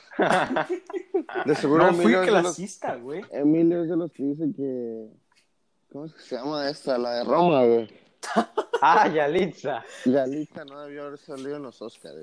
De 1.45 1.55
seguro 1.55 1.89
No 1.89 1.93
fui 1.93 2.05
Emilio, 2.05 2.21
los, 2.21 2.43
clasista, 2.43 2.95
güey. 2.97 3.23
Emilio 3.31 3.83
es 3.83 3.91
de 3.91 3.97
los 3.97 4.11
que 4.13 4.23
dice 4.23 4.45
que... 4.57 5.09
¿Cómo 5.93 6.07
es 6.07 6.15
que 6.15 6.23
se 6.23 6.37
llama 6.37 6.69
esta? 6.71 6.97
La 6.97 7.17
de 7.17 7.25
Roma, 7.25 7.65
güey. 7.65 8.06
Ah, 8.83 9.09
Yalitza. 9.09 9.83
Galita 10.05 10.63
no 10.67 10.83
debió 10.83 11.05
haber 11.07 11.19
salido 11.19 11.57
en 11.57 11.63
los 11.63 11.81
Oscars. 11.81 12.15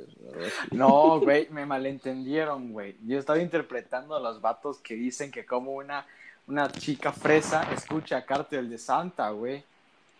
No, 0.72 1.20
güey, 1.20 1.47
me 1.49 1.66
malentendieron, 1.66 2.72
güey. 2.72 2.95
Yo 3.08 3.18
estaba 3.18 3.39
interpretando 3.39 4.16
a 4.16 4.20
los 4.20 4.39
vatos 4.39 4.78
que 4.78 4.93
dicen 4.93 5.32
que 5.32 5.45
como 5.47 5.72
una, 5.72 6.06
una 6.47 6.72
chica 6.72 7.12
fresa 7.12 7.64
escucha 7.74 8.24
Cártel 8.24 8.70
de 8.70 8.78
Santa, 8.78 9.32
güey. 9.32 9.60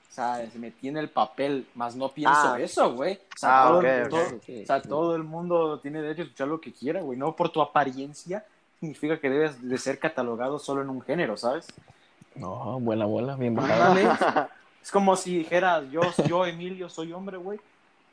O 0.09 0.13
sea, 0.15 0.43
se 0.51 0.57
metí 0.57 0.88
en 0.88 0.97
el 0.97 1.09
papel, 1.09 1.67
más 1.75 1.95
no 1.95 2.09
pienso 2.09 2.53
Ah. 2.53 2.59
eso, 2.59 2.93
güey. 2.95 3.13
O 3.13 3.38
sea, 3.38 3.63
Ah, 3.63 3.67
todo, 3.67 3.77
ok, 3.77 3.86
ok. 4.05 4.09
todo- 4.09 4.61
o 4.63 4.65
sea, 4.65 4.81
todo 4.81 5.15
el 5.15 5.23
mundo 5.23 5.79
tiene 5.81 6.01
derecho 6.01 6.21
a 6.21 6.25
escuchar 6.25 6.47
lo 6.47 6.59
que 6.59 6.73
quiera, 6.73 7.01
güey. 7.01 7.17
No 7.17 7.36
por 7.36 7.49
tu 7.51 7.61
apariencia 7.61 8.43
significa 8.79 9.19
que 9.19 9.29
debes 9.29 9.61
de 9.61 9.77
ser 9.77 9.99
catalogado 9.99 10.57
solo 10.57 10.81
en 10.81 10.89
un 10.89 11.01
género, 11.01 11.38
¿sabes? 11.38 11.67
No, 12.36 12.79
buena 12.79 13.05
bola, 13.05 13.36
bien 13.36 13.53
bajada. 13.55 14.49
Es 14.84 14.91
como 14.91 15.15
si 15.15 15.38
dijeras, 15.39 15.89
yo, 15.91 16.01
yo 16.27 16.45
Emilio, 16.45 16.89
soy 16.89 17.13
hombre, 17.13 17.38
güey. 17.38 17.59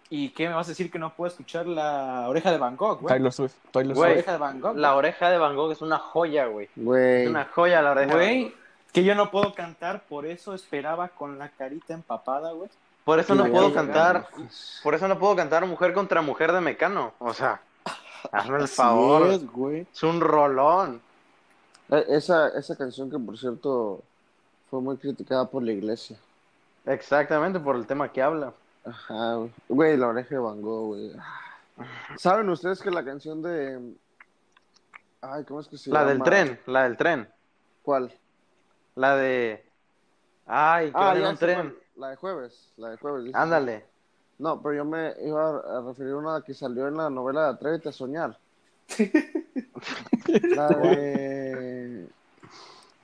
¿Y 0.08 0.30
qué 0.30 0.48
me 0.48 0.54
vas 0.54 0.66
a 0.66 0.70
decir 0.70 0.90
que 0.90 0.98
no 0.98 1.14
puedo 1.14 1.28
escuchar 1.30 1.66
la 1.66 2.26
oreja 2.28 2.50
de 2.50 2.58
Van 2.58 2.76
Gogh, 2.76 3.00
güey? 3.00 3.12
Taylor 3.14 3.32
Swift, 3.32 3.54
Taylor 3.70 3.94
La 3.96 4.00
Güey, 4.00 4.12
oreja 4.12 4.32
de 4.32 4.38
Van 4.38 4.60
Gogh. 4.60 4.76
La 4.76 4.94
oreja 4.96 5.30
de 5.30 5.38
Van 5.38 5.54
Gogh 5.56 5.72
es 5.72 5.82
una 5.82 5.98
joya, 5.98 6.46
güey. 6.46 6.68
Güey. 6.76 7.22
Es 7.24 7.28
una 7.30 7.44
joya 7.44 7.82
la 7.82 7.90
oreja. 7.92 8.16
de 8.16 8.26
Van 8.26 8.42
Gogh. 8.44 8.52
que 8.92 9.04
yo 9.04 9.14
no 9.14 9.30
puedo 9.30 9.54
cantar, 9.54 10.02
por 10.08 10.26
eso 10.26 10.54
esperaba 10.54 11.08
con 11.08 11.38
la 11.38 11.48
carita 11.50 11.94
empapada, 11.94 12.52
güey. 12.52 12.68
Por 13.04 13.18
eso 13.20 13.34
no 13.34 13.46
puedo 13.46 13.72
cantar. 13.72 14.28
Por 14.82 14.94
eso 14.94 15.08
no 15.08 15.18
puedo 15.18 15.34
cantar 15.36 15.66
mujer 15.66 15.92
contra 15.92 16.22
mujer 16.22 16.52
de 16.52 16.60
Mecano. 16.60 17.14
O 17.18 17.32
sea, 17.32 17.60
hazme 18.30 18.58
el 18.58 18.68
favor. 18.68 19.28
Es, 19.28 19.46
güey. 19.46 19.86
Es 19.92 20.02
un 20.02 20.20
rolón. 20.20 21.00
Eh, 21.90 22.04
Esa, 22.08 22.48
esa 22.48 22.76
canción 22.76 23.10
que, 23.10 23.18
por 23.18 23.38
cierto, 23.38 24.02
fue 24.70 24.80
muy 24.80 24.96
criticada 24.96 25.48
por 25.48 25.62
la 25.62 25.72
iglesia. 25.72 26.16
Exactamente 26.86 27.60
por 27.60 27.76
el 27.76 27.86
tema 27.86 28.10
que 28.10 28.22
habla. 28.22 28.52
Ajá, 28.84 29.34
güey. 29.34 29.52
Güey, 29.68 29.96
la 29.96 30.08
oreja 30.08 30.34
de 30.34 30.38
Van 30.40 30.60
Gogh, 30.62 30.86
güey. 30.88 31.12
¿Saben 32.16 32.48
ustedes 32.48 32.80
que 32.82 32.90
la 32.90 33.04
canción 33.04 33.42
de... 33.42 33.94
Ay, 35.22 35.44
¿cómo 35.44 35.60
es 35.60 35.68
que 35.68 35.76
se 35.76 35.90
La 35.90 36.00
llama? 36.00 36.10
del 36.12 36.22
tren, 36.22 36.60
la 36.66 36.82
del 36.84 36.96
tren. 36.96 37.28
¿Cuál? 37.82 38.12
La 38.94 39.16
de. 39.16 39.64
Ay, 40.46 40.86
que 40.90 40.96
Ah, 40.96 41.14
un 41.30 41.36
tren. 41.36 41.74
La 41.96 42.08
de 42.08 42.16
jueves. 42.16 42.72
La 42.76 42.90
de 42.90 42.96
jueves. 42.96 43.24
dice. 43.24 43.36
Ándale. 43.38 43.84
No, 44.38 44.60
pero 44.62 44.74
yo 44.76 44.84
me 44.86 45.14
iba 45.22 45.58
a 45.58 45.82
referir 45.82 46.12
a 46.12 46.16
una 46.16 46.42
que 46.42 46.54
salió 46.54 46.88
en 46.88 46.96
la 46.96 47.10
novela 47.10 47.42
de 47.44 47.48
Atrévete 47.50 47.90
a 47.90 47.92
soñar. 47.92 48.38
la 50.56 50.68
de... 50.68 51.29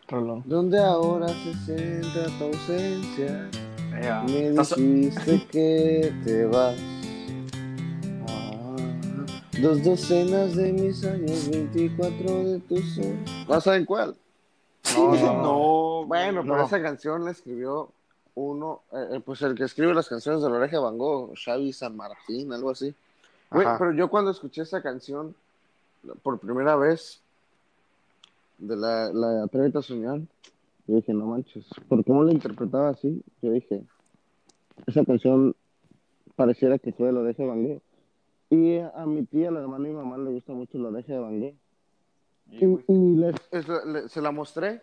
Rolón. 0.08 0.42
Donde 0.46 0.78
ahora 0.78 1.28
se 1.28 1.54
centra 1.66 2.26
tu 2.38 2.44
ausencia. 2.44 3.50
Me 4.26 4.50
dijiste 4.50 5.46
que 5.50 6.12
te 6.24 6.44
vas. 6.46 6.76
Ah, 8.28 8.76
dos 9.60 9.82
docenas 9.82 10.54
de 10.54 10.72
mis 10.72 11.04
años, 11.04 11.48
24 11.50 12.44
de 12.44 12.58
tus 12.60 12.98
años. 12.98 13.30
¿No 13.48 13.60
saben 13.60 13.84
cuál? 13.84 14.14
No, 14.94 16.04
Bueno, 16.06 16.42
No. 16.44 16.52
pero 16.52 16.66
esa 16.66 16.80
canción 16.80 17.24
la 17.24 17.32
escribió 17.32 17.90
uno, 18.36 18.82
eh, 18.92 19.08
eh, 19.12 19.20
pues 19.24 19.40
el 19.42 19.54
que 19.54 19.64
escribe 19.64 19.94
las 19.94 20.08
canciones 20.08 20.42
de 20.42 20.50
la 20.50 20.56
oreja 20.56 20.76
de 20.76 20.82
Van 20.82 20.98
Gogh, 20.98 21.32
Xavi 21.42 21.72
San 21.72 21.96
Martín, 21.96 22.52
algo 22.52 22.70
así. 22.70 22.94
Güey, 23.50 23.66
pero 23.78 23.92
yo 23.92 24.08
cuando 24.08 24.30
escuché 24.30 24.62
esa 24.62 24.82
canción 24.82 25.34
por 26.22 26.38
primera 26.38 26.76
vez 26.76 27.20
de 28.58 28.76
la, 28.76 29.12
la 29.12 29.44
Atrévete 29.44 29.78
a 29.78 29.82
soñar, 29.82 30.20
yo 30.86 30.96
dije, 30.96 31.12
no 31.12 31.26
manches, 31.26 31.66
¿por 31.88 32.04
cómo 32.04 32.22
la 32.24 32.32
interpretaba 32.32 32.90
así? 32.90 33.22
Yo 33.42 33.50
dije, 33.52 33.82
esa 34.86 35.04
canción 35.04 35.54
pareciera 36.36 36.78
que 36.78 36.92
fue 36.92 37.06
de 37.06 37.12
la 37.12 37.20
oreja 37.20 37.42
de 37.42 37.48
Gogh. 37.48 37.80
Y 38.50 38.78
a 38.78 39.04
mi 39.06 39.24
tía, 39.24 39.50
la 39.50 39.60
hermana 39.60 39.88
y 39.88 39.92
mamá, 39.92 40.16
le 40.18 40.30
gusta 40.30 40.52
mucho 40.52 40.78
la 40.78 40.88
oreja 40.88 41.14
de. 41.14 41.54
Sí, 42.50 42.64
Y, 42.64 42.92
y 42.92 43.16
les- 43.16 43.34
es- 43.50 43.66
le- 43.86 44.08
se 44.08 44.20
la 44.20 44.30
mostré, 44.30 44.80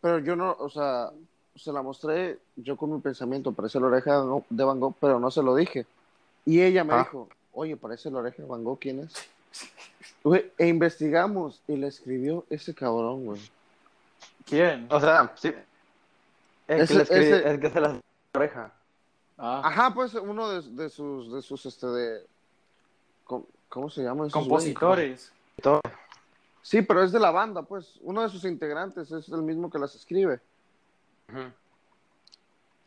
pero 0.00 0.18
yo 0.20 0.34
no, 0.34 0.56
o 0.58 0.70
sea, 0.70 1.10
se 1.54 1.72
la 1.72 1.82
mostré 1.82 2.38
yo 2.56 2.76
con 2.78 2.90
mi 2.94 3.00
pensamiento, 3.00 3.52
parece 3.52 3.78
la 3.78 3.88
oreja 3.88 4.12
de 4.12 4.18
Van 4.20 4.28
Gogh- 4.30 4.44
de 4.48 4.64
Van 4.64 4.80
Gogh, 4.80 4.94
pero 4.98 5.20
no 5.20 5.30
se 5.30 5.42
lo 5.42 5.54
dije. 5.54 5.84
Y 6.46 6.62
ella 6.62 6.84
me 6.84 6.94
Ah. 6.94 6.98
dijo, 7.00 7.28
oye, 7.52 7.76
parece 7.76 8.10
la 8.10 8.20
oreja 8.20 8.42
de 8.42 8.48
Van 8.48 8.64
Gogh, 8.64 8.78
¿quién 8.78 9.00
es? 9.00 9.12
Güey, 10.22 10.52
e 10.58 10.66
investigamos 10.68 11.62
y 11.66 11.76
le 11.76 11.86
escribió 11.86 12.44
ese 12.50 12.74
cabrón, 12.74 13.24
güey. 13.24 13.40
¿Quién? 14.44 14.86
O 14.90 15.00
sea, 15.00 15.32
sí. 15.36 15.52
El 16.68 16.80
Ese- 16.82 16.94
que, 16.94 17.02
escribe- 17.02 17.36
ese- 17.38 17.48
el 17.50 17.60
que 17.60 17.70
se 17.70 17.80
la 17.80 18.00
oreja. 18.34 18.72
Ah, 19.38 19.62
Ajá, 19.64 19.94
pues 19.94 20.14
uno 20.14 20.48
de, 20.50 20.82
de 20.82 20.90
sus, 20.90 21.32
de 21.32 21.40
sus, 21.40 21.64
este, 21.66 21.86
de, 21.86 22.26
¿cómo, 23.24 23.46
cómo 23.70 23.88
se 23.88 24.02
llama? 24.02 24.26
esos 24.26 24.46
güeyes? 24.46 24.74
compositores. 24.78 25.32
Sí, 26.62 26.82
pero 26.82 27.02
es 27.02 27.10
de 27.10 27.18
la 27.18 27.30
banda, 27.30 27.62
pues. 27.62 27.98
Uno 28.02 28.22
de 28.22 28.28
sus 28.28 28.44
integrantes 28.44 29.10
es 29.10 29.28
el 29.30 29.42
mismo 29.42 29.70
que 29.70 29.78
las 29.78 29.94
escribe. 29.94 30.40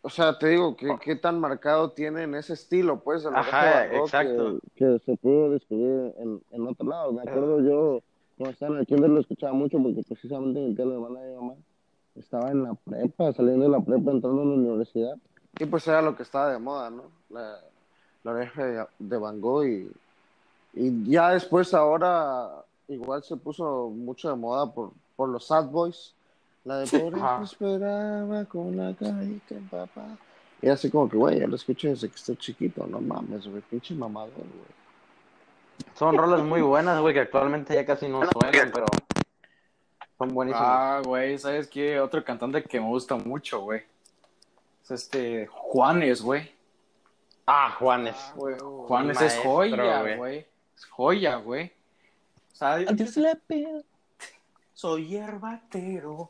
O 0.05 0.09
sea, 0.09 0.37
te 0.37 0.49
digo, 0.49 0.75
¿qué, 0.75 0.97
qué 1.01 1.15
tan 1.15 1.39
marcado 1.39 1.91
tiene 1.91 2.23
en 2.23 2.35
ese 2.35 2.53
estilo, 2.53 2.99
pues? 2.99 3.23
el 3.23 3.33
Ajá, 3.33 3.85
exacto. 3.85 4.59
Que, 4.75 4.97
que 4.97 4.99
se 4.99 5.15
pudo 5.15 5.51
descubrir 5.51 6.13
en, 6.17 6.41
en 6.51 6.67
otro 6.67 6.85
lado. 6.85 7.13
Me 7.13 7.21
acuerdo 7.21 7.61
yo, 7.61 8.01
cuando 8.37 8.51
estaba 8.51 8.73
en 8.73 8.79
el 8.81 8.85
kinder 8.85 9.09
lo 9.09 9.21
escuchaba 9.21 9.53
mucho 9.53 9.81
porque 9.81 10.03
precisamente 10.03 10.75
tía, 10.75 10.85
la 10.85 10.95
hermana 10.95 11.21
de 11.21 11.29
mi 11.29 11.35
mamá, 11.35 11.53
estaba 12.15 12.51
en 12.51 12.63
la 12.63 12.73
prepa, 12.73 13.31
saliendo 13.31 13.63
de 13.63 13.71
la 13.71 13.79
prepa, 13.79 14.11
entrando 14.11 14.41
a 14.41 14.45
la 14.45 14.51
universidad. 14.51 15.15
Y 15.57 15.65
pues 15.65 15.87
era 15.87 16.01
lo 16.01 16.17
que 16.17 16.23
estaba 16.23 16.51
de 16.51 16.59
moda, 16.59 16.89
¿no? 16.89 17.03
La, 17.29 17.59
la 18.23 18.31
oreja 18.31 18.65
de, 18.65 18.85
de 18.99 19.17
Van 19.17 19.39
Gogh 19.39 19.65
y, 19.65 19.89
y 20.73 21.09
ya 21.09 21.29
después 21.29 21.73
ahora 21.73 22.49
igual 22.89 23.23
se 23.23 23.37
puso 23.37 23.89
mucho 23.89 24.29
de 24.29 24.35
moda 24.35 24.73
por, 24.73 24.91
por 25.15 25.29
los 25.29 25.47
sad 25.47 25.69
boys. 25.69 26.13
La 26.65 26.77
de 26.79 26.87
por 26.87 27.13
eso 27.13 27.25
Ajá. 27.25 27.43
esperaba 27.43 28.45
con 28.45 28.77
la 28.77 28.93
carita 28.95 29.55
papá. 29.69 30.17
Y 30.61 30.69
así 30.69 30.89
como 30.89 31.09
que, 31.09 31.17
güey, 31.17 31.39
ya 31.39 31.47
lo 31.47 31.57
escuché 31.57 31.89
desde 31.89 32.07
que 32.09 32.15
estoy 32.15 32.37
chiquito, 32.37 32.87
no 32.87 33.01
mames, 33.01 33.45
güey, 33.47 33.61
pinche 33.61 33.93
mamador, 33.93 34.31
güey. 34.33 34.83
Son 35.95 36.17
rolas 36.17 36.41
muy 36.41 36.61
buenas, 36.61 37.01
güey, 37.01 37.13
que 37.13 37.19
actualmente 37.19 37.73
ya 37.75 37.85
casi 37.85 38.07
no 38.07 38.21
suenan, 38.31 38.71
pero 38.73 38.85
son 40.17 40.29
buenísimas. 40.29 40.67
Ah, 40.69 41.01
güey, 41.03 41.37
¿sabes 41.37 41.67
qué? 41.67 41.99
Otro 41.99 42.23
cantante 42.23 42.63
que 42.63 42.79
me 42.79 42.87
gusta 42.87 43.15
mucho, 43.15 43.59
güey. 43.61 43.81
Es 44.83 44.91
este 44.91 45.47
Juanes, 45.47 46.21
güey. 46.21 46.49
Ah, 47.45 47.75
Juanes. 47.77 48.15
Güey, 48.35 48.55
Juanes 48.59 49.17
es 49.17 49.33
maestro, 49.33 49.51
joya, 49.51 50.15
güey. 50.15 50.47
Es 50.75 50.85
joya, 50.85 51.35
güey. 51.37 51.73
O 52.53 52.55
sea, 52.55 52.73
Adiós 52.73 53.17
la 53.17 53.35
piel. 53.35 53.83
soy 54.73 55.07
hierbatero. 55.07 56.29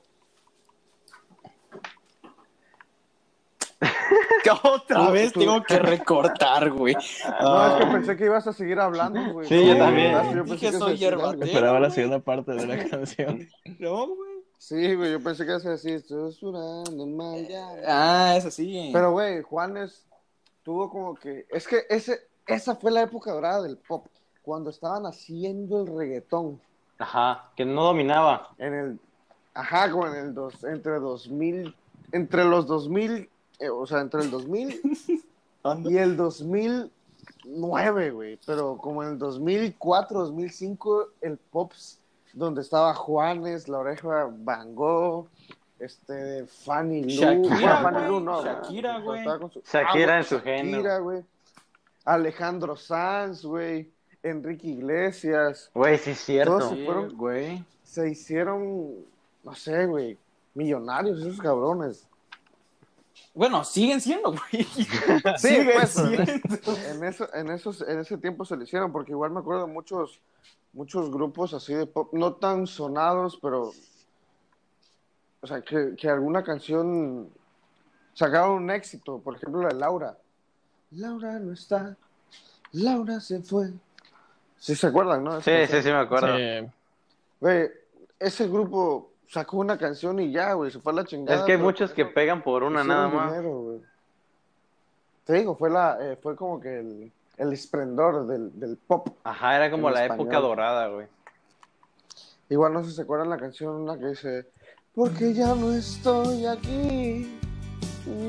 Otra 4.64 5.09
vez 5.11 5.32
tú- 5.34 5.39
tengo 5.41 5.61
que 5.64 5.80
recortar, 5.80 6.72
güey. 6.72 6.93
No, 6.93 6.99
es 6.99 7.74
que 7.74 7.84
Ah, 7.84 7.89
pensé 7.91 8.18
que 8.18 8.26
ibas 8.26 8.45
a 8.47 8.53
seguir 8.53 8.80
hablando, 8.80 9.34
güey. 9.34 9.47
Sí, 9.47 9.55
No, 9.55 9.74
yo 9.74 9.78
también. 9.78 10.36
Yo 10.36 10.43
Dije, 10.43 10.72
que 10.72 10.78
soy 10.78 10.97
hierbatero. 10.97 11.43
Esperaba 11.45 11.80
la 11.80 11.89
segunda 11.89 12.20
parte 12.20 12.51
de 12.53 12.66
la 12.68 12.89
canción. 12.89 13.47
No, 13.80 14.07
güey. 14.07 14.34
Sí, 14.57 14.95
güey, 14.95 15.11
yo 15.11 15.22
pensé 15.22 15.43
que 15.43 15.51
ibas 15.51 15.66
a 15.66 15.72
decir, 15.72 15.95
estoy 15.95 16.32
sudando 16.32 17.05
mal 17.05 17.45
ya. 17.47 17.68
Ah, 17.86 18.36
es 18.38 18.45
así. 18.45 18.89
Pero, 18.93 19.11
güey, 19.11 19.41
Juanes 19.41 20.05
tuvo 20.64 20.89
como 20.89 21.16
que. 21.16 21.45
Es 21.49 21.68
que 21.68 21.82
ese, 21.89 22.22
esa 22.47 22.76
fue 22.76 22.91
la 22.91 23.01
época 23.01 23.32
dorada 23.34 23.61
del 23.61 23.78
pop. 23.78 24.07
Cuando 24.41 24.70
estaban 24.70 25.05
haciendo 25.05 25.82
el 25.82 25.97
reggaetón. 25.97 26.61
Ajá, 26.97 27.49
que 27.55 27.66
no 27.66 27.84
dominaba. 27.84 28.49
En 28.57 28.74
el. 28.74 28.99
Ajá, 29.53 29.91
como 29.91 30.07
en 30.07 30.16
el. 30.16 30.34
Dos, 30.34 30.64
entre 30.64 30.93
2000. 30.99 31.76
Entre 32.14 32.45
los 32.45 32.66
2000. 32.68 33.30
Eh, 33.66 33.70
o 33.70 33.86
sea, 33.86 34.01
entre 34.01 34.22
el 34.22 34.32
2000 34.32 34.82
Anda. 35.64 35.91
y 35.91 35.97
el 35.97 36.18
2009, 36.18 38.11
güey. 38.11 38.39
Pero 38.45 38.78
como 38.78 39.03
en 39.03 39.09
el 39.09 39.18
2004, 39.18 40.20
2005, 40.22 41.07
el 41.22 41.38
Pops, 41.38 41.99
donde 42.34 42.61
estaba 42.61 42.93
Juanes, 42.93 43.68
La 43.68 43.80
Oreja 43.80 44.30
Van 44.32 44.76
Gogh, 44.76 45.28
este, 45.80 46.45
Fanny 46.47 47.03
Lu. 47.03 47.09
Shakira, 47.09 47.82
Bueno, 47.82 47.82
Fanny 47.82 47.97
güey. 47.97 48.07
Lu 48.09 48.20
no. 48.20 48.43
Shakira, 48.43 48.99
güey. 48.99 49.24
Su- 49.51 49.61
Shakira 49.72 50.14
Ah, 50.14 50.18
en 50.18 50.24
su 50.24 50.36
Shakira, 50.36 50.55
género. 50.57 51.03
güey. 51.03 51.24
Alejandro 52.05 52.76
Sanz, 52.76 53.45
güey, 53.45 53.89
Enrique 54.24 54.68
Iglesias, 54.68 55.70
Güey, 55.74 55.97
sí 55.97 56.11
es 56.11 56.20
cierto. 56.20 56.57
Todos- 56.59 56.72
Sí, 56.74 56.86
fueron- 56.86 57.16
güey. 57.18 57.64
se 57.84 58.09
hicieron, 58.09 58.95
no 59.43 59.53
sé, 59.55 59.86
güey, 59.86 60.18
millonarios 60.53 61.20
esos 61.22 61.39
cabrones. 61.39 62.07
Bueno, 63.34 63.63
siguen 63.63 63.99
siendo, 63.99 64.31
güey. 64.31 64.63
Sí, 65.38 65.47
siguen 65.47 65.71
pues, 65.73 65.89
siendo. 65.89 66.21
En, 66.88 67.03
eso, 67.03 67.34
en, 67.34 67.49
esos, 67.49 67.81
en 67.81 67.99
ese 67.99 68.17
tiempo 68.17 68.45
se 68.45 68.55
lo 68.55 68.63
hicieron, 68.63 68.91
porque 68.91 69.11
igual 69.11 69.31
me 69.31 69.39
acuerdo 69.39 69.65
de 69.65 69.73
muchos, 69.73 70.19
muchos 70.71 71.09
grupos 71.11 71.53
así 71.53 71.73
de 71.73 71.86
pop, 71.88 72.09
no 72.13 72.34
tan 72.36 72.67
sonados, 72.67 73.39
pero, 73.41 73.71
o 75.41 75.47
sea, 75.47 75.61
que, 75.61 75.95
que 75.97 76.09
alguna 76.09 76.43
canción 76.43 77.29
sacaron 78.13 78.63
un 78.63 78.69
éxito, 78.71 79.19
por 79.19 79.36
ejemplo, 79.36 79.61
la 79.63 79.69
de 79.69 79.75
Laura. 79.75 80.17
Laura 80.91 81.39
no 81.39 81.53
está, 81.53 81.97
Laura 82.73 83.19
se 83.19 83.41
fue. 83.41 83.71
Sí, 84.57 84.75
se 84.75 84.88
acuerdan, 84.88 85.23
¿no? 85.23 85.38
Esa 85.38 85.41
Sí, 85.41 85.51
canción. 85.51 85.81
sí, 85.81 85.88
sí, 85.88 85.93
me 85.93 85.99
acuerdo. 85.99 86.38
Sí. 86.38 86.71
Güey, 87.39 87.71
ese 88.19 88.47
grupo 88.47 89.09
sacó 89.34 89.57
una 89.57 89.77
canción 89.77 90.19
y 90.19 90.31
ya, 90.31 90.53
güey, 90.53 90.71
se 90.71 90.79
fue 90.79 90.93
a 90.93 90.95
la 90.97 91.05
chingada. 91.05 91.39
Es 91.39 91.45
que 91.45 91.53
hay 91.53 91.57
muchos 91.57 91.91
que 91.91 92.05
pegan 92.05 92.43
por 92.43 92.63
una 92.63 92.84
nada 92.84 93.07
más. 93.07 93.31
dinero. 93.31 93.81
Te 95.25 95.34
digo, 95.34 95.55
fue, 95.55 95.69
la, 95.69 95.97
eh, 95.99 96.17
fue 96.21 96.36
como 96.36 96.59
que 96.59 96.79
el, 96.79 97.11
el 97.38 97.53
esplendor 97.53 98.27
del, 98.27 98.57
del 98.59 98.77
pop. 98.77 99.07
Ajá, 99.23 99.55
era 99.55 99.71
como 99.71 99.89
la 99.89 100.03
español. 100.03 100.27
época 100.27 100.39
dorada, 100.39 100.88
güey. 100.89 101.07
Igual 102.49 102.73
no 102.73 102.84
sé 102.84 102.91
si 102.91 102.95
se 102.97 103.01
acuerdan 103.01 103.29
la 103.29 103.38
canción, 103.38 103.73
una 103.75 103.97
que 103.97 104.07
dice, 104.07 104.45
porque 104.93 105.34
ya 105.34 105.55
no 105.55 105.71
estoy 105.71 106.45
aquí, 106.45 107.39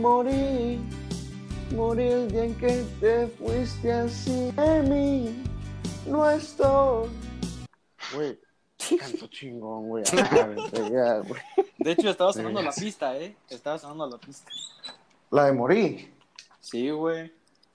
morí, 0.00 0.80
morí 1.74 2.04
el 2.04 2.30
día 2.30 2.44
en 2.44 2.54
que 2.54 2.84
te 3.00 3.26
fuiste 3.26 3.92
así 3.92 4.50
de 4.52 4.82
mí, 4.82 5.44
no 6.06 6.30
estoy. 6.30 7.10
Güey, 8.14 8.38
canto 8.98 9.26
chingón, 9.28 9.88
güey. 9.88 10.04
De 11.78 11.92
hecho, 11.92 12.10
estaba 12.10 12.32
sonando 12.32 12.62
la 12.62 12.72
pista, 12.72 13.16
¿eh? 13.16 13.36
Estaba 13.48 13.78
sonando 13.78 14.06
la 14.08 14.18
pista. 14.18 14.50
La 15.30 15.44
de 15.46 15.52
morí, 15.52 16.12
Sí, 16.60 16.90
güey. 16.90 17.32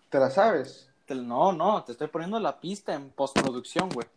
¿te 0.10 0.18
la 0.20 0.30
sabes? 0.32 0.90
Te- 1.06 1.16
No, 1.16 1.52
no, 1.52 1.84
te 1.84 1.92
estoy 1.92 2.08
poniendo 2.08 2.40
la 2.40 2.60
pista 2.60 2.94
en 2.94 3.10
postproducción, 3.12 3.90
güey. 3.90 4.08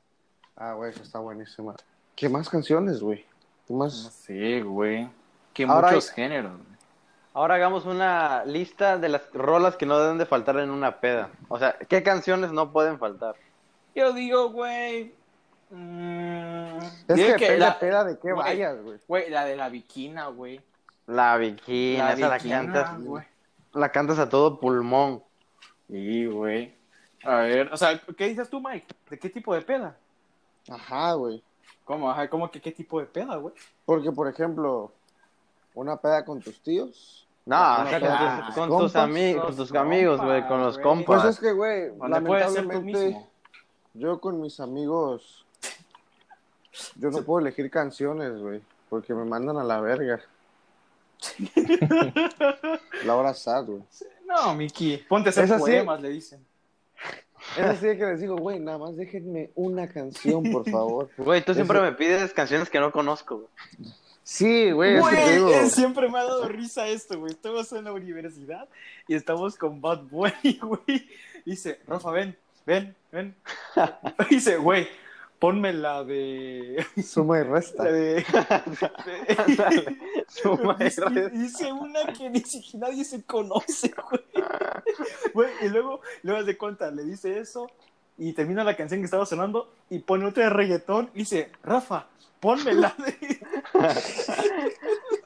Ah, 0.57 0.73
güey, 0.75 0.91
esa 0.91 1.03
está 1.03 1.19
buenísima. 1.19 1.75
¿Qué 2.17 2.29
más 2.29 2.49
canciones, 2.49 3.01
güey? 3.01 3.19
¿Qué 3.67 3.73
No 3.73 3.79
más? 3.81 3.95
sé, 3.95 4.63
güey. 4.63 5.09
Que 5.53 5.67
muchos 5.67 6.09
hay- 6.11 6.15
géneros. 6.15 6.53
güey. 6.53 6.73
Ahora 7.35 7.55
hagamos 7.55 7.87
una 7.87 8.45
lista 8.45 8.99
de 8.99 9.09
las 9.09 9.23
rolas 9.33 9.77
que 9.77 9.87
no 9.87 9.99
deben 9.99 10.19
de 10.19 10.27
faltar 10.27 10.59
en 10.59 10.71
una 10.71 11.01
peda. 11.01 11.31
O 11.49 11.59
sea, 11.59 11.75
¿qué 11.89 12.03
canciones 12.03 12.53
no 12.53 12.73
pueden 12.73 12.99
faltar? 12.99 13.37
Yo 13.95 14.13
digo, 14.13 14.51
güey. 14.51 15.15
Mm, 15.73 16.79
Es 17.09 17.37
que 17.37 17.59
la, 17.59 17.79
peda 17.79 18.05
de 18.05 18.19
qué 18.19 18.33
vayas, 18.33 18.81
güey. 18.83 18.99
güey, 19.09 19.31
la 19.31 19.45
de 19.45 19.57
la 19.57 19.69
viquina, 19.69 20.27
güey. 20.29 20.61
La 21.07 21.37
La 21.37 22.13
esa 22.13 22.29
la 22.29 22.35
viquina, 22.37 22.57
cantas, 22.59 23.05
güey. 23.05 23.25
la 23.73 23.91
cantas 23.91 24.19
a 24.19 24.29
todo 24.29 24.61
pulmón. 24.61 25.23
Sí, 25.89 26.27
güey. 26.27 26.75
A 27.25 27.37
ver, 27.37 27.73
o 27.73 27.77
sea, 27.77 28.01
¿qué 28.17 28.29
dices 28.29 28.49
tú, 28.49 28.61
Mike? 28.61 28.87
¿De 29.11 29.19
qué 29.19 29.29
tipo 29.29 29.55
de 29.55 29.63
peda? 29.63 29.97
Ajá, 30.69 31.13
güey. 31.15 31.43
¿Cómo? 31.85 32.11
Ajá, 32.11 32.29
¿cómo 32.29 32.51
que 32.51 32.61
qué 32.61 32.73
tipo 32.73 33.01
de 33.01 33.07
peda, 33.07 33.37
güey? 33.37 33.55
Porque, 33.85 34.11
por 34.13 34.29
ejemplo, 34.29 34.93
una 35.75 35.97
peda 35.97 36.25
con 36.25 36.41
tus 36.41 36.61
tíos. 36.63 37.29
No, 37.45 37.57
o 37.57 37.87
sea, 37.87 38.51
con 38.55 38.69
tus, 38.79 38.95
amigos, 38.95 39.45
con 39.45 39.57
tus 39.57 39.75
amigos, 39.75 40.21
güey, 40.21 40.47
con 40.47 40.61
los 40.63 40.79
compas. 40.79 41.23
Pues 41.23 41.35
es 41.35 41.41
que, 41.41 41.53
güey, 41.53 41.89
¿Dónde 41.97 42.21
puedes 42.21 42.53
ser 42.53 42.63
tú 42.63 42.69
lamentablemente, 42.69 43.07
mismo? 43.07 43.29
yo 43.95 44.21
con 44.21 44.41
mis 44.41 44.61
amigos, 44.61 45.45
yo 46.97 47.11
no 47.11 47.23
puedo 47.23 47.41
elegir 47.41 47.71
canciones, 47.71 48.39
güey, 48.39 48.61
porque 48.89 49.15
me 49.15 49.25
mandan 49.25 49.57
a 49.59 49.65
la 49.65 49.81
verga. 49.81 50.21
La 53.05 53.17
hora 53.17 53.35
sad, 53.35 53.65
güey. 53.67 53.83
No, 54.27 54.55
Miki, 54.55 54.99
ponte 55.09 55.29
a 55.29 55.31
hacer 55.31 55.45
Es 55.45 55.51
así. 55.53 55.61
poemas, 55.61 56.01
le 56.01 56.09
dicen. 56.11 56.45
Es 57.59 57.65
así 57.65 57.87
que 57.97 58.05
les 58.07 58.21
digo, 58.21 58.37
güey, 58.37 58.59
nada 58.61 58.79
más 58.79 58.97
déjenme 58.97 59.51
una 59.57 59.89
canción, 59.89 60.45
por 60.51 60.69
favor. 60.71 61.11
Güey, 61.17 61.45
tú 61.45 61.55
siempre 61.55 61.79
Eso- 61.79 61.85
me 61.85 61.93
pides 61.93 62.33
canciones 62.33 62.71
que 62.71 62.79
no 62.81 62.93
conozco. 62.93 63.37
güey. 63.37 63.49
Sí, 64.25 64.71
güey, 64.71 64.97
es 64.97 65.05
que 65.05 65.11
te 65.17 65.23
Güey, 65.23 65.35
digo. 65.35 65.51
eh, 65.51 65.69
siempre 65.69 66.09
me 66.09 66.19
ha 66.19 66.23
dado 66.25 66.49
risa 66.49 66.87
esto, 66.87 67.19
güey. 67.19 67.33
Estamos 67.33 67.73
en 67.73 67.85
la 67.85 67.93
universidad 67.93 68.69
y 69.09 69.15
estamos 69.17 69.57
con 69.57 69.81
Bad 69.81 70.03
Bunny, 70.05 70.59
güey. 70.63 71.09
Dice, 71.45 71.81
Rafa, 71.89 72.13
ven, 72.13 72.37
ven, 72.65 72.95
ven. 73.11 73.35
Dice, 74.31 74.57
güey, 74.59 74.87
ponme 75.43 75.73
la 75.73 76.05
de... 76.05 76.87
Suma 77.03 77.41
y 77.41 77.43
resta. 77.43 77.83
La 77.83 77.91
de... 77.91 78.25
Suma 80.29 80.77
y 80.79 80.85
dice, 80.85 81.05
resta. 81.05 81.29
dice 81.31 81.73
una 81.73 82.13
que 82.13 82.31
ni 82.31 82.41
siquiera 82.43 82.87
nadie 82.87 83.05
se 83.05 83.25
conoce, 83.25 83.93
güey. 84.09 84.23
Güey, 85.35 85.51
y 85.63 85.69
luego, 85.69 86.01
luego 86.23 86.45
de 86.45 86.57
cuenta, 86.57 86.93
le 86.93 87.03
dice 87.03 87.41
eso 87.41 87.69
y 88.17 88.35
termina 88.35 88.63
la 88.63 88.77
canción 88.77 89.01
que 89.01 89.07
estaba 89.07 89.27
sonando 89.27 89.75
y 89.91 89.99
pone 89.99 90.27
otra 90.27 90.45
de 90.45 90.51
reggaetón 90.51 91.11
y 91.13 91.21
dice, 91.21 91.51
Rafa, 91.65 92.07
ponme 92.39 92.75
la 92.75 92.95
de... 92.99 93.41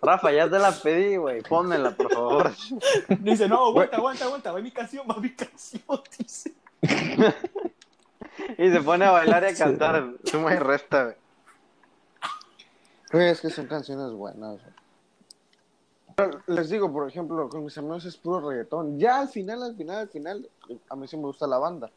Rafa, 0.01 0.33
ya 0.33 0.49
te 0.49 0.59
la 0.59 0.73
pedí, 0.73 1.17
güey. 1.17 1.43
Pónmela, 1.43 1.91
por 1.91 2.11
favor. 2.11 2.53
Dice, 3.21 3.49
no, 3.49 3.67
aguanta, 3.67 3.97
aguanta, 3.97 4.25
aguanta, 4.25 4.53
va 4.53 4.61
mi 4.61 4.71
canción, 4.71 5.07
va 5.07 5.17
mi 5.17 5.35
canción, 5.35 5.83
dice. 6.19 6.55
Y 8.67 8.73
se 8.73 8.81
pone 8.81 9.05
a 9.05 9.11
bailar 9.11 9.45
y 9.45 9.47
a 9.47 9.55
cantar. 9.59 10.14
Suma 10.25 10.55
y 10.55 10.59
resta, 10.59 11.05
güey. 11.05 11.17
Güey, 13.12 13.29
es 13.29 13.41
que 13.41 13.51
son 13.51 13.67
canciones 13.67 14.12
buenas. 14.12 14.59
Pero 16.17 16.41
Les 16.47 16.71
digo, 16.71 16.91
por 16.93 17.09
ejemplo, 17.09 17.49
con 17.49 17.64
mis 17.64 17.77
amigos 17.79 18.05
es 18.05 18.17
puro 18.17 18.49
reggaetón. 18.49 18.99
Ya 18.99 19.21
al 19.21 19.29
final, 19.29 19.62
al 19.62 19.77
final, 19.77 19.99
al 19.99 20.09
final, 20.09 20.49
a 20.89 20.97
mí 20.97 21.07
sí 21.07 21.17
me 21.17 21.25
gusta 21.25 21.47
la 21.47 21.59
banda. 21.59 21.91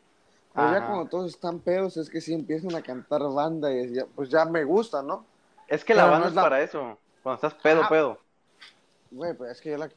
Pero 0.54 0.72
ya 0.72 0.86
cuando 0.86 1.06
todos 1.06 1.28
están 1.32 1.60
pedos, 1.60 1.96
es 1.98 2.10
que 2.10 2.20
sí 2.20 2.34
empiezan 2.34 2.76
a 2.76 2.82
cantar 2.82 3.22
banda 3.32 3.72
y 3.72 3.94
ya- 3.94 4.06
pues 4.16 4.30
ya 4.30 4.46
me 4.46 4.64
gusta, 4.66 5.02
¿no? 5.02 5.26
Es 5.68 5.86
que 5.86 5.94
la 5.94 6.02
Pero 6.04 6.12
banda 6.12 6.26
no 6.26 6.30
es 6.30 6.36
la- 6.36 6.42
para 6.42 6.62
eso. 6.62 6.98
Cuando 7.24 7.36
estás 7.36 7.54
pedo, 7.62 7.84
Ah. 7.84 7.90
pedo. 7.90 8.18
Güey, 9.12 9.34
pues 9.36 9.52
es 9.52 9.62
que 9.62 9.72
yo 9.72 9.78
la... 9.78 9.90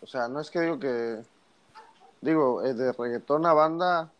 O 0.00 0.06
sea, 0.06 0.26
no 0.28 0.40
es 0.40 0.50
que 0.50 0.60
digo 0.60 0.78
que... 0.78 1.22
Digo, 2.20 2.62
eh, 2.64 2.72
de 2.74 2.92
reggaetón 2.92 3.44
a 3.46 3.52
banda, 3.52 4.10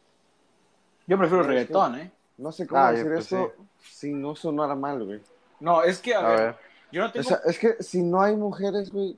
Yo 1.06 1.18
prefiero 1.18 1.42
Es 1.42 1.46
que- 1.48 1.52
reggaetón, 1.54 1.98
¿eh? 1.98 2.10
no 2.38 2.52
sé 2.52 2.66
cómo 2.66 2.80
Ah, 2.80 2.92
decir 2.92 3.06
pues 3.12 3.26
eso 3.26 3.52
si 3.82 4.12
no 4.12 4.34
sonara 4.34 4.74
mal, 4.74 5.04
güey. 5.04 5.20
No, 5.60 5.82
es 5.82 5.98
que, 6.00 6.14
a, 6.14 6.18
A 6.20 6.28
ver, 6.28 6.38
ver. 6.40 6.56
yo 6.92 7.00
no 7.02 7.08
O 7.08 7.12
tengo... 7.12 7.24
sea, 7.28 7.40
es 7.44 7.58
que 7.58 7.82
si 7.82 8.02
no 8.02 8.20
hay 8.22 8.34
mujeres, 8.36 8.90
güey, 8.90 9.16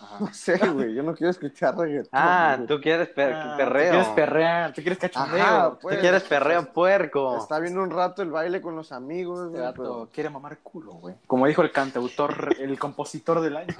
Ajá. 0.00 0.16
no 0.20 0.32
sé, 0.34 0.56
güey, 0.58 0.94
yo 0.94 1.02
no 1.02 1.14
quiero 1.14 1.30
escuchar 1.30 1.76
reggaetón. 1.76 2.08
Ah, 2.12 2.54
güey. 2.56 2.66
tú 2.66 2.80
quieres 2.80 3.08
per- 3.08 3.32
Ah, 3.34 3.54
perreo. 3.56 3.84
Tú 3.84 3.90
quieres 3.90 4.08
perrear, 4.08 4.72
tú 4.72 4.80
quieres 4.82 4.98
cachondeo. 4.98 5.42
Ajá, 5.44 5.70
Tú 5.72 5.78
pues. 5.82 5.98
quieres 5.98 6.22
perreo 6.24 6.72
puerco. 6.72 7.36
Está 7.38 7.58
viendo 7.60 7.82
un 7.82 7.90
rato 7.90 8.22
el 8.22 8.30
baile 8.30 8.60
con 8.60 8.74
los 8.74 8.90
amigos, 8.92 9.40
Este 9.40 9.50
güey, 9.50 9.62
vato 9.62 9.82
pero- 9.82 10.08
quiere 10.12 10.30
mamar 10.30 10.58
culo, 10.58 10.92
güey. 10.94 11.14
Como 11.26 11.46
dijo 11.46 11.62
el 11.62 11.70
cantautor, 11.72 12.54
el 12.58 12.78
compositor 12.78 13.40
del 13.40 13.56
año. 13.56 13.74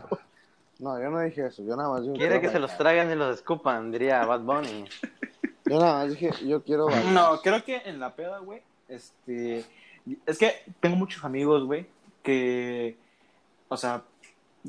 No, 0.78 1.00
yo 1.00 1.10
no 1.10 1.20
dije 1.20 1.46
eso, 1.46 1.62
yo 1.62 1.76
nada 1.76 1.88
más 1.90 2.02
Quiere 2.16 2.40
que 2.40 2.48
se 2.50 2.58
los 2.58 2.76
traigan 2.76 3.10
y 3.10 3.14
los 3.14 3.36
escupan, 3.36 3.90
diría 3.92 4.24
Bad 4.26 4.40
Bunny. 4.40 4.84
Yo 5.64 5.78
nada 5.78 5.98
más 5.98 6.10
dije, 6.10 6.30
yo 6.46 6.62
quiero 6.62 6.86
bailar. 6.86 7.12
No, 7.12 7.40
creo 7.40 7.64
que 7.64 7.76
en 7.84 8.00
la 8.00 8.14
peda, 8.14 8.38
güey, 8.38 8.62
este... 8.88 9.64
Es 10.26 10.38
que 10.38 10.52
tengo 10.80 10.96
muchos 10.96 11.24
amigos, 11.24 11.64
güey, 11.64 11.86
que... 12.22 12.96
O 13.68 13.76
sea, 13.76 14.02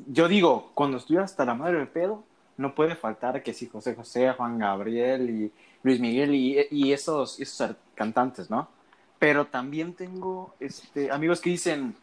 yo 0.08 0.28
digo, 0.28 0.72
cuando 0.74 0.98
estoy 0.98 1.18
hasta 1.18 1.46
la 1.46 1.56
madre 1.56 1.78
del 1.78 1.88
pedo, 1.88 2.24
no 2.58 2.76
puede 2.76 2.96
faltar 2.96 3.42
que 3.44 3.54
si 3.54 3.68
José 3.68 3.96
José, 3.96 4.32
Juan 4.34 4.58
Gabriel 4.58 5.30
y 5.30 5.52
Luis 5.82 6.00
Miguel 6.00 6.36
y, 6.36 6.68
y 6.72 6.94
esos, 6.94 7.40
esos 7.40 7.76
cantantes, 7.96 8.50
¿no? 8.50 8.70
Pero 9.20 9.46
también 9.46 9.94
tengo 9.94 10.54
este, 10.60 11.12
amigos 11.12 11.42
que 11.42 11.50
dicen, 11.50 11.96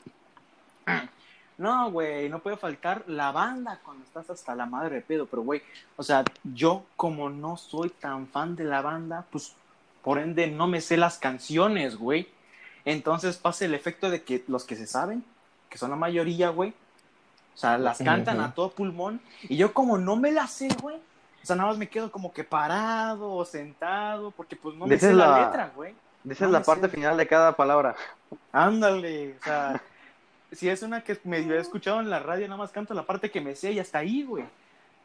no, 1.60 1.90
güey, 1.90 2.28
no 2.28 2.38
puede 2.40 2.56
faltar 2.56 3.04
la 3.06 3.32
banda 3.32 3.78
cuando 3.84 4.02
estás 4.04 4.30
hasta 4.30 4.54
la 4.54 4.66
madre 4.66 4.96
de 4.96 5.02
pedo, 5.02 5.26
pero, 5.26 5.42
güey, 5.42 5.62
o 5.96 6.02
sea, 6.02 6.24
yo 6.42 6.84
como 6.96 7.28
no 7.30 7.56
soy 7.56 7.90
tan 7.90 8.26
fan 8.28 8.56
de 8.56 8.64
la 8.64 8.80
banda, 8.82 9.24
pues 9.30 9.54
por 10.02 10.18
ende 10.18 10.46
no 10.46 10.66
me 10.66 10.80
sé 10.80 10.96
las 10.96 11.18
canciones, 11.18 11.96
güey. 11.96 12.28
Entonces 12.84 13.36
pasa 13.36 13.64
el 13.66 13.74
efecto 13.74 14.08
de 14.10 14.22
que 14.22 14.42
los 14.48 14.64
que 14.64 14.74
se 14.76 14.86
saben, 14.86 15.22
que 15.68 15.76
son 15.78 15.90
la 15.90 15.96
mayoría, 15.96 16.48
güey, 16.48 16.70
o 17.54 17.58
sea, 17.58 17.76
las 17.76 17.98
cantan 17.98 18.40
a 18.40 18.54
todo 18.54 18.70
pulmón, 18.70 19.20
y 19.42 19.56
yo 19.58 19.74
como 19.74 19.98
no 19.98 20.16
me 20.16 20.32
las 20.32 20.50
sé, 20.52 20.68
güey, 20.80 20.96
o 20.96 21.46
sea, 21.46 21.56
nada 21.56 21.68
más 21.68 21.78
me 21.78 21.88
quedo 21.88 22.10
como 22.10 22.32
que 22.32 22.42
parado 22.44 23.32
o 23.34 23.44
sentado, 23.44 24.30
porque 24.30 24.56
pues 24.56 24.74
no 24.76 24.86
me 24.86 24.98
sé 24.98 25.12
la, 25.12 25.26
la- 25.28 25.46
letra, 25.46 25.72
güey. 25.76 25.94
Dices 26.24 26.42
No 26.48 26.52
la 26.52 26.62
parte 26.62 26.82
sé. 26.86 26.88
final 26.96 27.16
de 27.16 27.26
cada 27.26 27.54
palabra. 27.56 27.94
Ándale, 28.52 29.36
o 29.40 29.44
sea, 29.44 29.80
si 30.52 30.68
es 30.68 30.82
una 30.82 31.02
que 31.04 31.18
medio 31.24 31.54
he 31.54 31.60
escuchado 31.60 32.00
en 32.00 32.10
la 32.10 32.20
radio, 32.20 32.46
nada 32.48 32.58
más 32.58 32.72
canto 32.72 32.94
la 32.94 33.06
parte 33.06 33.30
que 33.30 33.40
me 33.40 33.54
sé 33.56 33.72
y 33.72 33.78
hasta 33.78 33.98
ahí, 33.98 34.22
güey. 34.24 34.44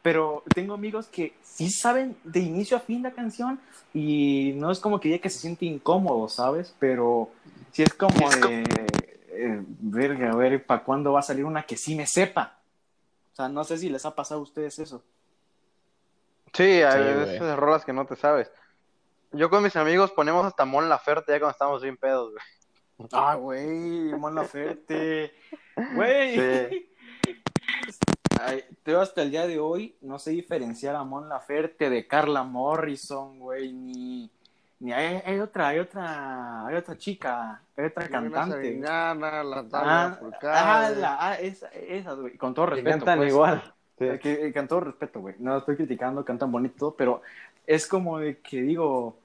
pero 0.01 0.43
tengo 0.53 0.73
amigos 0.75 1.07
que 1.07 1.35
sí 1.43 1.69
saben 1.71 2.15
de 2.23 2.39
inicio 2.39 2.77
a 2.77 2.79
fin 2.81 3.01
la 3.03 3.11
canción 3.11 3.59
y 3.93 4.53
no 4.57 4.71
es 4.71 4.79
como 4.79 4.99
que 4.99 5.09
ya 5.09 5.19
que 5.19 5.29
se 5.29 5.39
siente 5.39 5.65
incómodo, 5.65 6.29
¿sabes? 6.29 6.75
Pero 6.79 7.31
sí 7.71 7.83
es 7.83 7.93
como 7.93 8.29
de, 8.29 8.63
eh, 9.29 9.61
verga, 9.67 10.31
a 10.31 10.35
ver, 10.35 10.65
¿para 10.65 10.83
cuándo 10.83 11.13
va 11.13 11.19
a 11.21 11.23
salir 11.23 11.45
una 11.45 11.63
que 11.63 11.77
sí 11.77 11.95
me 11.95 12.05
sepa? 12.07 12.59
O 13.33 13.35
sea, 13.35 13.49
no 13.49 13.63
sé 13.63 13.77
si 13.77 13.89
les 13.89 14.05
ha 14.05 14.15
pasado 14.15 14.39
a 14.41 14.43
ustedes 14.43 14.79
eso. 14.79 15.03
Sí, 16.53 16.63
hay 16.83 17.03
Sí, 17.25 17.35
esas 17.35 17.57
rolas 17.57 17.83
que 17.85 17.93
no 17.93 18.05
te 18.05 18.15
sabes. 18.15 18.51
Yo 19.31 19.49
con 19.49 19.63
mis 19.63 19.75
amigos 19.75 20.11
ponemos 20.11 20.45
hasta 20.45 20.65
Mon 20.65 20.87
Laferte 20.89 21.33
ya 21.33 21.39
cuando 21.39 21.51
estamos 21.51 21.81
bien 21.83 21.97
pedos, 21.97 22.31
güey. 22.31 22.43
Ah, 23.11 23.35
güey, 23.35 24.13
Mon 24.17 24.33
Laferte. 24.35 25.33
Güey. 25.95 26.69
Sí. 26.69 26.89
Ay, 28.41 28.63
yo 28.85 29.01
hasta 29.01 29.21
el 29.21 29.31
día 29.31 29.47
de 29.47 29.59
hoy 29.59 29.95
no 30.01 30.19
sé 30.19 30.31
diferenciar 30.31 30.95
a 30.95 31.03
Mon 31.03 31.27
Laferte 31.29 31.89
de 31.89 32.07
Carla 32.07 32.43
Morrison, 32.43 33.39
güey, 33.39 33.71
ni, 33.73 34.29
ni 34.79 34.93
hay, 34.93 35.21
hay 35.25 35.39
otra, 35.39 35.69
hay 35.69 35.79
otra, 35.79 36.67
hay 36.67 36.75
otra 36.75 36.97
chica, 36.97 37.61
hay 37.77 37.85
otra 37.85 38.07
cantante. 38.09 38.79
La 38.79 39.11
Ah, 39.73 40.19
ah, 40.43 40.89
la- 40.95 41.17
ah, 41.19 41.35
esa, 41.35 41.67
esas, 41.69 42.17
güey, 42.19 42.37
con 42.37 42.53
todo 42.53 42.67
respeto. 42.67 42.97
cantan 42.97 43.17
pues. 43.19 43.31
igual. 43.31 43.73
Sí. 43.97 44.05
Eh, 44.05 44.19
Que, 44.21 44.37
que 44.39 44.53
con 44.53 44.67
todo 44.67 44.79
respeto, 44.81 45.21
güey. 45.21 45.35
No 45.39 45.57
estoy 45.57 45.75
criticando, 45.77 46.23
cantan 46.25 46.51
bonito, 46.51 46.93
pero 46.97 47.21
es 47.65 47.87
como 47.87 48.19
de 48.19 48.39
que 48.39 48.61
digo, 48.61 49.17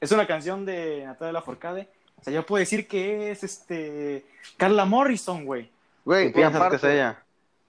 es 0.00 0.10
una 0.12 0.26
canción 0.26 0.64
de 0.64 1.04
Natalia 1.04 1.32
Lafourcade. 1.32 1.88
O 2.24 2.26
sea, 2.26 2.32
yo 2.32 2.46
puedo 2.46 2.60
decir 2.60 2.88
que 2.88 3.30
es 3.30 3.44
este 3.44 4.24
Carla 4.56 4.86
Morrison, 4.86 5.44
güey. 5.44 5.70
Güey, 6.06 6.24
¿Qué 6.24 6.30
y 6.30 6.32
piensas 6.32 6.56
aparte, 6.56 6.78
que 6.78 6.86
es 6.86 6.92
ella? 6.94 7.22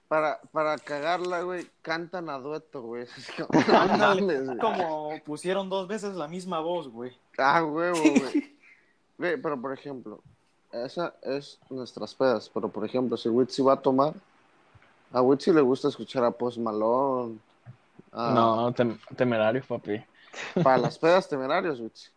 Para, 0.08 0.40
para 0.50 0.78
cagarla, 0.78 1.42
güey, 1.42 1.66
cantan 1.82 2.30
a 2.30 2.38
dueto, 2.38 2.80
güey. 2.80 3.02
Es 3.18 3.30
como- 3.36 4.58
como 4.60 5.10
pusieron 5.24 5.68
dos 5.68 5.86
veces 5.88 6.14
la 6.14 6.26
misma 6.26 6.60
voz, 6.60 6.88
güey. 6.88 7.12
Ah, 7.36 7.62
huevo, 7.64 7.98
güey. 8.00 8.56
Güey, 9.18 9.36
pero 9.42 9.60
por 9.60 9.72
ejemplo, 9.74 10.22
esa 10.72 11.14
es 11.22 11.58
nuestras 11.68 12.14
pedas. 12.14 12.48
Pero 12.52 12.68
por 12.70 12.84
ejemplo, 12.86 13.16
si 13.18 13.28
Witsi 13.28 13.60
va 13.62 13.74
a 13.74 13.80
tomar, 13.82 14.14
a 15.12 15.20
Witsi 15.20 15.52
le 15.52 15.60
gusta 15.60 15.88
escuchar 15.88 16.24
a 16.24 16.30
Post 16.30 16.56
Malone. 16.58 17.38
a- 18.12 18.30
No, 18.32 18.72
tem- 18.74 18.98
temerarios, 19.16 19.66
papi. 19.66 20.02
Para 20.62 20.78
las 20.78 20.98
pedas 20.98 21.28
temerarios, 21.28 21.78
Witsi. 21.80 22.08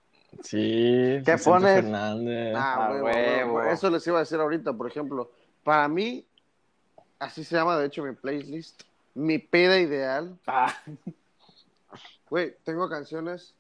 Sí, 0.44 1.22
¿Qué 1.26 1.34
Vicente 1.36 1.44
pones? 1.44 1.74
Fernández. 1.76 2.56
Ah, 2.56 2.76
Ah, 2.76 2.92
huevo, 2.92 3.06
huevo. 3.06 3.54
huevo. 3.56 3.72
Eso 3.72 3.90
les 3.90 4.06
iba 4.08 4.18
a 4.18 4.22
decir 4.22 4.40
ahorita, 4.40 4.74
por 4.74 4.88
ejemplo. 4.88 5.32
Para 5.64 5.88
mí, 5.88 6.26
así 7.20 7.44
se 7.44 7.56
llama 7.56 7.78
de 7.78 7.88
hecho 7.88 8.04
mi 8.04 8.14
playlist. 8.14 8.84
Mi 9.16 9.38
peda 9.40 9.80
ideal. 9.80 10.38
Ah, 10.48 10.74
Güey, 12.30 12.56
tengo 12.64 12.88
canciones 12.88 13.56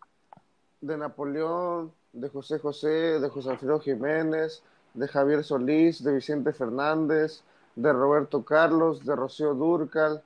de 0.79 0.95
Napoleón, 0.95 1.91
de 2.13 2.29
José 2.29 2.59
José, 2.59 3.19
de 3.19 3.27
José 3.29 3.49
Alfredo 3.49 3.79
Jiménez, 3.79 4.61
de 4.93 5.07
Javier 5.07 5.43
Solís, 5.43 6.03
de 6.03 6.13
Vicente 6.13 6.53
Fernández, 6.53 7.41
de 7.75 7.91
Roberto 7.91 8.45
Carlos, 8.45 9.03
de 9.05 9.15
Rocío 9.15 9.55
Durcal, 9.55 10.21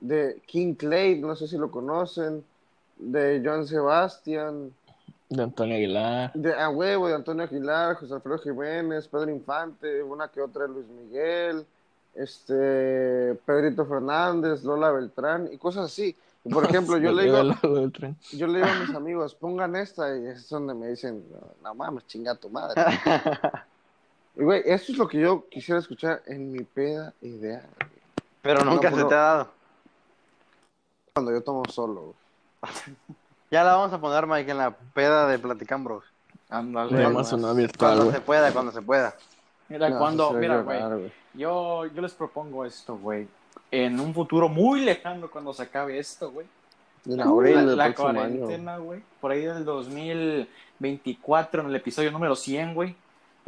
de 0.00 0.40
King 0.46 0.74
Clay, 0.74 1.18
no 1.20 1.34
sé 1.34 1.48
si 1.48 1.58
lo 1.58 1.70
conocen, 1.72 2.44
de 2.98 3.42
Joan 3.44 3.66
Sebastián, 3.66 4.72
De 5.30 5.42
Antonio 5.42 5.76
Aguilar. 5.76 6.32
de 6.32 6.54
A 6.58 6.70
Huevo, 6.70 7.08
de 7.08 7.14
Antonio 7.14 7.44
Aguilar, 7.44 7.96
José 7.96 8.14
Alfredo 8.14 8.38
Jiménez, 8.38 9.06
Pedro 9.08 9.30
Infante, 9.30 10.02
una 10.02 10.28
que 10.28 10.40
otra 10.40 10.62
de 10.62 10.68
Luis 10.70 10.86
Miguel, 10.88 11.66
este, 12.14 13.34
Pedrito 13.44 13.84
Fernández, 13.86 14.62
Lola 14.64 14.90
Beltrán 14.90 15.48
y 15.52 15.58
cosas 15.58 15.84
así. 15.86 16.16
Y, 16.44 16.48
por 16.48 16.64
ejemplo, 16.68 16.96
yo 16.96 17.12
le 17.12 17.24
digo, 17.24 17.42
yo 18.32 18.46
le 18.46 18.58
digo 18.60 18.70
a 18.70 18.74
mis 18.80 18.94
amigos, 18.94 19.34
pongan 19.34 19.76
esta, 19.76 20.16
y 20.16 20.26
es 20.28 20.48
donde 20.48 20.72
me 20.72 20.88
dicen, 20.88 21.22
no 21.62 21.74
mames, 21.74 22.06
chinga 22.06 22.34
tu 22.34 22.48
madre. 22.48 22.80
Y 24.34 24.42
güey, 24.44 24.62
eso 24.64 24.92
es 24.92 24.98
lo 24.98 25.06
que 25.08 25.18
yo 25.20 25.46
quisiera 25.50 25.78
escuchar 25.78 26.22
en 26.26 26.50
mi 26.52 26.64
peda 26.64 27.12
ideal. 27.20 27.66
Pero 28.40 28.64
nunca 28.64 28.88
No, 28.90 28.96
se 28.96 29.04
te 29.04 29.14
ha 29.14 29.18
dado. 29.18 29.48
cuando 31.12 31.32
yo 31.32 31.42
tomo 31.42 31.64
solo. 31.66 32.00
güey. 32.02 32.14
Ya 33.50 33.64
la 33.64 33.74
vamos 33.76 33.92
a 33.92 34.00
poner, 34.00 34.26
Mike, 34.26 34.50
en 34.50 34.58
la 34.58 34.70
peda 34.70 35.26
de 35.26 35.38
Platicambros. 35.38 36.04
ándale. 36.50 37.02
Cuando 37.78 38.12
se 38.12 38.20
pueda, 38.20 38.52
cuando 38.52 38.72
se 38.72 38.82
pueda. 38.82 39.14
Mira, 39.68 39.90
No, 39.90 39.98
cuando, 39.98 40.32
mira, 40.32 40.60
güey, 40.62 41.12
yo, 41.34 41.86
yo 41.86 42.02
les 42.02 42.12
propongo 42.14 42.64
esto, 42.64 42.96
güey. 42.96 43.28
En 43.70 44.00
un 44.00 44.14
futuro 44.14 44.48
muy 44.48 44.80
lejano, 44.80 45.30
cuando 45.30 45.52
se 45.52 45.62
acabe 45.62 45.98
esto, 45.98 46.30
güey. 46.30 46.46
En 47.06 47.20
abril 47.20 47.54
la, 47.54 47.64
del 47.64 47.76
la 47.76 47.84
próximo 47.84 48.12
cuarentena, 48.12 48.76
güey. 48.78 49.02
Por 49.20 49.30
ahí 49.30 49.42
del 49.42 49.64
2024, 49.64 51.62
en 51.62 51.68
el 51.68 51.76
episodio 51.76 52.10
número 52.10 52.34
100, 52.34 52.74
güey. 52.74 52.96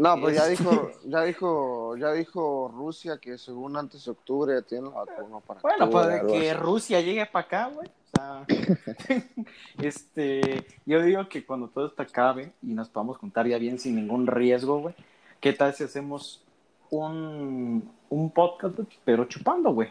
No, 0.01 0.19
pues 0.19 0.35
ya 0.35 0.51
Este- 0.51 0.65
dijo, 0.65 0.91
ya 1.05 1.23
dijo, 1.25 1.97
ya 1.99 2.13
dijo 2.13 2.73
Rusia 2.75 3.19
que 3.19 3.37
según 3.37 3.77
antes 3.77 4.03
de 4.05 4.11
octubre 4.13 4.63
tiene 4.63 4.89
la 4.89 5.05
vacuna 5.05 5.41
para 5.41 5.61
Bueno, 5.61 5.85
octubre, 5.85 6.21
pues 6.23 6.33
que 6.33 6.51
así. 6.51 6.59
Rusia 6.61 7.01
llegue 7.03 7.27
para 7.27 7.45
acá, 7.47 7.67
güey. 7.75 7.87
O 7.89 8.17
sea, 8.17 8.47
este, 9.79 10.67
yo 10.87 11.03
digo 11.03 11.29
que 11.29 11.45
cuando 11.45 11.69
todo 11.69 11.87
esto 11.87 12.03
acabe 12.03 12.53
y 12.63 12.73
nos 12.73 12.89
podamos 12.89 13.19
juntar 13.19 13.47
ya 13.47 13.59
bien 13.59 13.79
sin 13.79 13.95
ningún 13.97 14.27
riesgo, 14.27 14.81
güey, 14.81 14.95
¿qué 15.39 15.53
tal 15.53 15.75
si 15.75 15.85
hacemos 15.85 16.43
un, 16.91 17.93
un 18.09 18.31
podcast, 18.31 18.79
pero 19.05 19.27
chupando, 19.27 19.73
güey? 19.73 19.91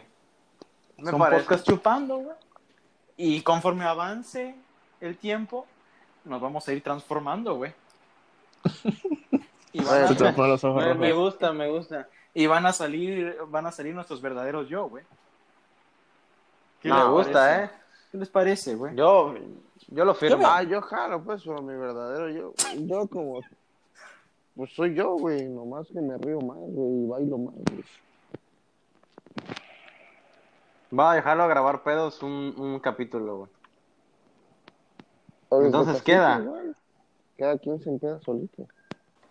Me 0.98 1.10
Son 1.12 1.20
parece. 1.20 1.42
podcast 1.44 1.66
chupando, 1.66 2.16
güey. 2.18 2.36
Y 3.16 3.42
conforme 3.42 3.84
avance 3.84 4.54
el 5.00 5.16
tiempo, 5.16 5.66
nos 6.24 6.40
vamos 6.40 6.66
a 6.68 6.72
ir 6.72 6.82
transformando, 6.82 7.54
güey. 7.54 7.72
Y 9.72 9.82
van, 9.84 10.08
Se 10.08 10.14
te 10.16 10.28
a, 10.28 10.34
ponen 10.34 10.50
los 10.52 10.64
ojos 10.64 10.96
Me, 10.98 11.12
gusta, 11.12 11.52
me 11.52 11.68
gusta. 11.70 12.08
y 12.34 12.46
van 12.46 12.66
a 12.66 12.72
salir, 12.72 13.36
van 13.48 13.66
a 13.66 13.72
salir 13.72 13.94
nuestros 13.94 14.20
verdaderos 14.20 14.68
yo, 14.68 14.88
güey. 14.88 15.04
¿Qué 16.80 16.88
Me 16.88 17.04
gusta, 17.04 17.32
parece? 17.32 17.64
¿eh? 17.64 17.70
¿Qué 18.10 18.18
les 18.18 18.28
parece, 18.28 18.74
güey? 18.74 18.96
Yo, 18.96 19.34
yo 19.88 20.04
lo 20.04 20.14
firmo. 20.14 20.44
Ah, 20.46 20.62
yo 20.62 20.80
jalo, 20.82 21.22
pues, 21.22 21.42
pero 21.44 21.62
mi 21.62 21.76
verdadero 21.76 22.28
yo, 22.30 22.52
yo 22.78 23.06
como, 23.06 23.40
pues 24.56 24.72
soy 24.74 24.94
yo, 24.94 25.12
güey, 25.12 25.48
nomás 25.48 25.86
que 25.88 26.00
me 26.00 26.16
río 26.18 26.40
más, 26.40 26.58
güey, 26.58 27.04
y 27.04 27.06
bailo 27.06 27.38
más, 27.38 27.54
güey. 27.54 27.84
Va 30.98 31.12
a 31.12 31.14
dejarlo 31.14 31.44
a 31.44 31.48
grabar 31.48 31.82
pedos 31.84 32.20
un, 32.22 32.54
un 32.58 32.80
capítulo, 32.80 33.46
güey. 35.50 35.64
Entonces 35.66 36.02
queda. 36.02 36.40
igual. 36.40 36.76
Cada 37.38 37.58
quien 37.58 37.80
se 37.80 37.98
queda 37.98 38.20
solito. 38.20 38.66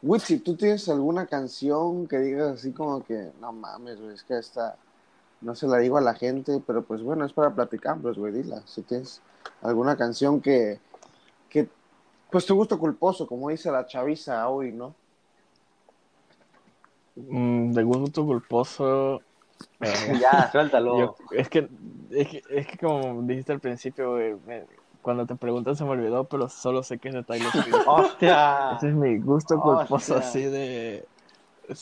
Witsi, 0.01 0.39
¿tú 0.39 0.55
tienes 0.55 0.87
alguna 0.87 1.25
canción 1.25 2.07
que 2.07 2.19
digas 2.19 2.53
así 2.53 2.71
como 2.71 3.03
que, 3.03 3.31
no 3.41 3.51
mames, 3.51 3.99
güey, 3.99 4.13
es 4.13 4.23
que 4.23 4.37
esta, 4.37 4.77
no 5.41 5.55
se 5.55 5.67
la 5.67 5.77
digo 5.77 5.97
a 5.97 6.01
la 6.01 6.13
gente, 6.13 6.61
pero 6.65 6.83
pues 6.83 7.01
bueno, 7.01 7.25
es 7.25 7.33
para 7.33 7.53
platicar, 7.53 7.97
pues, 7.99 8.17
güey, 8.17 8.31
dila. 8.31 8.61
Si 8.65 8.81
tienes 8.81 9.21
alguna 9.61 9.97
canción 9.97 10.39
que, 10.39 10.79
que, 11.49 11.67
pues 12.31 12.45
tu 12.45 12.55
gusto 12.55 12.79
culposo, 12.79 13.27
como 13.27 13.49
dice 13.49 13.71
la 13.71 13.85
chaviza 13.85 14.47
hoy, 14.47 14.71
¿no? 14.71 14.95
Mm, 17.15 17.73
de 17.73 17.83
gusto 17.83 18.25
culposo. 18.25 19.21
eh, 19.81 20.17
Ya, 20.19 20.49
suéltalo. 20.51 20.97
yo- 20.97 21.15
es, 21.31 21.49
que, 21.49 21.69
es, 22.11 22.27
que, 22.29 22.43
es 22.49 22.67
que 22.67 22.77
como 22.77 23.21
dijiste 23.23 23.51
al 23.51 23.59
principio, 23.59 24.11
güey, 24.11 24.35
me- 24.45 24.78
cuando 25.01 25.25
te 25.25 25.35
preguntas 25.35 25.77
se 25.77 25.83
me 25.85 25.91
olvidó, 25.91 26.25
pero 26.25 26.49
solo 26.49 26.83
sé 26.83 26.97
que 26.97 27.07
es 27.09 27.15
de 27.15 27.23
Tyler 27.23 27.49
Swift. 27.51 27.75
¡Hostia! 27.87 28.73
Ese 28.77 28.89
es 28.89 28.93
mi 28.95 29.17
gusto 29.19 29.55
Hostia. 29.55 29.87
culposo 29.87 30.17
así 30.17 30.43
de... 30.43 31.05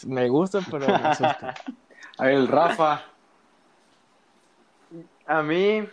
Me 0.05 0.27
gusta, 0.29 0.59
pero 0.69 0.85
me 0.87 0.93
asusta. 0.95 1.55
A 2.17 2.23
ver, 2.25 2.33
el 2.33 2.47
Rafa. 2.47 3.01
A 5.25 5.41
mí 5.41 5.87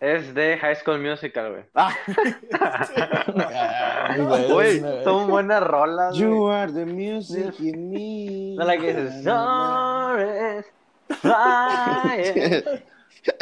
es 0.00 0.32
de 0.34 0.56
High 0.58 0.76
School 0.76 1.00
Musical, 1.00 1.50
güey. 1.50 1.64
Ah, 1.74 1.92
güey, 4.16 4.50
Güey, 4.52 4.80
no, 4.80 5.02
son 5.04 5.28
buenas 5.28 5.62
rolas, 5.62 6.16
You 6.16 6.36
güey. 6.44 6.54
are 6.54 6.72
the 6.72 6.86
music 6.86 7.54
in 7.60 7.90
me. 7.90 8.54
No 8.56 8.64
la 8.64 8.78
que 8.78 8.94
dices, 8.94 9.14
"Stars 9.16 10.64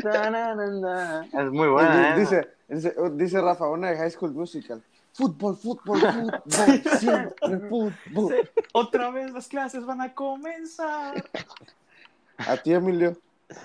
flying". 0.00 0.32
Na, 0.32 0.54
na, 0.54 0.54
na, 0.54 0.66
na. 0.66 1.42
Es 1.44 1.50
muy 1.50 1.68
buena, 1.68 2.14
¿eh? 2.14 2.20
dice, 2.20 2.48
dice, 2.68 2.94
dice 3.12 3.40
Rafa, 3.40 3.68
una 3.68 3.90
de 3.90 3.96
High 3.98 4.10
School 4.10 4.32
Musical. 4.32 4.82
Fútbol, 5.12 5.56
fútbol, 5.56 5.98
fútbol, 6.46 6.98
siempre 6.98 7.68
fútbol. 7.70 8.50
otra 8.72 9.10
vez 9.10 9.32
las 9.32 9.48
clases 9.48 9.84
van 9.86 10.02
a 10.02 10.12
comenzar. 10.14 11.24
A 12.38 12.56
ti, 12.58 12.74
Emilio, 12.74 13.16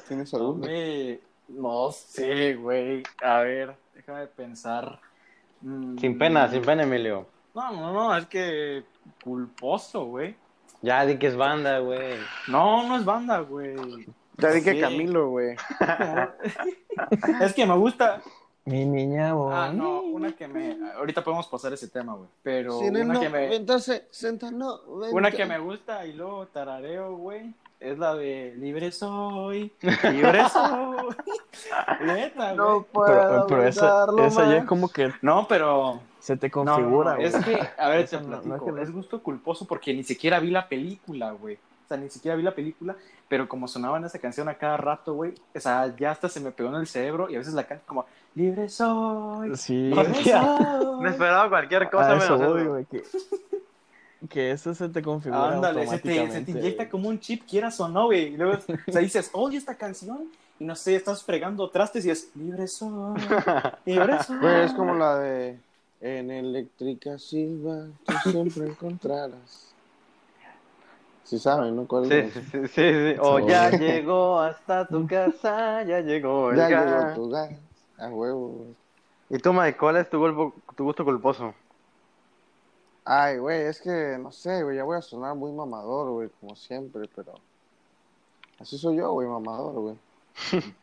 ¿tienes 0.08 0.34
alguna? 0.34 0.52
Hombre, 0.68 1.20
no 1.50 1.92
sé, 1.92 2.54
güey. 2.56 3.04
A 3.22 3.40
ver, 3.40 3.76
déjame 3.94 4.28
pensar. 4.28 4.98
Mm, 5.62 5.98
Sin 5.98 6.18
pena, 6.18 6.50
sin 6.50 6.62
pena, 6.62 6.84
Emilio. 6.84 7.28
No, 7.54 7.72
no, 7.74 7.92
no, 7.92 8.16
es 8.18 8.26
que 8.28 8.86
culposo, 9.22 10.06
güey. 10.06 10.36
Ya 10.82 11.06
di 11.06 11.18
que 11.18 11.28
es 11.28 11.36
banda, 11.36 11.80
güey. 11.80 12.16
No, 12.48 12.88
no 12.88 12.96
es 12.96 13.04
banda, 13.04 13.40
güey. 13.40 13.76
Ya 14.42 14.50
dije 14.52 14.74
Sí. 14.74 14.80
Camilo, 14.82 15.30
güey. 15.30 15.56
es 17.42 17.54
que 17.54 17.66
me 17.66 17.76
gusta. 17.76 18.22
Mi 18.66 18.86
niña 18.86 19.34
bonita. 19.34 19.66
Ah, 19.66 19.74
no, 19.74 20.02
una 20.02 20.32
que 20.34 20.48
me. 20.48 20.78
Ahorita 20.96 21.24
podemos 21.24 21.48
pasar 21.48 21.74
ese 21.74 21.88
tema, 21.88 22.14
güey. 22.14 22.28
Pero 22.44 22.78
una 22.80 23.20
que 23.20 23.30
me. 23.30 23.48
90, 23.48 23.80
60, 23.80 24.52
no, 24.52 24.82
Una 25.12 25.32
que 25.32 25.46
me 25.46 25.58
gusta 25.60 26.06
y 26.06 26.14
luego 26.14 26.46
tarareo, 26.48 27.16
güey. 27.16 27.54
Es 27.80 27.98
la 27.98 28.14
de 28.14 28.54
Libre 28.60 28.92
soy, 28.92 29.72
libre 29.82 30.48
soy. 30.50 31.08
Neta, 32.06 32.54
güey. 32.54 32.86
Pero, 33.08 33.46
pero 33.48 33.64
esa, 33.68 34.06
esa 34.24 34.46
ya 34.52 34.58
es 34.58 34.66
como 34.66 34.88
que 34.90 35.12
No, 35.24 35.48
pero. 35.48 36.00
se 36.20 36.38
te 36.38 36.50
No, 36.50 36.64
no, 36.64 36.74
configura, 36.76 37.12
no, 37.14 37.16
güey. 37.18 37.28
es 37.28 37.36
que, 37.44 37.60
a 37.80 37.90
ver, 37.90 38.08
te 38.08 38.18
no- 38.18 38.22
no 38.22 38.30
platico, 38.42 38.56
es 38.56 38.62
que 38.66 38.72
no- 38.74 38.82
es 38.84 38.92
gusto 38.92 39.24
culposo 39.24 39.66
porque 39.66 39.92
ni 39.96 40.04
siquiera 40.04 40.40
vi 40.40 40.52
la 40.52 40.68
película, 40.70 41.32
güey. 41.32 41.58
Sea, 41.92 41.98
ni 42.02 42.10
siquiera 42.10 42.38
vi 42.38 42.44
la 42.44 42.56
película, 42.56 42.96
pero 43.28 43.50
como 43.50 43.68
sonaban 43.68 44.06
esa 44.06 44.18
canción 44.18 44.48
a 44.48 44.54
cada 44.54 44.78
rato, 44.78 45.14
güey, 45.14 45.34
o 45.54 45.60
sea, 45.60 45.94
ya 45.98 46.12
hasta 46.12 46.30
se 46.30 46.40
me 46.40 46.52
pegó 46.52 46.70
en 46.70 46.76
el 46.76 46.88
cerebro 46.88 47.30
y 47.30 47.36
a 47.36 47.40
veces 47.40 47.54
la 47.54 47.66
canto 47.66 47.84
como, 47.86 48.06
libre 48.34 48.70
soy, 48.70 49.58
Sí, 49.58 49.90
libre 49.90 50.14
soy. 50.24 51.02
Me 51.02 51.10
esperaba 51.10 51.50
cualquier 51.50 51.84
a 51.84 51.90
cosa 51.90 52.16
eso 52.16 52.38
menos 52.38 52.54
voy, 52.54 52.62
eso. 52.62 52.90
Que, 52.90 54.28
que 54.30 54.52
eso 54.52 54.74
se 54.74 54.88
te 54.88 55.02
configura 55.02 55.50
Ándale, 55.50 55.86
se 55.86 56.00
te, 56.00 56.12
automáticamente. 56.22 56.40
se 56.40 56.46
te 56.46 56.52
inyecta 56.52 56.90
como 56.90 57.10
un 57.10 57.20
chip, 57.20 57.44
quieras 57.46 57.78
o 57.82 57.90
no, 57.90 58.06
güey. 58.06 58.36
Y 58.36 58.38
luego, 58.38 58.54
o 58.88 58.92
sea, 58.92 59.02
dices, 59.02 59.30
oye, 59.34 59.58
esta 59.58 59.76
canción, 59.76 60.32
y 60.58 60.64
no 60.64 60.78
sé, 60.78 60.96
estás 60.96 61.24
fregando 61.24 61.70
trastes 61.70 62.06
y 62.06 62.10
es, 62.10 62.34
libre 62.38 62.70
soy, 62.70 63.20
libre 63.86 64.24
soy. 64.24 64.38
Es 64.64 64.72
como 64.72 64.94
la 64.94 65.20
de 65.20 65.60
En 66.00 66.32
eléctrica 66.32 67.20
silva, 67.20 67.88
tú 68.06 68.32
siempre 68.32 68.68
encontrarás. 68.68 69.71
Sí 71.32 71.40
saben, 71.40 71.78
¿no? 71.78 71.88
¿Cuál 71.88 72.08
Sí, 72.08 72.14
es? 72.16 72.34
sí, 72.34 72.68
sí. 72.68 73.16
O 73.22 73.40
Sí. 73.40 73.46
ya 73.48 73.70
llegó 73.72 74.38
hasta 74.42 74.86
tu 74.86 75.08
casa, 75.08 75.82
ya 75.84 76.02
llegó 76.02 76.52
el 76.52 76.58
Ya 76.58 76.68
gas. 76.68 76.86
llegó 76.86 77.14
tu 77.24 77.30
gas. 77.30 77.52
A 77.98 78.08
huevo, 78.10 78.48
güey. 78.50 78.76
¿Y 79.30 79.38
tú, 79.38 79.54
Mike, 79.54 79.78
cuál 79.78 79.96
es 79.96 80.10
tu, 80.10 80.20
golpo- 80.20 80.54
tu 80.76 80.84
gusto 80.84 81.06
culposo? 81.06 81.54
Ay, 83.06 83.38
güey, 83.38 83.62
es 83.62 83.80
que 83.80 84.18
no 84.20 84.30
sé, 84.34 84.62
güey, 84.62 84.76
ya 84.76 84.84
voy 84.84 84.98
a 84.98 85.02
sonar 85.02 85.34
muy 85.36 85.54
mamador, 85.54 86.10
güey, 86.12 86.30
como 86.42 86.54
siempre, 86.58 87.08
pero 87.16 87.32
así 88.60 88.78
soy 88.78 88.98
yo, 88.98 89.14
güey, 89.14 89.26
mamador, 89.30 89.74
güey. 89.76 89.96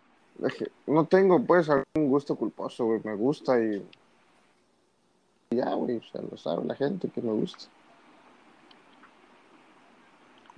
No 0.86 1.05
tengo, 1.05 1.44
pues, 1.44 1.68
algún 1.68 2.09
gusto 2.09 2.36
culposo, 2.36 2.86
güey, 2.86 3.01
me 3.05 3.14
gusta 3.16 3.61
y 3.61 3.86
y 5.51 5.57
ya, 5.57 5.74
güey, 5.74 5.96
o 5.99 6.03
sea, 6.05 6.22
lo 6.22 6.38
sabe 6.38 6.64
la 6.64 6.74
gente 6.74 7.09
que 7.11 7.20
me 7.20 7.32
gusta. 7.32 7.64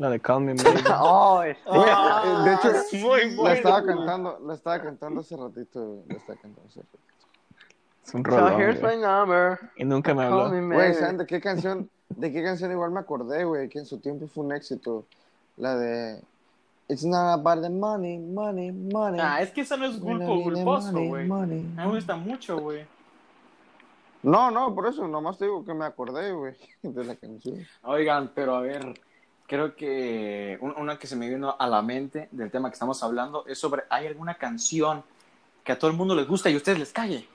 La 0.01 0.09
de 0.11 0.18
Call 0.18 0.40
Me 0.40 0.55
Maybe. 0.55 0.82
Oh, 0.98 1.42
este. 1.42 1.62
Güey, 1.68 1.82
eh, 1.82 2.44
de 2.44 2.55
hecho, 2.55 2.70
es 2.70 2.92
muy 2.94 3.30
la 3.30 3.36
bueno, 3.36 3.55
estaba 3.55 3.80
güey. 3.82 3.96
cantando, 3.96 4.38
la 4.46 4.55
estaba 4.55 4.82
cantando 4.82 5.20
hace 5.20 5.36
ratito, 5.36 6.03
la 6.09 6.16
estaba 6.16 6.38
cantando 6.40 6.68
hace 6.68 6.80
ratito. 6.80 6.98
Es 8.07 8.14
un 8.14 8.24
So 8.24 8.30
rolón, 8.30 8.61
here's 8.61 8.80
güey. 8.80 8.96
my 8.96 9.03
number. 9.03 9.59
Y 9.76 9.84
nunca 9.84 10.14
me 10.14 10.24
habló. 10.24 10.48
me 10.48 10.74
Güey. 10.74 10.94
¿saben 10.94 11.18
de 11.18 11.26
qué 11.26 11.40
canción, 11.40 11.90
de 12.09 12.32
qué 12.32 12.42
canción 12.42 12.72
igual 12.72 12.90
me 12.92 13.01
acordé, 13.01 13.44
güey, 13.44 13.68
que 13.68 13.78
en 13.78 13.86
su 13.86 13.98
tiempo 13.98 14.26
fue 14.26 14.44
un 14.44 14.53
éxito? 14.53 15.05
La 15.59 15.76
de 15.76 16.22
It's 16.88 17.05
not 17.05 17.38
about 17.38 17.62
the 17.62 17.68
money, 17.70 18.18
money, 18.18 18.72
money. 18.72 19.20
Ah, 19.22 19.42
es 19.42 19.51
que 19.51 19.61
eso 19.61 19.76
no 19.76 19.84
es 19.84 19.98
culposo, 19.98 20.92
money, 20.92 21.09
güey. 21.09 21.26
money. 21.28 21.59
A 21.76 21.82
mí 21.82 21.86
me 21.88 21.94
gusta 21.96 22.16
mucho, 22.16 22.59
güey. 22.59 22.86
No, 24.22 24.51
no, 24.51 24.74
por 24.74 24.86
eso, 24.86 25.07
nomás 25.07 25.38
te 25.38 25.44
digo 25.44 25.64
que 25.64 25.72
me 25.74 25.84
acordé, 25.84 26.32
güey, 26.32 26.55
de 26.82 27.05
la 27.05 27.14
canción. 27.16 27.59
Oigan, 27.82 28.32
pero 28.34 28.57
a 28.57 28.61
ver, 28.62 28.98
creo 29.51 29.74
que 29.74 30.57
un- 30.61 30.76
una 30.76 30.96
que 30.96 31.09
se 31.09 31.16
me 31.16 31.28
vino 31.28 31.57
a 31.59 31.66
la 31.66 31.82
mente 31.82 32.28
del 32.30 32.53
tema 32.53 32.70
que 32.70 32.74
estamos 32.74 33.03
hablando 33.03 33.44
es 33.48 33.59
sobre, 33.59 33.82
¿hay 33.90 34.07
alguna 34.07 34.34
canción 34.36 35.03
que 35.64 35.72
a 35.72 35.78
todo 35.78 35.90
el 35.90 35.96
mundo 35.96 36.14
les 36.14 36.28
gusta 36.28 36.48
y 36.48 36.55
a 36.55 36.57
ustedes 36.57 36.78
les 36.78 36.92
calle? 36.92 37.26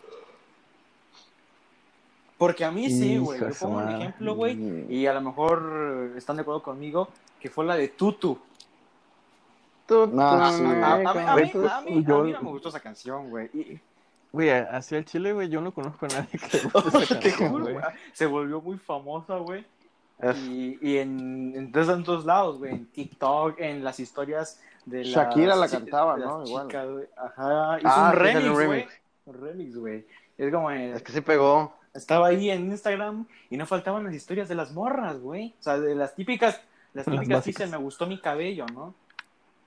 Porque 2.37 2.63
a 2.63 2.71
mí 2.71 2.89
sí, 2.89 3.17
güey. 3.17 3.39
Yo 3.39 3.49
pongo 3.59 3.77
un 3.79 3.89
ejemplo, 3.89 4.33
güey, 4.35 4.85
y 4.89 5.07
a 5.07 5.13
lo 5.13 5.19
mejor 5.21 6.13
están 6.15 6.37
de 6.37 6.43
acuerdo 6.43 6.63
conmigo, 6.63 7.09
que 7.39 7.49
fue 7.49 7.65
la 7.65 7.75
de 7.75 7.89
Tutu. 7.89 8.39
Tú, 9.85 10.07
No, 10.07 10.21
A, 10.23 10.51
sí, 10.53 10.63
a- 10.63 10.67
a- 10.85 10.93
a 10.93 10.97
mí, 10.97 11.05
a 11.05 11.13
mí- 11.13 11.21
a 11.21 11.35
mí- 11.35 11.51
Güey, 11.53 11.67
a 11.69 11.81
mí 11.81 12.03
yo- 12.03 12.23
no 12.23 12.41
me 12.43 12.49
gustó 12.51 12.69
esa 12.69 12.79
canción, 12.79 13.29
güey. 13.29 13.49
Y- 13.53 13.79
Güey, 14.31 14.49
hacia 14.49 14.97
el 14.97 15.05
Chile, 15.05 15.31
güey, 15.33 15.47
yo 15.49 15.59
no 15.61 15.73
conozco 15.73 16.05
a 16.07 16.09
nadie 16.09 16.39
que 16.39 16.57
le 16.57 16.63
guste 16.73 16.97
esa 17.03 17.19
canción, 17.19 17.61
güey, 17.61 17.75
se 18.13 18.25
volvió 18.25 18.61
muy 18.61 18.77
famosa, 18.77 19.35
güey. 19.37 19.65
Es- 20.19 20.37
Y, 20.37 20.77
y 20.81 20.97
en, 20.97 21.53
en, 21.55 21.71
todos- 21.71 21.89
en 21.89 22.03
todos 22.03 22.25
lados, 22.25 22.57
güey, 22.57 22.71
en 22.73 22.85
TikTok, 22.87 23.59
en 23.59 23.83
las 23.83 23.99
historias 23.99 24.61
de 24.85 24.99
las 25.03 25.07
Shakira 25.13 25.55
la 25.55 25.67
cantaba, 25.67 26.17
¿no? 26.17 26.45
Igual. 26.45 26.67
chicas. 26.67 26.87
Ajá, 27.17 27.77
hizo 27.79 27.87
Ah, 27.89 28.11
un 28.13 28.17
sí, 28.17 28.23
remix, 28.23 28.49
güey. 28.53 28.67
remix. 28.67 28.93
Un 29.25 29.41
remix, 29.41 29.75
güey. 29.77 30.05
Es 30.37 30.53
como, 30.53 30.71
eh, 30.71 30.91
Es 30.93 31.01
que 31.01 31.11
sí 31.11 31.21
pegó. 31.21 31.73
estaba 31.93 32.27
ahí 32.27 32.49
en 32.49 32.65
Instagram 32.71 33.25
y 33.49 33.57
no 33.57 33.65
faltaban 33.65 34.03
las 34.03 34.13
historias 34.13 34.47
de 34.49 34.55
las 34.55 34.71
morras, 34.73 35.19
güey. 35.19 35.53
O 35.59 35.63
sea, 35.63 35.79
de 35.79 35.95
las 35.95 36.13
típicas, 36.15 36.61
las 36.93 37.05
típicas 37.39 37.43
dicen, 37.45 37.71
me 37.71 37.77
gustó 37.77 38.05
mi 38.07 38.19
cabello, 38.19 38.65
¿no? 38.73 38.93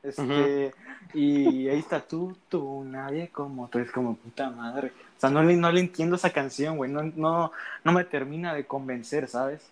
Este, 0.03 0.73
y 1.13 1.69
ahí 1.69 1.79
está 1.81 2.01
tú, 2.01 2.37
tú, 2.49 2.85
nadie 2.85 3.29
como 3.29 3.69
tú, 3.69 3.79
es 3.81 3.91
como 3.91 4.15
puta 4.17 4.49
madre. 4.51 4.93
O 5.17 5.21
sea, 5.21 5.29
no 5.31 5.43
le, 5.43 5.57
no 5.57 5.73
le 5.73 5.81
entiendo 5.81 6.17
esa 6.17 6.31
canción, 6.31 6.77
güey. 6.77 6.91
No, 6.91 7.03
no, 7.03 7.51
no 7.83 7.93
me 7.93 8.05
termina 8.05 8.55
de 8.55 8.65
convencer, 8.65 9.27
¿sabes? 9.29 9.69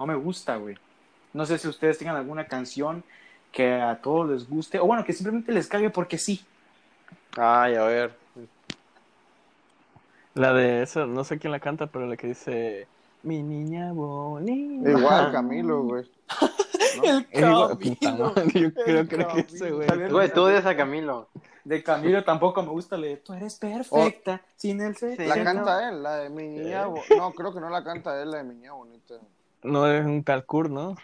No 0.00 0.06
me 0.06 0.14
gusta, 0.14 0.56
güey. 0.56 0.76
No 1.34 1.44
sé 1.44 1.58
si 1.58 1.68
ustedes 1.68 1.98
tengan 1.98 2.16
alguna 2.16 2.46
canción 2.46 3.04
que 3.52 3.74
a 3.74 4.00
todos 4.00 4.30
les 4.30 4.48
guste, 4.48 4.78
o 4.80 4.86
bueno, 4.86 5.04
que 5.04 5.12
simplemente 5.12 5.52
les 5.52 5.68
cague 5.68 5.90
porque 5.90 6.16
sí. 6.16 6.42
Ay, 7.36 7.74
a 7.74 7.84
ver. 7.84 8.16
La 10.34 10.54
de 10.54 10.82
esa, 10.82 11.04
no 11.06 11.22
sé 11.22 11.38
quién 11.38 11.52
la 11.52 11.60
canta, 11.60 11.86
pero 11.88 12.06
la 12.06 12.16
que 12.16 12.28
dice 12.28 12.86
Mi 13.22 13.42
niña 13.42 13.92
bonita. 13.92 14.90
Igual 14.90 15.32
Camilo, 15.32 15.82
güey. 15.82 16.04
El 17.02 17.26
igual- 17.32 17.78
Camilo. 17.78 18.34
Yo 18.54 18.60
El 18.86 19.08
creo 19.08 19.28
que 19.34 19.40
ese, 19.40 19.70
güey. 19.70 19.86
Güey, 20.08 20.32
tú 20.32 20.42
odias 20.44 20.64
a 20.64 20.74
Camilo. 20.76 21.28
De 21.64 21.82
Camilo 21.82 22.24
tampoco 22.24 22.62
me 22.62 22.70
gusta 22.70 22.96
leer. 22.96 23.20
Tú 23.22 23.34
eres 23.34 23.56
perfecta, 23.56 24.40
sin 24.56 24.80
el. 24.80 24.96
La 25.18 25.44
canta 25.44 25.88
él, 25.90 26.02
la 26.02 26.16
de 26.16 26.30
mi 26.30 26.48
niña. 26.48 26.86
bo- 26.86 27.02
No, 27.18 27.32
creo 27.32 27.52
que 27.52 27.60
no 27.60 27.68
la 27.68 27.84
canta 27.84 28.20
él, 28.22 28.30
la 28.30 28.38
de 28.38 28.44
mi 28.44 28.54
niña 28.54 28.72
bonita. 28.72 29.16
No 29.62 29.86
es 29.86 30.04
un 30.04 30.24
tal 30.24 30.44
Kurt, 30.46 30.70
¿no? 30.70 30.96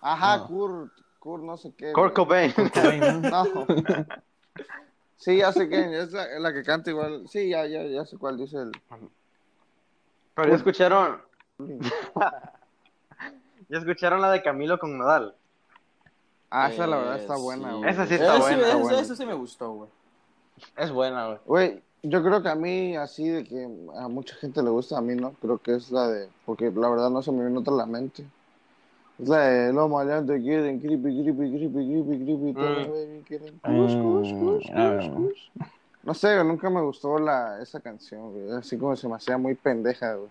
Ajá, 0.00 0.38
No. 0.38 0.46
Kurt, 0.46 0.92
Kurt, 1.18 1.42
no 1.42 1.56
sé 1.56 1.72
qué. 1.76 1.92
Kurt. 1.92 2.14
Cobain. 2.14 2.52
No. 3.22 3.44
Sí, 5.16 5.36
ya 5.36 5.52
sé 5.52 5.68
quién, 5.68 5.92
es 5.92 6.12
la, 6.12 6.26
la 6.38 6.52
que 6.52 6.62
canta 6.62 6.88
igual. 6.90 7.28
Sí, 7.28 7.50
ya, 7.50 7.66
ya, 7.66 7.82
ya 7.84 8.06
sé 8.06 8.16
cuál 8.16 8.38
dice 8.38 8.56
el. 8.56 8.72
Pero 10.34 10.48
ya 10.48 10.54
escucharon. 10.56 11.20
Ya 13.68 13.78
escucharon 13.78 14.20
la 14.20 14.32
de 14.32 14.42
Camilo 14.42 14.80
con 14.80 14.98
Nodal. 14.98 15.32
Ah, 16.50 16.70
esa 16.72 16.88
la 16.88 16.96
verdad 16.96 17.18
Eh, 17.18 17.20
está 17.20 17.36
buena, 17.36 17.72
güey. 17.74 17.88
Esa 17.88 18.04
sí 18.04 18.14
está 18.14 18.34
Eso- 18.34 18.42
buena, 18.42 18.68
eso- 18.68 18.78
buena. 18.80 19.00
Eso 19.00 19.14
sí 19.14 19.24
me 19.26 19.34
gustó, 19.34 19.70
güey. 19.72 19.90
Es 20.76 20.90
buena, 20.90 21.26
güey. 21.26 21.38
Güey, 21.46 21.82
yo 22.02 22.22
creo 22.22 22.42
que 22.42 22.48
a 22.48 22.54
mí, 22.54 22.96
así 22.96 23.28
de 23.28 23.44
que 23.44 23.68
a 23.96 24.08
mucha 24.08 24.34
gente 24.36 24.62
le 24.62 24.70
gusta, 24.70 24.98
a 24.98 25.00
mí 25.00 25.14
no. 25.14 25.32
Creo 25.40 25.58
que 25.58 25.74
es 25.74 25.90
la 25.90 26.08
de. 26.08 26.28
Porque 26.46 26.70
la 26.70 26.88
verdad 26.88 27.10
no 27.10 27.22
se 27.22 27.32
me 27.32 27.42
viene 27.42 27.58
otra 27.58 27.74
la 27.74 27.86
mente. 27.86 28.24
Es 29.18 29.28
la 29.28 29.40
de 29.40 29.72
los 29.72 29.90
maleantes 29.90 30.40
quieren 30.40 30.80
creepy, 30.80 31.22
creepy, 31.22 31.50
creepy, 31.50 31.70
creepy, 31.70 32.24
creepy. 32.24 32.52
Mm. 32.52 32.90
baby 32.90 33.24
quieren 33.26 33.58
cus, 33.58 33.94
cus, 33.94 34.32
cus, 34.32 34.70
Ah, 34.74 34.96
cus, 34.98 35.08
cus. 35.10 35.50
No 36.02 36.14
sé, 36.14 36.42
nunca 36.42 36.70
me 36.70 36.80
gustó 36.80 37.18
la, 37.18 37.60
esa 37.60 37.80
canción, 37.80 38.32
güey. 38.32 38.52
Así 38.52 38.78
como 38.78 38.96
se 38.96 39.06
me 39.06 39.16
hacía 39.16 39.36
muy 39.36 39.54
pendeja, 39.54 40.14
güey. 40.14 40.30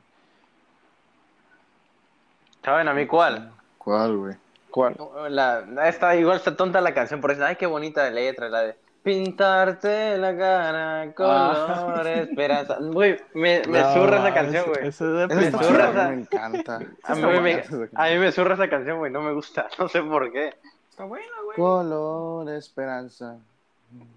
¿Saben 2.64 2.88
a 2.88 2.94
mí 2.94 3.06
cuál? 3.06 3.52
¿Cuál, 3.78 4.18
güey? 4.18 4.36
¿Cuál? 4.72 4.96
La, 5.30 5.88
está 5.88 6.16
igual 6.16 6.38
está 6.38 6.56
tonta 6.56 6.82
la 6.82 6.94
canción, 6.94 7.22
por 7.22 7.32
eso, 7.32 7.46
ay, 7.46 7.56
qué 7.56 7.66
bonita 7.66 8.10
letra, 8.10 8.50
la 8.50 8.62
de 8.62 8.76
pintarte 9.04 10.18
la 10.18 10.38
cara, 10.38 11.14
color, 11.16 12.08
esperanza. 12.08 12.78
Güey, 12.80 13.18
me, 13.34 13.62
me 13.68 13.80
No, 13.82 13.94
zurra 13.94 14.18
esa 14.20 14.34
canción, 14.34 14.66
güey. 14.68 14.88
Es 14.88 15.02
Me 15.02 15.52
zurra 15.52 15.90
esa- 15.92 16.10
me 16.10 16.14
encanta. 16.22 16.80
A 17.04 17.16
mí, 17.16 17.22
me, 17.42 17.54
a 17.54 17.62
canción. 17.62 17.90
mí 18.14 18.18
me 18.20 18.32
zurra 18.32 18.54
esa 18.56 18.70
canción, 18.70 18.98
güey, 19.00 19.12
no 19.12 19.22
me 19.22 19.34
gusta, 19.34 19.68
no 19.80 19.88
sé 19.88 20.02
por 20.02 20.32
qué. 20.32 20.56
Está 20.90 21.06
buena, 21.06 21.26
güey. 21.46 21.56
Color, 21.58 22.50
esperanza. 22.50 23.38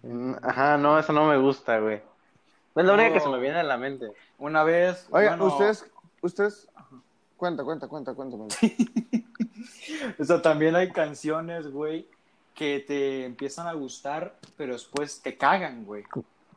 Mm, 0.03 0.35
Ajá, 0.43 0.76
no, 0.76 0.99
eso 0.99 1.12
no 1.12 1.26
me 1.26 1.37
gusta, 1.39 1.78
güey. 1.78 2.03
Es 2.74 2.85
la 2.85 2.95
única 2.95 3.12
que 3.12 3.20
se 3.20 3.28
me 3.28 3.39
viene 3.39 3.59
a 3.59 3.62
la 3.62 3.76
mente. 3.76 4.12
Una 4.39 4.64
vez. 4.64 5.07
Oiga, 5.11 5.37
bueno, 5.37 5.47
ustedes, 5.47 5.87
ustedes, 6.22 6.68
cuenta, 7.37 7.62
cuenta, 7.64 7.87
cuenta, 7.87 8.14
cuéntame. 8.14 8.47
O 10.18 10.24
sea, 10.24 10.41
también 10.43 10.74
hay 10.74 10.91
canciones, 10.91 11.70
güey, 11.70 12.09
que 12.55 12.80
te 12.80 13.24
empiezan 13.24 13.66
a 13.66 13.72
gustar, 13.72 14.36
pero 14.57 14.72
después 14.74 15.20
te 15.22 15.36
cagan, 15.36 15.84
güey. 15.84 16.05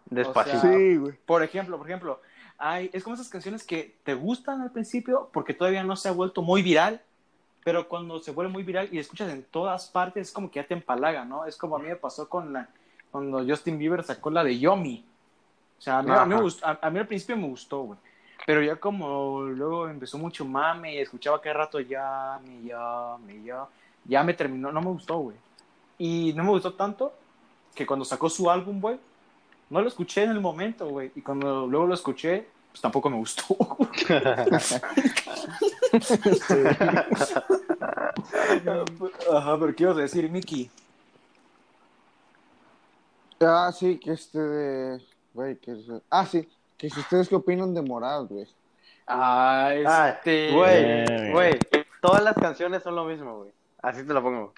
Despacito. 0.09 0.57
O 0.57 0.61
sea, 0.61 0.71
Sí, 0.71 0.97
güey. 0.97 1.13
Por 1.25 1.41
ejemplo, 1.43 1.77
por 1.77 1.87
ejemplo, 1.87 2.21
hay, 2.57 2.89
es 2.93 3.03
como 3.03 3.15
esas 3.15 3.29
canciones 3.29 3.63
que 3.63 3.95
te 4.03 4.13
gustan 4.13 4.61
al 4.61 4.71
principio 4.71 5.29
porque 5.33 5.53
todavía 5.53 5.83
no 5.83 5.95
se 5.95 6.09
ha 6.09 6.11
vuelto 6.11 6.41
muy 6.41 6.61
viral, 6.61 7.01
pero 7.63 7.87
cuando 7.87 8.19
se 8.19 8.31
vuelve 8.31 8.51
muy 8.51 8.63
viral 8.63 8.87
y 8.91 8.99
escuchas 8.99 9.31
en 9.31 9.43
todas 9.43 9.87
partes, 9.87 10.27
es 10.27 10.33
como 10.33 10.51
que 10.51 10.59
ya 10.61 10.67
te 10.67 10.73
empalaga, 10.75 11.25
¿no? 11.25 11.45
Es 11.45 11.57
como 11.57 11.75
a 11.75 11.79
mí 11.79 11.87
me 11.87 11.95
pasó 11.95 12.29
con 12.29 12.53
la, 12.53 12.69
cuando 13.11 13.43
Justin 13.45 13.77
Bieber 13.79 14.03
sacó 14.03 14.29
la 14.29 14.43
de 14.43 14.59
Yomi. 14.59 15.03
O 15.77 15.81
sea, 15.81 15.99
a 15.99 16.01
mí, 16.03 16.09
a 16.21 16.25
mí 16.25 16.35
me 16.35 16.41
gustó- 16.41 16.65
a- 16.67 16.79
a 16.81 16.89
mí 16.89 16.99
al 16.99 17.07
principio 17.07 17.35
me 17.37 17.47
gustó, 17.47 17.81
güey. 17.81 17.99
Pero 18.45 18.61
ya 18.61 18.75
como 18.75 19.41
luego 19.41 19.87
empezó 19.89 20.17
mucho 20.19 20.45
mame 20.45 20.93
y 20.95 20.99
escuchaba 20.99 21.41
cada 21.41 21.55
rato 21.55 21.79
ya, 21.79 22.39
me 22.45 22.61
ya, 22.67 23.17
me 23.25 23.41
ya, 23.43 23.65
ya 24.05 24.23
me 24.23 24.33
terminó, 24.35 24.71
no 24.71 24.81
me 24.81 24.89
gustó, 24.91 25.17
güey. 25.17 25.35
Y 25.97 26.33
no 26.33 26.43
me 26.43 26.49
gustó 26.51 26.73
tanto 26.73 27.13
que 27.73 27.85
cuando 27.85 28.05
sacó 28.05 28.29
su 28.29 28.49
álbum, 28.49 28.79
güey, 28.81 28.99
no 29.69 29.81
lo 29.81 29.87
escuché 29.87 30.23
en 30.23 30.31
el 30.31 30.41
momento, 30.41 30.87
güey. 30.87 31.11
Y 31.15 31.21
cuando 31.21 31.67
luego 31.67 31.87
lo 31.87 31.93
escuché, 31.93 32.47
pues 32.71 32.81
tampoco 32.81 33.09
me 33.09 33.17
gustó. 33.17 33.55
Ajá, 39.31 39.57
pero 39.59 39.75
¿qué 39.75 39.83
ibas 39.83 39.97
a 39.97 40.01
decir, 40.01 40.29
Mickey? 40.29 40.69
Ah, 43.41 43.71
sí, 43.77 43.97
que 43.99 44.13
este 44.13 44.39
de. 44.39 45.01
Güey, 45.33 45.57
que 45.57 45.71
es- 45.73 45.85
Ah, 46.09 46.25
sí, 46.25 46.47
que 46.77 46.89
si 46.89 46.99
ustedes 46.99 47.27
qué 47.27 47.35
opinan 47.35 47.73
de 47.73 47.81
Morat, 47.81 48.27
güey. 48.29 48.47
Ah, 49.07 49.69
Ah, 49.85 50.09
este... 50.09 50.51
Güey, 50.51 50.83
Verga. 50.83 51.31
güey, 51.31 51.59
todas 52.01 52.23
las 52.23 52.33
canciones 52.35 52.81
son 52.81 52.95
lo 52.95 53.05
mismo, 53.05 53.39
güey. 53.39 53.51
Así 53.81 54.03
te 54.05 54.13
lo 54.13 54.23
pongo. 54.23 54.53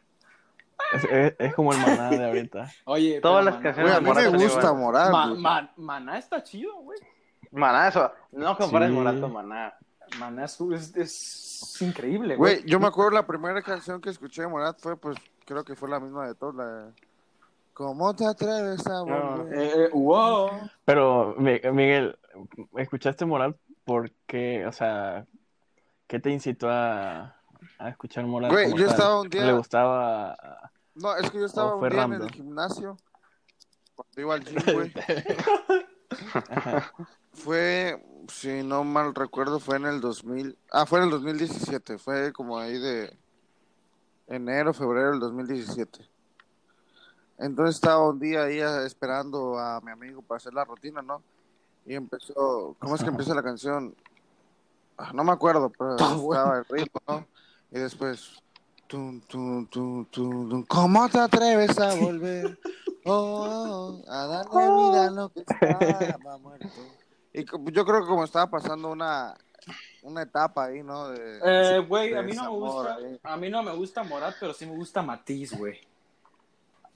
Es, 0.93 1.03
es- 1.05 1.35
es 1.39 1.53
como 1.55 1.73
el 1.73 1.79
maná 1.79 2.09
de 2.09 2.25
ahorita. 2.25 2.71
Oye, 2.85 3.19
Todas 3.21 3.43
las 3.43 3.55
Maná- 3.55 3.63
canciones 3.63 3.99
Güey, 3.99 4.25
a 4.25 4.29
mí 4.31 4.37
me 4.37 4.43
gusta. 4.43 4.73
Morat, 4.73 5.11
Ma-. 5.11 5.33
Ma- 5.35 5.71
Maná 5.77 6.17
está 6.17 6.41
chido, 6.43 6.73
güey. 6.81 6.99
Maná, 7.51 7.87
eso. 7.89 8.11
No 8.31 8.57
compares 8.57 8.89
Sí. 8.89 8.95
Morat 8.95 9.19
con 9.19 9.33
Maná. 9.33 9.73
Maná 10.19 10.45
es, 10.45 10.59
es, 10.61 10.95
es 10.95 11.81
increíble, 11.81 12.35
Güey, 12.37 12.55
güey. 12.59 12.69
yo 12.69 12.79
me 12.79 12.87
acuerdo 12.87 13.11
la 13.11 13.27
primera 13.27 13.61
canción 13.61 13.99
que 13.99 14.09
escuché 14.09 14.43
de 14.43 14.47
Morat 14.47 14.79
fue, 14.79 14.95
pues, 14.95 15.17
creo 15.45 15.63
que 15.65 15.75
fue 15.75 15.89
la 15.89 15.99
misma 15.99 16.27
de 16.27 16.35
todos, 16.35 16.55
la. 16.55 16.91
¿Cómo 17.73 18.15
te 18.15 18.25
atreves 18.25 18.87
a 18.87 19.01
volver? 19.01 19.53
Eh, 19.59 19.71
eh, 19.85 19.89
wow. 19.93 20.49
Pero, 20.85 21.35
Mi- 21.37 21.59
Miguel, 21.73 22.17
¿escuchaste 22.75 23.25
Morat 23.25 23.55
porque, 23.85 24.65
o 24.65 24.71
sea, 24.71 25.25
qué 26.07 26.19
te 26.19 26.31
incitó 26.31 26.69
a, 26.71 27.35
a 27.79 27.89
escuchar 27.89 28.25
Morat? 28.25 28.51
Güey, 28.51 28.69
yo 28.71 28.85
tal? 28.85 28.87
estaba 28.87 29.21
un 29.21 29.29
día- 29.29 29.45
¿Le 29.45 29.53
gustaba? 29.53 30.35
No, 30.95 31.15
es 31.15 31.29
que 31.29 31.39
yo 31.39 31.45
estaba 31.45 31.75
¿O 31.75 31.77
un 31.79 31.89
día 31.89 32.03
en 32.03 32.13
el 32.13 32.31
gimnasio, 32.31 32.97
cuando 33.95 34.21
iba 34.21 34.33
al 34.33 34.43
gym, 34.43 34.55
güey. 34.73 34.93
Fue, 37.33 38.03
si 38.29 38.63
no 38.63 38.83
mal 38.83 39.13
recuerdo, 39.13 39.59
fue 39.59 39.77
en 39.77 39.85
el 39.85 40.01
2000... 40.01 40.57
Ah, 40.71 40.85
fue 40.85 40.99
en 40.99 41.05
el 41.05 41.11
2017, 41.11 41.97
fue 41.99 42.33
como 42.33 42.57
ahí 42.57 42.77
de 42.79 43.15
enero, 44.27 44.73
febrero 44.73 45.11
del 45.11 45.19
2017. 45.19 46.09
Entonces 47.37 47.75
estaba 47.75 48.09
un 48.09 48.19
día 48.19 48.43
ahí 48.43 48.59
eh, 48.59 48.85
esperando 48.85 49.59
a 49.59 49.79
mi 49.81 49.91
amigo 49.91 50.23
para 50.23 50.37
hacer 50.37 50.53
la 50.53 50.65
rutina, 50.65 51.03
¿no? 51.03 51.21
Y 51.85 51.93
empezó, 51.93 52.75
¿cómo 52.79 52.95
es 52.95 53.03
que 53.03 53.09
empieza 53.09 53.35
la 53.35 53.43
canción? 53.43 53.95
Ah, 54.97 55.11
no 55.13 55.23
me 55.23 55.31
acuerdo, 55.31 55.69
pero 55.69 55.95
estaba 55.95 56.57
el 56.57 56.65
ritmo, 56.65 56.99
¿no? 57.07 57.25
Y 57.71 57.79
después, 57.79 58.41
tum, 58.87 59.19
tum, 59.21 59.65
tum, 59.67 60.05
tum, 60.05 60.49
tum, 60.49 60.65
¿cómo 60.65 61.07
te 61.09 61.19
atreves 61.19 61.77
a 61.79 61.95
volver? 61.95 62.57
Oh, 63.09 64.01
a 64.05 64.25
darle 64.27 64.67
vida 64.67 65.07
a 65.07 65.11
lo 65.11 65.29
que 65.29 65.39
estaba 65.39 66.37
muerto. 66.39 66.67
Y 67.31 67.45
yo 67.71 67.85
creo 67.85 68.01
que 68.01 68.07
como 68.07 68.25
estaba 68.25 68.47
pasando 68.49 68.89
una, 68.91 69.33
una 70.01 70.23
etapa 70.23 70.65
ahí, 70.65 70.83
¿no? 70.83 71.07
De, 71.07 71.39
Eh, 71.41 71.79
güey, 71.87 72.13
a 72.15 72.21
mí 72.21 72.33
no 72.33 72.43
me 72.43 72.49
gusta, 72.49 72.95
ahí. 72.95 73.17
a 73.23 73.37
mí 73.37 73.49
no 73.49 73.63
me 73.63 73.71
gusta 73.71 74.03
Morat, 74.03 74.35
pero 74.41 74.53
sí 74.53 74.65
me 74.65 74.75
gusta 74.75 75.01
Matiz, 75.01 75.57
güey. 75.57 75.79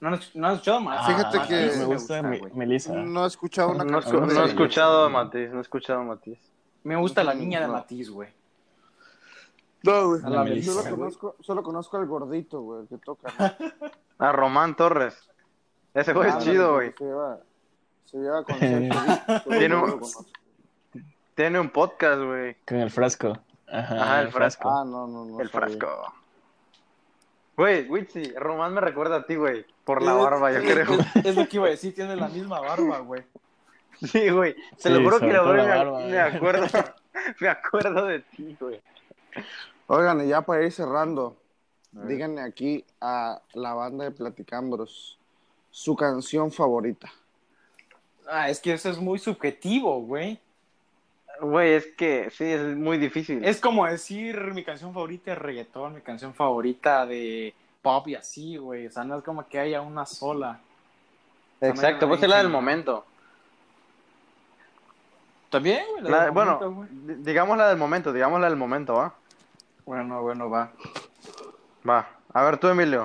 ¿No 0.00 0.10
has, 0.14 0.36
no 0.36 0.48
has 0.48 0.52
escuchado 0.56 0.80
Matiz? 0.82 1.06
Fíjate 1.16 1.38
Ah, 1.38 1.46
que- 1.48 1.76
me 1.78 1.84
gusta 1.86 2.20
güey. 2.20 2.42
Melissa. 2.52 2.92
No 2.92 3.24
he 3.24 3.28
escuchado 3.28 3.70
una 3.70 3.84
No, 3.84 4.00
canción 4.00 4.28
no 4.28 4.42
he 4.42 4.46
escuchado 4.48 5.04
a 5.06 5.08
Matiz, 5.08 5.50
no 5.50 5.58
he 5.60 5.62
escuchado 5.62 6.00
a 6.00 6.04
Matiz. 6.04 6.38
Me 6.84 6.96
gusta 6.96 7.24
la 7.24 7.32
niña 7.32 7.58
de 7.62 7.68
No. 7.68 7.72
Matiz, 7.72 8.10
güey. 8.10 8.28
No, 9.84 10.08
güey. 10.08 10.20
A 10.24 10.30
la 10.30 10.44
Melissa, 10.44 10.72
Solo 10.82 10.96
conozco, 10.96 11.36
solo 11.40 11.62
conozco 11.62 11.96
al 11.96 12.06
gordito, 12.06 12.60
güey, 12.60 12.82
el 12.82 12.88
que 12.88 12.98
toca. 12.98 13.32
¿no? 13.38 13.88
A 14.26 14.32
Román 14.32 14.76
Torres. 14.76 15.28
Ese 15.94 16.12
güey 16.12 16.28
es 16.28 16.34
Ah, 16.36 16.38
chido, 16.38 16.74
güey. 16.74 16.92
Se 16.96 17.04
lleva, 17.04 17.38
se 18.04 18.16
lleva 18.18 18.44
con. 18.44 18.58
Tiene 19.58 19.74
un-. 19.76 20.00
Tiene 21.34 21.68
podcast, 21.68 22.20
güey. 22.22 22.56
Con 22.66 22.78
el 22.78 22.90
frasco. 22.90 23.38
Ajá, 23.70 23.94
Ajá, 24.02 24.20
el 24.22 24.30
frasco. 24.30 24.68
Ah, 24.70 24.84
no, 24.84 25.06
no, 25.06 25.24
no. 25.24 25.40
El 25.40 25.50
sabía. 25.50 25.76
frasco. 25.78 26.12
Güey, 27.56 27.88
Witsi, 27.88 28.32
Román 28.34 28.72
me 28.74 28.80
recuerda 28.80 29.16
a 29.16 29.26
ti, 29.26 29.34
güey. 29.36 29.64
Por 29.84 30.02
la 30.02 30.12
Es- 30.12 30.18
barba, 30.22 30.52
yo 30.52 30.58
es- 30.60 30.72
creo. 30.72 30.92
Es, 31.16 31.26
es 31.26 31.36
lo 31.36 31.46
que 31.48 31.56
iba 31.56 31.66
a 31.66 31.70
decir, 31.70 31.94
tiene 31.94 32.16
la 32.16 32.28
misma 32.28 32.60
barba, 32.60 32.98
güey. 33.00 33.22
Sí, 34.00 34.30
güey. 34.30 34.54
Te 34.54 34.88
Sí, 34.88 34.88
lo 34.90 35.02
juro 35.02 35.20
que 35.20 35.32
la 35.32 35.42
me, 35.42 35.68
barba, 35.68 35.98
me 36.00 36.18
acuerdo. 36.20 36.66
me 37.40 37.48
acuerdo 37.48 38.06
de 38.06 38.20
ti, 38.20 38.56
güey. 38.58 38.80
Oigan, 39.86 40.24
y 40.24 40.28
ya 40.28 40.42
para 40.42 40.64
ir 40.64 40.72
cerrando, 40.72 41.36
díganle 41.92 42.40
aquí 42.42 42.84
a 43.00 43.40
la 43.54 43.74
banda 43.74 44.04
de 44.04 44.10
Platicambros 44.10 45.18
su 45.70 45.96
canción 45.96 46.50
favorita. 46.50 47.12
Ah, 48.28 48.48
es 48.48 48.60
que 48.60 48.72
eso 48.72 48.88
es 48.88 48.98
muy 48.98 49.18
subjetivo, 49.18 50.00
güey. 50.00 50.38
Güey, 51.40 51.72
es 51.72 51.86
que 51.96 52.30
sí, 52.30 52.44
es 52.44 52.76
muy 52.76 52.98
difícil. 52.98 53.44
Es 53.44 53.60
como 53.60 53.86
decir 53.86 54.54
mi 54.54 54.62
canción 54.62 54.92
favorita 54.94 55.32
de 55.32 55.34
reggaetón, 55.34 55.94
mi 55.94 56.00
canción 56.00 56.32
favorita 56.34 57.04
de 57.04 57.52
pop 57.82 58.06
y 58.08 58.14
así, 58.14 58.56
güey. 58.56 58.86
O 58.86 58.90
sea, 58.90 59.02
no 59.04 59.18
es 59.18 59.24
como 59.24 59.46
que 59.48 59.58
haya 59.58 59.80
una 59.80 60.06
sola. 60.06 60.60
Exacto, 61.60 62.06
pues 62.08 62.22
es 62.22 62.28
la 62.28 62.38
del 62.38 62.48
momento. 62.48 63.04
¿También, 65.50 65.84
güey? 65.90 66.04
La- 66.04 66.24
del 66.24 66.30
bueno, 66.30 66.58
momento, 66.60 66.74
güey. 66.74 66.88
di- 67.16 67.22
digamos 67.24 67.58
la 67.58 67.68
del 67.68 67.76
momento, 67.76 68.12
digamos 68.12 68.40
la 68.40 68.48
del 68.48 68.56
momento, 68.56 68.94
¿va? 68.94 69.14
Bueno, 69.84 70.22
bueno, 70.22 70.48
va. 70.48 70.72
Va. 71.88 72.08
A 72.32 72.44
ver 72.44 72.58
tú, 72.58 72.68
Emilio. 72.68 73.04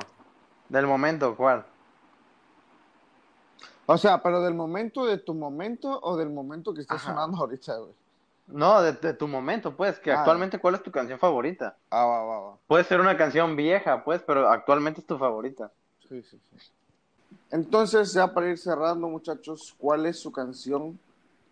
Del 0.69 0.85
momento, 0.85 1.35
¿cuál? 1.35 1.65
O 3.85 3.97
sea, 3.97 4.21
pero 4.21 4.41
del 4.41 4.53
momento 4.53 5.05
de 5.05 5.17
tu 5.17 5.33
momento 5.33 5.99
o 6.01 6.17
del 6.17 6.29
momento 6.29 6.73
que 6.73 6.81
está 6.81 6.95
Ajá. 6.95 7.05
sonando 7.07 7.37
ahorita, 7.37 7.77
güey. 7.77 7.93
No, 8.47 8.81
de, 8.81 8.93
de 8.93 9.13
tu 9.13 9.27
momento, 9.27 9.75
pues, 9.75 9.99
que 9.99 10.11
Ah. 10.11 10.19
actualmente 10.19 10.59
cuál 10.59 10.75
es 10.75 10.83
tu 10.83 10.91
canción 10.91 11.19
favorita. 11.19 11.75
Ah, 11.89 12.05
va, 12.05 12.23
va, 12.23 12.39
va. 12.39 12.57
Puede 12.67 12.83
ser 12.83 12.99
una 13.01 13.17
canción 13.17 13.55
vieja, 13.55 14.03
pues, 14.03 14.21
pero 14.23 14.49
actualmente 14.49 15.01
es 15.01 15.07
tu 15.07 15.17
favorita. 15.17 15.71
Sí, 16.07 16.21
sí, 16.23 16.39
sí. 16.51 16.71
Entonces, 17.51 18.13
ya 18.13 18.33
para 18.33 18.49
ir 18.49 18.57
cerrando, 18.57 19.07
muchachos, 19.07 19.73
¿cuál 19.77 20.05
es 20.05 20.19
su 20.19 20.31
canción 20.31 20.99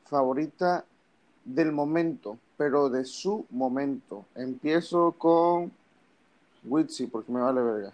favorita 0.06 0.86
del 1.44 1.72
momento? 1.72 2.38
Pero 2.58 2.90
de 2.90 3.06
su 3.06 3.46
momento. 3.50 4.26
Empiezo 4.36 5.12
con 5.18 5.72
Witsi, 6.64 7.08
porque 7.08 7.32
me 7.32 7.42
vale 7.42 7.62
verga. 7.62 7.92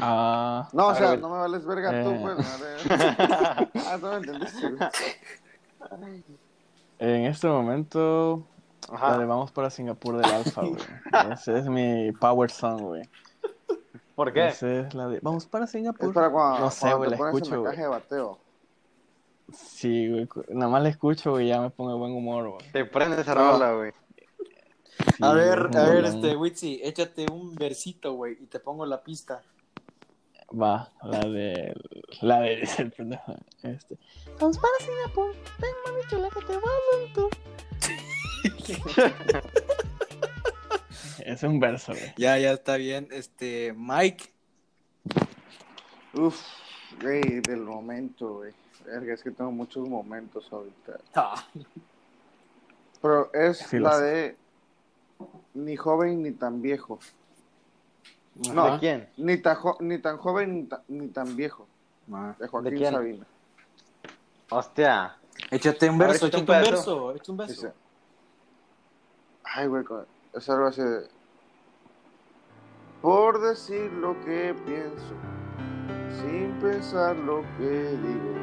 Ah, 0.00 0.68
No, 0.72 0.88
o 0.88 0.94
sea, 0.94 1.10
ver, 1.10 1.20
no 1.20 1.28
me 1.30 1.38
vales 1.38 1.64
verga 1.64 1.90
tú, 2.04 2.10
Eh. 2.10 2.20
pues. 2.22 2.46
ah, 3.86 3.98
no 4.00 4.10
me 4.10 4.16
entendiste, 4.16 4.66
en 7.00 7.24
este 7.24 7.48
momento, 7.48 8.44
Ajá. 8.92 9.16
Vamos 9.24 9.50
para 9.52 9.70
Singapur 9.70 10.16
del 10.16 10.30
Alfa, 10.30 10.62
güey. 10.62 10.82
Ese 11.32 11.58
es 11.58 11.66
mi 11.66 12.12
power 12.12 12.50
song, 12.50 12.80
güey. 12.82 13.08
¿Por 14.14 14.32
qué? 14.32 14.48
Esa 14.48 14.80
es 14.80 14.94
la 14.94 15.08
de 15.08 15.20
Vamos 15.22 15.46
para 15.46 15.66
Singapur. 15.66 16.08
Es 16.08 16.14
para 16.14 16.30
cuando, 16.30 16.60
No 16.60 16.70
sé, 16.70 16.92
güey, 16.94 17.08
te 17.10 17.16
la 17.16 17.16
pones 17.16 17.32
en 17.34 17.42
escucho, 17.42 17.60
güey. 17.62 17.76
de 17.76 17.86
bateo. 17.86 18.38
Sí, 19.54 20.08
güey. 20.08 20.28
Nada 20.48 20.70
más 20.70 20.82
la 20.82 20.88
escucho, 20.88 21.32
güey, 21.32 21.48
ya 21.48 21.60
me 21.60 21.70
pongo 21.70 21.92
de 21.92 21.98
buen 21.98 22.12
humor, 22.12 22.48
güey. 22.50 22.70
Te 22.72 22.84
prende 22.84 23.20
esa 23.22 23.32
Ah. 23.32 23.34
rola, 23.52 23.72
güey. 23.74 23.92
Sí, 24.98 25.22
a 25.22 25.32
ver, 25.32 25.70
a 25.74 25.84
ver, 25.88 26.04
este, 26.04 26.36
Witsi, 26.36 26.80
échate 26.84 27.26
un 27.32 27.54
versito, 27.54 28.12
güey, 28.14 28.36
y 28.40 28.46
te 28.46 28.60
pongo 28.60 28.84
la 28.84 29.02
pista. 29.02 29.42
Va, 30.52 30.90
la 31.02 31.20
de. 31.20 31.74
La 32.22 32.40
de. 32.40 32.62
el 32.78 32.90
pendejo, 32.92 33.34
Este. 33.62 33.96
Vamos 34.40 34.58
para 34.58 34.72
Singapur. 34.80 35.32
Ven, 35.58 35.70
mami 35.86 36.02
chula, 36.10 36.28
que 36.28 36.40
te 36.40 36.56
vas 36.56 36.64
tour. 37.14 37.30
Es 41.24 41.42
un 41.42 41.60
verso, 41.60 41.92
güey. 41.92 42.12
Ya, 42.16 42.38
ya 42.38 42.52
está 42.52 42.76
bien. 42.76 43.08
Este, 43.12 43.72
Mike. 43.76 44.32
Uf, 46.14 46.40
güey, 47.00 47.40
del 47.40 47.60
momento, 47.60 48.34
güey. 48.38 48.52
Es 48.86 49.22
que 49.22 49.30
tengo 49.30 49.50
muchos 49.52 49.88
momentos 49.88 50.48
ahorita. 50.52 50.98
Ah, 51.14 51.44
Pero 53.02 53.32
es 53.32 53.58
Sí, 53.58 53.78
la 53.78 53.92
sé. 53.94 54.02
de 54.04 54.36
ni 55.54 55.76
joven 55.76 56.22
ni 56.22 56.32
tan 56.32 56.60
viejo. 56.62 56.98
No. 58.54 58.72
¿De 58.72 58.78
quién? 58.78 59.08
Ni 59.16 59.36
tan, 59.38 59.56
jo- 59.56 59.76
ni 59.80 59.98
tan 59.98 60.16
joven 60.18 60.54
ni, 60.54 60.62
ta- 60.64 60.82
ni 60.88 61.08
tan 61.08 61.36
viejo. 61.36 61.66
Ah. 62.12 62.34
De 62.38 62.48
Joaquín 62.48 62.76
quién? 62.76 62.92
Sabina. 62.92 63.26
Hostia. 64.50 65.16
Échate 65.50 65.88
un 65.88 65.98
verso, 65.98 66.26
échate 66.26 66.40
un 66.40 66.46
verso, 66.46 67.10
échate 67.12 67.30
un 67.30 67.36
verso. 67.36 67.52
Dice. 67.54 67.72
Ay, 69.44 69.66
güey, 69.66 69.84
es 70.34 70.48
algo 70.50 70.66
así 70.66 70.82
de. 70.82 71.08
Por 73.00 73.40
decir 73.40 73.90
lo 73.92 74.12
que 74.24 74.54
pienso, 74.66 75.14
sin 76.20 76.52
pensar 76.60 77.16
lo 77.16 77.42
que 77.56 77.96
digo. 77.96 78.39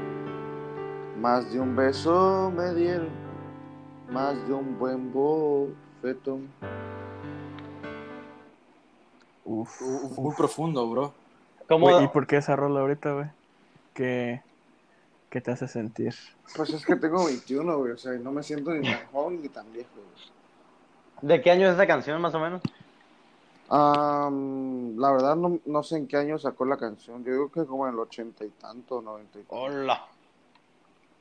Más 1.19 1.51
de 1.51 1.59
un 1.59 1.75
beso 1.75 2.51
me 2.55 2.75
dieron, 2.75 3.09
más 4.11 4.35
de 4.47 4.53
un 4.53 4.77
buen 4.77 5.11
bofetón. 5.11 6.47
Uf. 9.43 9.81
Uf, 9.81 10.17
muy 10.19 10.35
profundo, 10.35 10.87
bro. 10.87 11.13
¿Cómo? 11.67 12.01
¿Y 12.01 12.07
por 12.09 12.27
qué 12.27 12.37
esa 12.37 12.55
rola 12.55 12.81
ahorita, 12.81 13.13
güey? 13.13 13.25
¿Qué, 13.95 14.41
¿Qué 15.31 15.41
te 15.41 15.51
hace 15.51 15.67
sentir? 15.67 16.13
Pues 16.55 16.69
es 16.69 16.85
que 16.85 16.95
tengo 16.95 17.25
21, 17.25 17.77
güey, 17.77 17.93
o 17.93 17.97
sea, 17.97 18.13
y 18.13 18.19
no 18.19 18.31
me 18.31 18.43
siento 18.43 18.71
ni 18.71 18.87
tan 18.87 19.07
joven 19.07 19.41
ni 19.41 19.49
tan 19.49 19.71
viejo. 19.73 19.89
¿De 21.21 21.41
qué 21.41 21.49
año 21.49 21.67
es 21.67 21.73
esa 21.73 21.87
canción, 21.87 22.21
más 22.21 22.35
o 22.35 22.39
menos? 22.39 22.61
Am, 23.69 24.95
la 24.97 25.11
verdad 25.11 25.35
no, 25.35 25.59
no 25.65 25.83
sé 25.83 25.97
en 25.97 26.07
qué 26.07 26.17
año 26.17 26.37
sacó 26.37 26.63
la 26.65 26.77
canción. 26.77 27.23
Yo 27.25 27.31
digo 27.31 27.51
que 27.51 27.65
como 27.65 27.87
en 27.87 27.93
el 27.93 27.99
ochenta 27.99 28.45
y 28.45 28.49
tanto, 28.49 29.01
noventa 29.01 29.39
y 29.39 29.41
tanto. 29.41 29.55
Hola. 29.55 30.07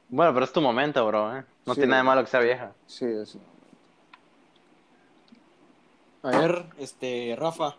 Bueno, 0.09 0.33
pero 0.33 0.45
es 0.45 0.53
tu 0.53 0.61
momento, 0.61 1.05
bro, 1.07 1.37
¿eh? 1.37 1.45
No 1.67 1.75
Sí. 1.75 1.81
tiene 1.81 1.91
nada 1.93 2.03
de 2.03 2.07
malo 2.07 2.25
que 2.25 2.31
sea 2.31 2.41
vieja. 2.41 2.73
Sí, 2.87 3.05
es. 3.05 3.37
A 6.23 6.31
ver, 6.31 6.65
este, 6.79 7.37
Rafa. 7.39 7.75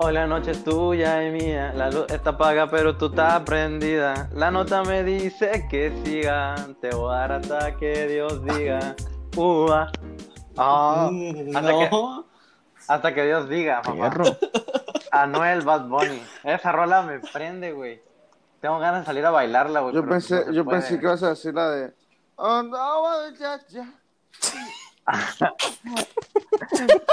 Hoy 0.00 0.12
la 0.12 0.28
noche 0.28 0.52
es 0.52 0.62
tuya 0.62 1.26
y 1.26 1.32
mía, 1.32 1.72
la 1.74 1.90
luz 1.90 2.06
está 2.08 2.30
apaga 2.30 2.70
pero 2.70 2.96
tú 2.96 3.06
estás 3.06 3.40
prendida. 3.42 4.28
La 4.32 4.48
nota 4.52 4.84
me 4.84 5.02
dice 5.02 5.66
que 5.68 5.92
siga, 6.04 6.54
te 6.80 6.90
voy 6.94 7.12
a 7.12 7.18
dar 7.18 7.32
hasta 7.32 7.76
que 7.76 8.06
Dios 8.06 8.44
diga. 8.44 8.94
Ah, 10.60 11.08
Mm, 11.12 11.56
hasta 11.56 11.68
que- 11.78 11.88
no. 11.90 12.24
hasta 12.88 13.14
que 13.14 13.24
Dios 13.26 13.48
diga, 13.48 13.80
papá. 13.82 14.10
Anuel 15.12 15.60
Bad 15.62 15.86
Bunny. 15.86 16.20
Esa 16.42 16.72
rola 16.72 17.02
me 17.02 17.20
prende, 17.20 17.70
güey. 17.72 18.02
Tengo 18.60 18.78
ganas 18.78 19.00
de 19.02 19.06
salir 19.06 19.24
a 19.24 19.30
bailarla, 19.30 19.80
güey. 19.80 19.94
Yo 19.94 20.06
pensé, 20.06 20.44
no 20.46 20.52
yo 20.52 20.64
puede. 20.64 20.80
pensé 20.80 20.98
que 20.98 21.04
ibas 21.06 21.22
a 21.22 21.30
decir 21.30 21.54
la 21.54 21.70
de 21.70 21.92
Andaba 22.36 23.22
de 23.22 23.36
ya, 23.38 23.60
ya. 23.68 23.94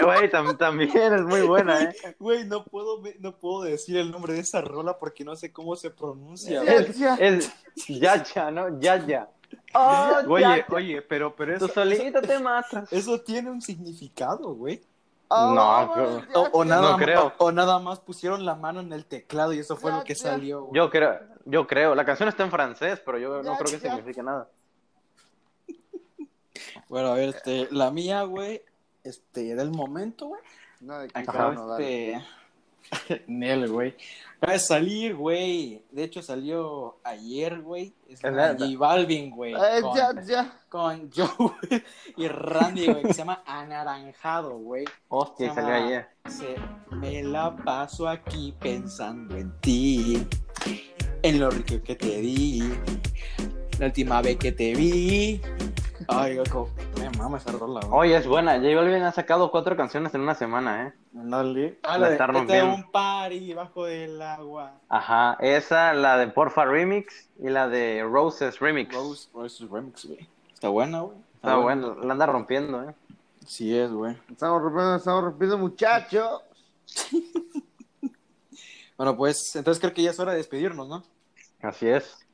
Güey, 0.03 0.29
tam- 0.29 0.57
también 0.57 1.13
es 1.13 1.21
muy 1.23 1.41
buena, 1.41 1.81
¿eh? 1.83 1.95
Güey, 2.19 2.45
no 2.45 2.63
puedo, 2.65 3.01
no 3.19 3.35
puedo 3.37 3.63
decir 3.63 3.97
el 3.97 4.11
nombre 4.11 4.33
de 4.33 4.39
esa 4.41 4.61
rola 4.61 4.97
porque 4.99 5.23
no 5.23 5.35
sé 5.35 5.51
cómo 5.51 5.75
se 5.75 5.89
pronuncia. 5.91 6.63
Ya, 6.63 6.85
ya. 6.87 7.15
Es 7.15 7.51
Yacha, 7.87 8.51
¿no? 8.51 8.79
Yaya. 8.79 9.29
Oh, 9.73 10.09
Oye, 10.29 10.43
Yacha. 10.43 10.73
oye, 10.75 11.01
pero, 11.01 11.35
pero 11.35 11.57
Tú 11.57 11.65
eso, 11.65 11.73
solito 11.73 12.21
te 12.21 12.39
matas. 12.39 12.91
eso 12.91 13.19
tiene 13.21 13.49
un 13.49 13.61
significado, 13.61 14.53
güey. 14.55 14.81
Andaba 15.29 15.93
creo- 15.93 16.15
de 16.17 16.21
ya, 16.21 16.39
O, 16.39 16.49
o 16.51 16.63
ya. 16.63 16.69
nada 16.69 16.91
No 16.91 16.97
creo. 16.97 17.33
o 17.37 17.51
nada 17.51 17.79
más 17.79 17.99
pusieron 17.99 18.45
la 18.45 18.55
mano 18.55 18.79
en 18.81 18.93
el 18.93 19.05
teclado 19.05 19.53
y 19.53 19.59
eso 19.59 19.75
fue 19.75 19.91
lo 19.91 20.03
que 20.03 20.13
Ya, 20.13 20.23
ya. 20.23 20.29
salió. 20.31 20.61
güey. 20.65 20.75
Yo 20.75 20.89
creo, 20.89 21.19
yo 21.45 21.65
creo. 21.67 21.95
La 21.95 22.05
canción 22.05 22.27
está 22.29 22.43
en 22.43 22.51
francés, 22.51 23.01
pero 23.05 23.17
yo 23.17 23.41
no 23.41 23.51
Ya, 23.53 23.57
creo 23.57 23.79
que 23.79 23.85
ya. 23.85 23.95
signifique 23.95 24.21
nada. 24.23 24.49
Bueno, 26.89 27.09
a 27.09 27.13
ver, 27.15 27.29
este, 27.29 27.67
la 27.71 27.91
mía, 27.91 28.23
güey, 28.23 28.61
este, 29.03 29.55
del 29.55 29.71
momento, 29.71 30.27
güey. 30.27 30.41
No, 30.81 30.99
de 30.99 31.09
Acaba 31.13 31.77
este. 31.79 32.23
Nel, 33.27 33.69
güey. 33.69 33.95
Acaba 34.37 34.53
de 34.53 34.59
salir, 34.59 35.15
güey. 35.15 35.83
De 35.91 36.03
hecho, 36.03 36.21
salió 36.21 36.97
ayer, 37.03 37.59
güey. 37.61 37.93
Es. 38.07 38.21
J 38.21 38.55
Balvin, 38.77 39.31
güey. 39.31 39.53
Eh, 39.53 39.81
con, 39.81 39.95
ya, 39.97 40.21
ya. 40.21 40.59
con 40.69 41.09
Joe 41.15 41.83
y 42.17 42.27
Randy, 42.27 42.85
güey, 42.87 43.01
que 43.03 43.13
se 43.13 43.19
llama 43.19 43.41
Anaranjado, 43.45 44.51
güey. 44.57 44.85
Hostia, 45.09 45.49
Se 45.49 45.55
salió 45.55 45.73
llama- 45.73 45.85
ayer. 45.87 46.09
Se, 46.27 46.55
me 46.95 47.23
la 47.23 47.55
paso 47.55 48.07
aquí 48.07 48.53
pensando 48.59 49.35
en 49.35 49.59
ti, 49.61 50.27
en 51.25 51.39
lo 51.39 51.49
rico 51.49 51.81
que 51.83 51.95
te 51.95 52.19
di, 52.21 52.61
la 53.79 53.87
última 53.87 54.21
vez 54.21 54.37
que 54.37 54.51
te 54.51 54.73
vi. 54.75 55.41
Ay, 56.07 56.35
loco, 56.35 56.69
me 56.99 57.09
mama 57.17 57.37
esa 57.37 57.51
rola, 57.51 57.79
güey. 57.85 58.09
Oye, 58.11 58.17
es 58.17 58.27
buena. 58.27 58.57
J 58.59 58.75
Balvin 58.75 59.01
ha 59.01 59.11
sacado 59.11 59.49
cuatro 59.49 59.75
canciones 59.75 60.13
en 60.13 60.21
una 60.21 60.35
semana, 60.35 60.87
¿eh? 60.87 60.93
Dale. 61.13 61.79
Ah, 61.83 61.97
La 61.97 62.07
de 62.09 62.13
"Este 62.13 62.27
rompiendo. 62.27 62.75
un 62.75 62.91
party 62.91 63.53
bajo 63.55 63.85
del 63.85 64.21
agua. 64.21 64.73
Ajá. 64.89 65.35
Esa, 65.39 65.93
la 65.93 66.17
de 66.17 66.27
Porfa 66.27 66.65
Remix 66.65 67.27
y 67.39 67.49
la 67.49 67.67
de 67.67 68.03
Roses 68.03 68.59
Remix. 68.59 68.93
Rose, 68.93 69.29
Rose 69.33 69.65
Remix, 69.71 70.05
güey. 70.05 70.27
Está 70.53 70.69
buena, 70.69 70.99
güey. 71.01 71.17
Está 71.35 71.57
bueno, 71.57 71.95
la 71.95 72.13
anda 72.13 72.25
rompiendo, 72.27 72.83
¿eh? 72.87 72.93
Sí 73.47 73.75
es, 73.75 73.91
güey. 73.91 74.15
Estamos 74.31 74.61
rompiendo, 74.61 74.95
estamos 74.97 75.23
rompiendo, 75.23 75.57
muchachos. 75.57 76.41
Bueno, 78.97 79.17
pues, 79.17 79.53
entonces 79.57 79.81
creo 79.81 79.93
que 79.93 80.03
ya 80.03 80.11
es 80.11 80.19
hora 80.21 80.31
de 80.31 80.37
despedirnos, 80.37 80.87
¿no? 80.87 81.03
Así 81.65 81.87
es. 81.87 82.25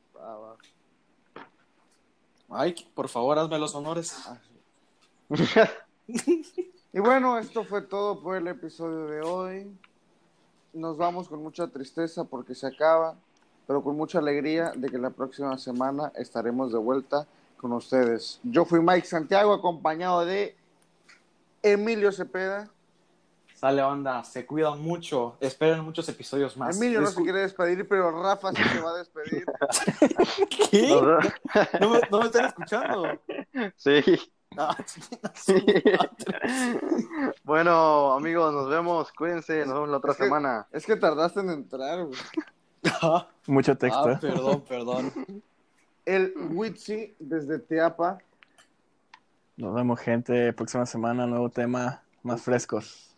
Ay, 2.50 2.74
por 2.94 3.08
favor, 3.08 3.38
hazme 3.38 3.58
los 3.58 3.74
honores. 3.74 4.28
Y 6.94 7.00
bueno, 7.00 7.38
esto 7.38 7.64
fue 7.64 7.80
todo 7.80 8.20
por 8.20 8.36
el 8.36 8.46
episodio 8.48 9.06
de 9.06 9.22
hoy. 9.22 9.78
Nos 10.74 10.98
vamos 10.98 11.26
con 11.26 11.42
mucha 11.42 11.66
tristeza 11.66 12.24
porque 12.24 12.54
se 12.54 12.66
acaba, 12.66 13.16
pero 13.66 13.82
con 13.82 13.96
mucha 13.96 14.18
alegría 14.18 14.72
de 14.76 14.90
que 14.90 14.98
la 14.98 15.08
próxima 15.08 15.56
semana 15.56 16.12
estaremos 16.16 16.70
de 16.70 16.78
vuelta 16.78 17.26
con 17.56 17.72
ustedes. 17.72 18.40
Yo 18.42 18.66
fui 18.66 18.80
Mike 18.80 19.06
Santiago, 19.06 19.54
acompañado 19.54 20.26
de 20.26 20.54
Emilio 21.62 22.12
Cepeda. 22.12 22.68
Sale, 23.62 23.80
banda, 23.80 24.24
se 24.24 24.44
cuidan 24.44 24.80
mucho. 24.82 25.36
Esperen 25.38 25.84
muchos 25.84 26.08
episodios 26.08 26.56
más. 26.56 26.76
Emilio 26.76 27.00
no 27.00 27.06
se 27.06 27.22
quiere 27.22 27.42
despedir, 27.42 27.86
pero 27.86 28.10
Rafa 28.20 28.50
sí 28.50 28.60
se 28.60 28.80
va 28.80 28.90
a 28.90 28.94
despedir. 28.94 29.46
¿Qué? 30.50 30.88
¿No 31.80 31.90
me, 31.90 32.00
no 32.10 32.18
me 32.18 32.24
están 32.26 32.46
escuchando? 32.46 33.04
Sí. 33.76 34.02
Sí. 35.36 35.64
bueno, 37.44 38.12
amigos, 38.14 38.52
nos 38.52 38.68
vemos. 38.68 39.12
Cuídense. 39.12 39.60
Nos 39.64 39.74
vemos 39.74 39.88
la 39.90 39.96
otra 39.98 40.10
Es 40.10 40.16
que- 40.18 40.24
semana. 40.24 40.66
Es 40.72 40.84
que 40.84 40.96
tardaste 40.96 41.38
en 41.38 41.50
entrar, 41.50 42.04
güey. 42.04 42.18
Ah, 43.00 43.28
Mucho 43.46 43.78
texto. 43.78 44.08
ah, 44.10 44.18
perdón, 44.20 44.64
perdón. 44.68 45.12
El 46.04 46.34
Witsi 46.50 47.14
desde 47.20 47.60
Teapa. 47.60 48.18
Nos 49.56 49.72
vemos, 49.72 50.00
gente. 50.00 50.52
Próxima 50.52 50.84
semana, 50.84 51.26
nuevo 51.28 51.48
tema, 51.48 52.02
más 52.24 52.42
frescos. 52.42 53.11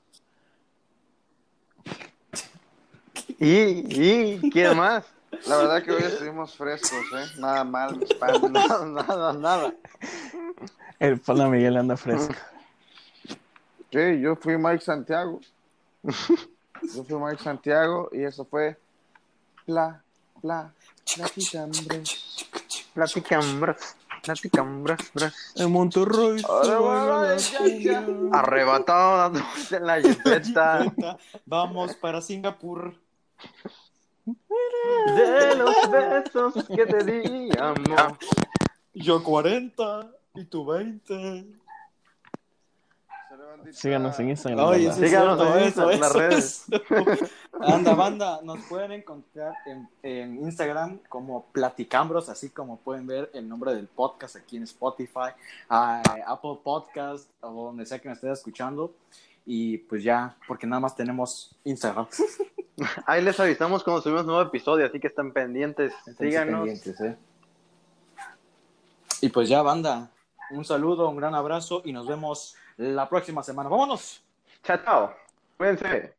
¿Y, 3.38 4.40
y 4.40 4.50
quién 4.50 4.76
más? 4.76 5.04
La 5.46 5.56
verdad 5.58 5.82
que 5.82 5.92
hoy 5.92 6.02
estuvimos 6.02 6.56
frescos, 6.56 6.92
¿eh? 6.92 7.26
Nada 7.38 7.64
mal, 7.64 7.98
nada, 8.50 8.86
nada, 8.86 9.32
nada. 9.32 9.74
El 10.98 11.20
pana 11.20 11.48
Miguel 11.48 11.76
anda 11.76 11.96
fresco. 11.96 12.34
Sí, 13.90 14.20
yo 14.20 14.36
fui 14.36 14.56
Mike 14.56 14.82
Santiago. 14.82 15.40
Yo 16.02 17.04
fui 17.04 17.18
Mike 17.18 17.42
Santiago 17.42 18.08
y 18.12 18.24
eso 18.24 18.44
fue 18.44 18.76
Pla, 19.66 20.02
Pla, 20.40 20.72
Platicambres. 21.14 22.46
Platican, 22.94 23.60
bros. 23.60 23.96
Platican, 24.24 24.82
bros, 24.82 24.98
bros. 25.12 25.34
En 25.56 25.70
Monterrey. 25.70 26.42
Ahora 26.48 26.78
va, 26.80 27.36
ya, 27.36 27.66
ya. 27.66 28.06
Arrebatado 28.32 29.18
dándose 29.18 29.76
en 29.76 29.86
la 29.86 30.00
jipeta 30.00 30.92
Vamos 31.44 31.94
para 31.96 32.20
Singapur. 32.22 32.94
de 34.24 35.56
los 35.56 35.90
besos 35.90 36.54
que 36.68 36.86
te 36.86 37.04
di, 37.04 37.50
amor. 37.58 38.18
Yo 38.94 39.22
40 39.22 40.10
y 40.36 40.44
tú 40.44 40.64
20. 40.64 41.46
Síganos 43.72 44.18
en 44.20 44.30
Instagram. 44.30 44.66
Oye, 44.66 44.92
sí 44.92 45.00
Síganos 45.06 45.38
cierto, 45.40 45.58
en 45.58 45.64
eso, 45.64 45.82
Insta- 45.90 45.94
en 45.94 46.00
las 46.00 46.10
eso, 46.10 46.18
redes. 46.18 46.64
eso. 46.68 47.26
Anda, 47.60 47.94
banda, 47.94 48.40
nos 48.42 48.58
pueden 48.66 48.92
encontrar 48.92 49.54
en, 49.66 49.88
en 50.02 50.36
Instagram 50.42 50.98
como 51.08 51.46
Platicambros, 51.52 52.28
así 52.28 52.50
como 52.50 52.78
pueden 52.78 53.06
ver 53.06 53.30
el 53.34 53.48
nombre 53.48 53.74
del 53.74 53.86
podcast 53.86 54.36
aquí 54.36 54.56
en 54.56 54.64
Spotify, 54.64 55.30
Apple 55.68 56.58
Podcast, 56.62 57.30
o 57.40 57.66
donde 57.66 57.86
sea 57.86 57.98
que 57.98 58.08
me 58.08 58.14
estén 58.14 58.32
escuchando. 58.32 58.92
Y 59.46 59.78
pues 59.78 60.02
ya, 60.02 60.36
porque 60.48 60.66
nada 60.66 60.80
más 60.80 60.96
tenemos 60.96 61.54
Instagram. 61.64 62.06
Ahí 63.06 63.22
les 63.22 63.38
avisamos 63.38 63.84
cuando 63.84 64.02
subimos 64.02 64.24
nuevo 64.26 64.40
episodio, 64.42 64.86
así 64.86 64.98
que 64.98 65.06
están 65.08 65.32
pendientes. 65.32 65.92
Síganos. 66.18 66.60
pendientes, 66.64 67.00
¿eh? 67.00 67.16
Y 69.20 69.28
pues 69.28 69.48
ya, 69.48 69.62
banda, 69.62 70.10
un 70.50 70.64
saludo, 70.64 71.08
un 71.08 71.16
gran 71.16 71.34
abrazo 71.34 71.82
y 71.84 71.92
nos 71.92 72.06
vemos 72.06 72.56
la 72.76 73.08
próxima 73.08 73.42
semana. 73.42 73.68
Vámonos. 73.68 74.22
Chao, 74.62 74.78
chao. 74.78 75.16
Cuídense. 75.56 76.14